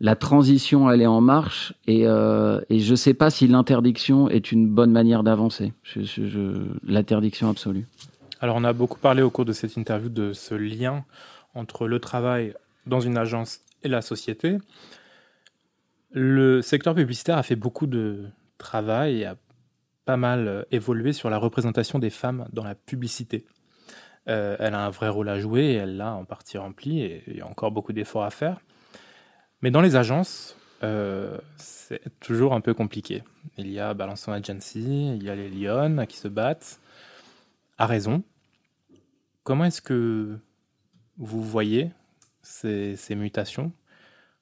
la 0.00 0.14
transition, 0.14 0.90
elle 0.90 1.02
est 1.02 1.06
en 1.06 1.20
marche 1.20 1.72
et, 1.86 2.06
euh, 2.06 2.60
je 2.70 2.90
ne 2.90 2.96
sais 2.96 3.14
pas 3.14 3.30
si 3.30 3.48
l'interdiction 3.48 4.28
est 4.28 4.52
une 4.52 4.68
bonne 4.68 4.92
manière 4.92 5.22
d'avancer. 5.24 5.72
L'interdiction 6.84 7.50
absolue. 7.50 7.86
Alors, 8.40 8.56
on 8.56 8.64
a 8.64 8.72
beaucoup 8.72 9.00
parlé 9.00 9.22
au 9.22 9.30
cours 9.30 9.44
de 9.44 9.52
cette 9.52 9.76
interview 9.76 10.08
de 10.08 10.32
ce 10.32 10.54
lien 10.54 11.04
entre 11.54 11.88
le 11.88 11.98
travail 11.98 12.54
dans 12.86 13.00
une 13.00 13.18
agence 13.18 13.60
et 13.82 13.88
la 13.88 14.00
société. 14.00 14.58
Le 16.12 16.62
secteur 16.62 16.94
publicitaire 16.94 17.36
a 17.36 17.42
fait 17.42 17.56
beaucoup 17.56 17.88
de 17.88 18.26
travail 18.56 19.22
et 19.22 19.26
a 19.26 19.36
pas 20.04 20.16
mal 20.16 20.64
évolué 20.70 21.12
sur 21.12 21.28
la 21.28 21.38
représentation 21.38 21.98
des 21.98 22.10
femmes 22.10 22.46
dans 22.52 22.64
la 22.64 22.74
publicité. 22.74 23.44
Euh, 24.28 24.56
elle 24.58 24.74
a 24.74 24.86
un 24.86 24.90
vrai 24.90 25.08
rôle 25.08 25.28
à 25.28 25.38
jouer 25.40 25.64
et 25.64 25.74
elle 25.74 25.96
l'a 25.96 26.14
en 26.14 26.24
partie 26.24 26.58
rempli 26.58 27.00
et 27.00 27.24
il 27.26 27.36
y 27.38 27.40
a 27.40 27.46
encore 27.46 27.72
beaucoup 27.72 27.92
d'efforts 27.92 28.24
à 28.24 28.30
faire. 28.30 28.60
Mais 29.62 29.70
dans 29.70 29.80
les 29.80 29.96
agences, 29.96 30.56
euh, 30.82 31.38
c'est 31.56 32.00
toujours 32.20 32.54
un 32.54 32.60
peu 32.60 32.74
compliqué. 32.74 33.22
Il 33.56 33.68
y 33.68 33.80
a 33.80 33.92
Balançon 33.94 34.32
Agency, 34.32 35.14
il 35.16 35.22
y 35.22 35.30
a 35.30 35.34
les 35.34 35.48
Lyon 35.48 36.04
qui 36.08 36.16
se 36.16 36.28
battent, 36.28 36.80
à 37.76 37.86
raison. 37.86 38.22
Comment 39.42 39.64
est-ce 39.64 39.82
que 39.82 40.38
vous 41.16 41.42
voyez 41.42 41.90
ces, 42.42 42.96
mutations? 43.10 43.72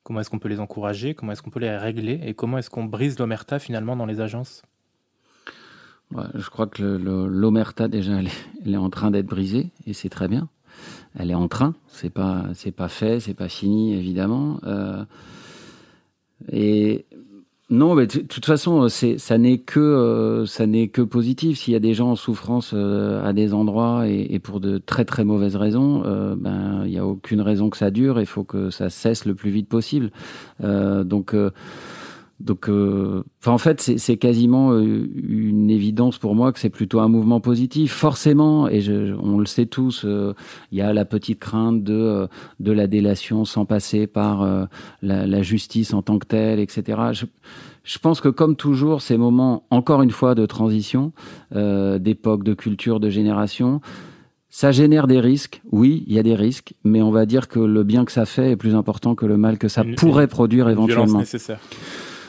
Comment 0.03 0.21
est-ce 0.21 0.31
qu'on 0.31 0.39
peut 0.39 0.49
les 0.49 0.61
encourager? 0.61 1.15
Comment 1.15 1.33
est-ce 1.33 1.43
qu'on 1.43 1.51
peut 1.51 1.61
les 1.61 1.77
régler? 1.77 2.21
Et 2.23 2.35
comment 2.35 2.59
est-ce 2.59 2.71
qu'on 2.71 2.85
brise 2.85 3.19
l'omerta 3.19 3.59
finalement 3.59 3.97
dans 3.97 4.07
les 4.07 4.21
agences? 4.21 4.63
Je 6.13 6.49
crois 6.51 6.67
que 6.67 6.83
l'omerta, 6.83 7.89
déjà, 7.89 8.21
elle 8.21 8.75
est 8.75 8.77
en 8.77 8.91
train 8.91 9.11
d'être 9.11 9.27
brisée, 9.27 9.71
et 9.87 9.93
c'est 9.93 10.09
très 10.09 10.29
bien 10.29 10.49
elle 11.19 11.31
est 11.31 11.35
en 11.35 11.49
train. 11.49 11.75
C'est 11.89 12.11
pas, 12.11 12.45
c'est 12.55 12.73
pas 12.73 12.89
fait, 12.89 13.21
c'est 13.21 13.35
pas 13.35 13.49
fini 13.49 13.95
évidemment. 13.95 14.61
Euh, 14.67 15.05
et 16.53 17.07
non, 17.69 17.95
mais 17.95 18.07
de 18.07 18.21
toute 18.21 18.47
façon, 18.47 18.89
ça 18.89 19.39
n'est 19.39 19.59
que, 19.59 19.81
euh, 19.81 20.47
ça 20.47 20.67
n'est 20.67 20.89
que 20.89 21.03
positif. 21.03 21.59
S'il 21.59 21.73
y 21.73 21.77
a 21.77 21.81
des 21.81 21.95
gens 21.95 22.11
en 22.11 22.17
souffrance 22.17 22.73
euh, 22.75 23.27
à 23.27 23.33
des 23.33 23.55
endroits 23.55 24.07
et, 24.07 24.39
pour 24.39 24.61
de 24.61 24.79
très 24.79 25.05
très 25.05 25.25
mauvaises 25.25 25.57
raisons, 25.57 26.03
ben 26.37 26.85
il 26.85 26.93
y 26.93 26.99
a 26.99 27.07
aucune 27.07 27.41
raison 27.41 27.71
que 27.71 27.77
ça 27.77 27.91
dure. 27.91 28.21
Il 28.21 28.27
faut 28.27 28.45
que 28.45 28.71
ça 28.71 28.91
cesse 28.91 29.25
le 29.25 29.35
plus 29.35 29.51
vite 29.51 29.69
possible. 29.69 30.13
Donc 30.61 31.35
donc, 32.39 32.69
euh, 32.69 33.25
en 33.47 33.57
fait, 33.57 33.81
c'est 33.81 34.17
quasiment 34.19 34.73
euh, 34.73 35.09
une 35.17 35.71
évidence 35.71 36.19
pour 36.19 36.35
moi 36.35 36.53
que 36.53 36.59
c'est 36.59 36.71
plutôt 36.71 37.01
un 37.01 37.09
mouvement 37.09 37.41
positif. 37.41 37.93
Forcément, 37.93 38.69
et 38.69 38.83
je, 38.83 39.15
on 39.15 39.39
le 39.39 39.47
sait 39.47 39.65
tous, 39.65 40.05
euh, 40.05 40.35
il 40.71 40.79
y 40.79 40.83
a 40.83 40.93
la 40.93 41.07
petite 41.07 41.39
crainte 41.39 41.83
de 41.83 41.95
euh, 41.95 42.27
de 42.61 42.73
la 42.73 42.87
délation 42.87 43.47
sans 43.47 43.65
passer 43.65 44.07
par 44.07 44.43
euh, 44.43 44.67
la, 45.01 45.27
la, 45.27 45.43
justice 45.43 45.95
en 45.95 46.03
tant 46.03 46.19
que 46.19 46.27
telle, 46.27 46.61
etc. 46.61 46.99
Je, 47.13 47.25
je 47.85 47.99
pense 47.99 48.21
que 48.21 48.29
comme 48.29 48.57
toujours, 48.57 49.01
ces 49.01 49.17
moments, 49.17 49.65
encore 49.71 50.03
une 50.03 50.11
fois, 50.11 50.35
de 50.35 50.45
transition, 50.45 51.13
euh, 51.55 51.99
d'époque, 51.99 52.43
de 52.43 52.53
culture, 52.53 53.01
de 53.01 53.09
génération, 53.09 53.81
ça 54.51 54.73
génère 54.73 55.07
des 55.07 55.21
risques, 55.21 55.63
oui, 55.71 56.05
il 56.07 56.15
y 56.15 56.19
a 56.19 56.23
des 56.23 56.35
risques, 56.35 56.75
mais 56.83 57.01
on 57.01 57.11
va 57.11 57.27
dire 57.27 57.49
que 57.49 57.61
le 57.61 57.83
bien 57.85 58.05
que 58.05 58.13
ça 58.13 58.27
fait 58.27 58.51
est 58.51 58.57
plus 58.57 58.75
important 58.75 59.15
que 59.15 59.25
le 59.25 59.37
mal 59.37 59.57
que 59.57 59.69
ça 59.69 59.85
une, 59.85 59.95
pourrait 59.95 60.27
produire 60.27 60.69
éventuellement. 60.69 61.19
nécessaire. 61.21 61.61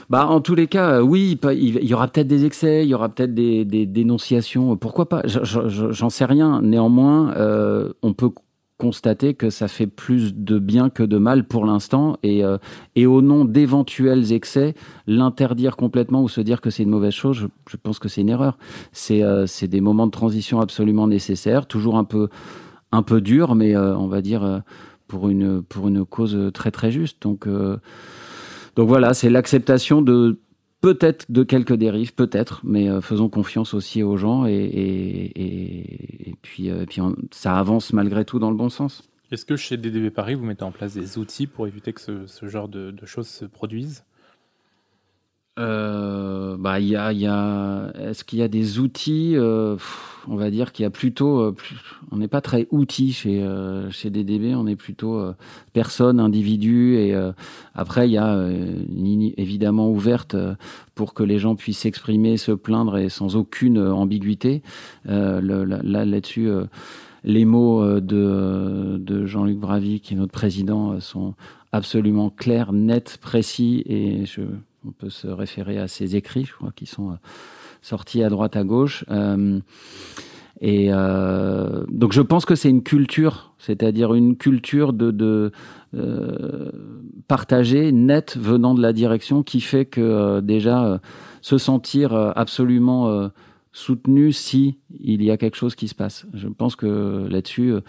Bah, 0.10 0.28
en 0.28 0.40
tous 0.40 0.56
les 0.56 0.68
cas, 0.68 1.02
oui, 1.02 1.38
il 1.54 1.84
y 1.84 1.94
aura 1.94 2.08
peut-être 2.08 2.28
des 2.28 2.46
excès, 2.46 2.84
il 2.84 2.90
y 2.90 2.94
aura 2.94 3.10
peut-être 3.10 3.34
des, 3.34 3.66
dénonciations. 3.66 4.78
Pourquoi 4.78 5.10
pas 5.10 5.22
J'en 5.26 6.10
sais 6.10 6.26
rien. 6.26 6.62
Néanmoins, 6.62 7.34
euh, 7.36 7.92
on 8.02 8.14
peut 8.14 8.30
constater 8.78 9.34
que 9.34 9.50
ça 9.50 9.68
fait 9.68 9.88
plus 9.88 10.36
de 10.36 10.60
bien 10.60 10.90
que 10.90 11.04
de 11.04 11.18
mal 11.18 11.46
pour 11.46 11.66
l'instant 11.66 12.18
et, 12.24 12.44
euh, 12.44 12.58
au 12.98 13.22
nom 13.22 13.44
d'éventuels 13.44 14.32
excès, 14.32 14.76
l'interdire 15.08 15.76
complètement 15.76 16.22
ou 16.22 16.30
se 16.30 16.42
dire 16.42 16.62
que 16.62 16.70
c'est 16.70 16.84
une 16.84 16.90
mauvaise 16.90 17.14
chose, 17.14 17.48
je, 17.68 17.78
pense 17.78 18.00
que 18.00 18.08
c'est 18.08 18.22
une 18.22 18.30
erreur. 18.30 18.58
C'est 18.92 19.24
euh, 19.24 19.46
des 19.64 19.82
moments 19.82 20.06
de 20.06 20.12
transition 20.12 20.62
absolument 20.62 21.08
nécessaires, 21.08 21.66
toujours 21.66 21.98
un 21.98 22.04
peu 22.04 22.30
un 22.92 23.02
dur, 23.20 23.56
mais 23.56 23.76
euh, 23.76 23.98
on 23.98 24.08
va 24.08 24.22
dire 24.22 24.62
pour 25.08 25.30
une 25.30 26.06
cause 26.06 26.38
très 26.54 26.72
très 26.72 26.92
juste. 26.92 27.20
Donc 28.78 28.88
voilà, 28.88 29.16
c'est 29.16 29.32
l'acceptation 29.32 30.04
de 30.04 30.40
peut-être 30.82 31.32
de 31.32 31.42
quelques 31.42 31.74
dérives, 31.74 32.14
peut-être, 32.14 32.62
mais 32.64 32.88
euh, 32.88 33.02
faisons 33.02 33.28
confiance 33.28 33.74
aussi 33.74 34.04
aux 34.04 34.18
gens 34.18 34.46
et, 34.46 36.36
puis, 36.44 36.70
euh, 36.70 36.86
ça 37.32 37.58
avance 37.58 37.92
malgré 37.92 38.24
tout 38.24 38.38
dans 38.38 38.52
le 38.52 38.56
bon 38.56 38.70
sens. 38.70 39.02
Est-ce 39.32 39.46
que 39.46 39.56
chez 39.56 39.78
DDB 39.78 40.12
Paris, 40.12 40.36
vous 40.36 40.46
mettez 40.46 40.64
en 40.64 40.72
place 40.72 40.94
des 40.94 41.18
outils 41.18 41.48
pour 41.48 41.66
éviter 41.68 41.92
que 41.92 42.28
ce, 42.28 42.48
genre 42.48 42.70
de, 42.70 42.94
choses 43.06 43.28
se 43.28 43.46
produisent? 43.46 44.04
Euh, 45.58 46.56
bah, 46.58 46.80
y 46.80 46.96
a, 46.96 47.12
y 47.12 47.26
a, 47.26 47.92
est-ce 48.00 48.24
qu'il 48.24 48.40
y 48.40 48.44
a 48.44 48.48
des 48.48 48.78
outils 48.80 49.34
euh, 49.36 49.76
On 50.28 50.36
va 50.36 50.52
dire 50.52 50.72
qu'il 50.72 50.84
y 50.84 50.86
a 50.86 50.92
plutôt, 50.92 51.40
euh, 51.40 51.56
on 52.12 52.18
n'est 52.18 52.28
pas 52.28 52.42
très 52.42 52.68
outils 52.70 53.14
chez 53.14 53.44
chez 53.90 54.10
DDB, 54.10 54.54
on 54.56 54.68
est 54.68 54.76
plutôt 54.76 55.22
personne, 55.74 56.20
individu, 56.20 56.96
et 56.98 57.16
après 57.74 58.08
il 58.08 58.12
y 58.12 58.18
a 58.18 58.50
évidemment 59.38 59.90
ouverte 59.90 60.36
pour 60.96 61.14
que 61.14 61.24
les 61.24 61.40
gens 61.40 61.56
puissent 61.56 61.80
s'exprimer, 61.80 62.38
se 62.38 62.52
plaindre 62.52 62.98
et 62.98 63.10
sans 63.10 63.36
aucune 63.36 63.80
ambiguïté. 63.80 64.62
Là 65.06 65.42
là-dessus. 65.42 66.50
les 67.24 67.46
mots 67.46 68.00
de, 68.00 68.98
de 69.00 69.26
Jean-Luc 69.26 69.58
Bravy, 69.58 70.02
qui 70.02 70.14
est 70.14 70.18
notre 70.18 70.34
président, 70.34 71.00
sont 71.00 71.34
absolument 71.72 72.30
clairs, 72.30 72.74
nets, 72.74 73.18
précis, 73.22 73.84
et 73.86 74.26
je, 74.26 74.42
on 74.88 74.92
peut 74.92 75.10
se 75.10 75.28
référer 75.28 75.78
à 75.78 75.88
ses 75.88 76.16
écrits, 76.16 76.46
je 76.46 76.54
crois, 76.54 76.72
qui 76.76 76.86
sont 76.86 77.12
euh, 77.12 77.16
sortis 77.82 78.24
à 78.24 78.30
droite 78.30 78.56
à 78.56 78.64
gauche. 78.64 79.04
Euh, 79.10 79.60
et 80.62 80.88
euh, 80.92 81.84
donc 81.90 82.14
je 82.14 82.22
pense 82.22 82.46
que 82.46 82.56
c'est 82.56 82.70
une 82.70 82.84
culture, 82.84 83.54
c'est-à-dire 83.60 84.14
une 84.14 84.38
culture 84.38 84.94
de, 84.94 85.12
de 85.12 85.52
partagée, 87.28 87.92
nette, 87.92 88.38
venant 88.38 88.74
de 88.74 88.82
la 88.82 88.94
direction, 88.94 89.44
qui 89.44 89.62
fait 89.62 89.86
que 89.86 90.40
déjà 90.40 91.00
se 91.42 91.58
sentir 91.60 92.14
absolument 92.36 93.30
soutenu 93.72 94.32
si 94.32 94.78
il 95.00 95.24
y 95.24 95.30
a 95.30 95.38
quelque 95.38 95.56
chose 95.56 95.76
qui 95.76 95.88
se 95.88 95.96
passe. 95.96 96.26
Je 96.34 96.48
pense 96.48 96.76
que 96.76 97.28
là-dessus, 97.30 97.74
euh, 97.74 97.82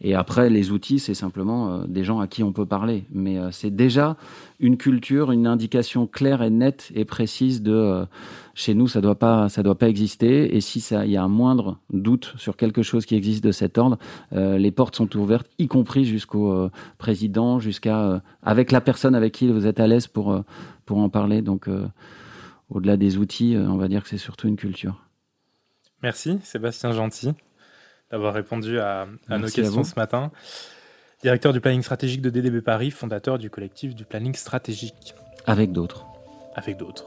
et 0.00 0.14
après 0.14 0.50
les 0.50 0.72
outils, 0.72 0.98
c'est 0.98 1.14
simplement 1.14 1.70
euh, 1.70 1.84
des 1.86 2.04
gens 2.04 2.20
à 2.20 2.26
qui 2.26 2.42
on 2.42 2.52
peut 2.52 2.66
parler. 2.66 3.04
Mais 3.12 3.38
euh, 3.38 3.50
c'est 3.52 3.74
déjà 3.74 4.16
une 4.58 4.76
culture, 4.76 5.32
une 5.32 5.46
indication 5.46 6.06
claire 6.06 6.42
et 6.42 6.50
nette 6.50 6.90
et 6.94 7.04
précise 7.04 7.62
de 7.62 8.06
chez 8.54 8.74
nous, 8.74 8.88
ça 8.88 9.00
doit 9.00 9.18
pas, 9.18 9.48
ça 9.48 9.62
doit 9.62 9.76
pas 9.76 9.88
exister. 9.88 10.56
Et 10.56 10.60
si 10.60 10.80
ça, 10.80 11.04
il 11.04 11.12
y 11.12 11.16
a 11.16 11.22
un 11.22 11.28
moindre 11.28 11.78
doute 11.92 12.34
sur 12.38 12.56
quelque 12.56 12.82
chose 12.82 13.04
qui 13.04 13.14
existe 13.14 13.44
de 13.44 13.52
cet 13.52 13.76
ordre, 13.76 13.98
les 14.32 14.70
portes 14.70 14.96
sont 14.96 15.14
ouvertes, 15.14 15.46
y 15.58 15.66
compris 15.66 16.06
jusqu'au 16.06 16.70
président, 16.96 17.60
jusqu'à 17.60 18.22
avec 18.42 18.72
la 18.72 18.80
personne 18.80 19.14
avec 19.14 19.34
qui 19.34 19.48
vous 19.48 19.66
êtes 19.66 19.78
à 19.78 19.86
l'aise 19.86 20.06
pour 20.06 20.42
pour 20.86 20.96
en 20.98 21.10
parler. 21.10 21.42
Donc 21.42 21.68
au-delà 22.70 22.96
des 22.96 23.18
outils, 23.18 23.56
on 23.58 23.76
va 23.76 23.88
dire 23.88 24.02
que 24.02 24.08
c'est 24.08 24.16
surtout 24.16 24.48
une 24.48 24.56
culture. 24.56 25.05
Merci 26.02 26.38
Sébastien 26.44 26.92
Gentil 26.92 27.34
d'avoir 28.10 28.34
répondu 28.34 28.78
à, 28.78 29.06
nos 29.28 29.48
questions 29.48 29.84
ce 29.84 29.94
matin. 29.96 30.30
Directeur 31.22 31.52
du 31.52 31.60
planning 31.60 31.82
stratégique 31.82 32.22
de 32.22 32.30
DDB 32.30 32.60
Paris, 32.60 32.90
fondateur 32.90 33.38
du 33.38 33.50
collectif 33.50 33.94
du 33.94 34.04
planning 34.04 34.34
stratégique. 34.34 35.14
Avec 35.46 35.72
d'autres. 35.72 36.06
Avec 36.54 36.76
d'autres. 36.76 37.06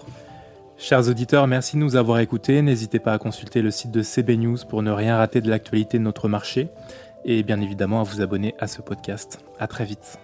Chers 0.78 1.08
auditeurs, 1.10 1.48
merci 1.48 1.76
de 1.76 1.82
nous 1.82 1.96
avoir 1.96 2.20
écoutés. 2.20 2.62
N'hésitez 2.62 3.00
pas 3.00 3.14
à 3.14 3.18
consulter 3.18 3.62
le 3.62 3.72
site 3.72 3.92
de 3.92 4.02
CB 4.02 4.38
News 4.38 4.58
pour 4.68 4.82
ne 4.82 4.92
rien 4.92 5.18
rater 5.18 5.42
de 5.42 5.50
l'actualité 5.50 5.98
de 5.98 6.04
notre 6.04 6.28
marché 6.28 6.70
et 7.26 7.44
bien 7.44 7.60
évidemment 7.60 8.02
à 8.02 8.04
vous 8.04 8.22
abonner 8.22 8.56
à 8.60 8.68
ce 8.68 8.82
podcast. 8.82 9.40
À 9.60 9.68
très 9.68 9.86
vite. 9.86 10.20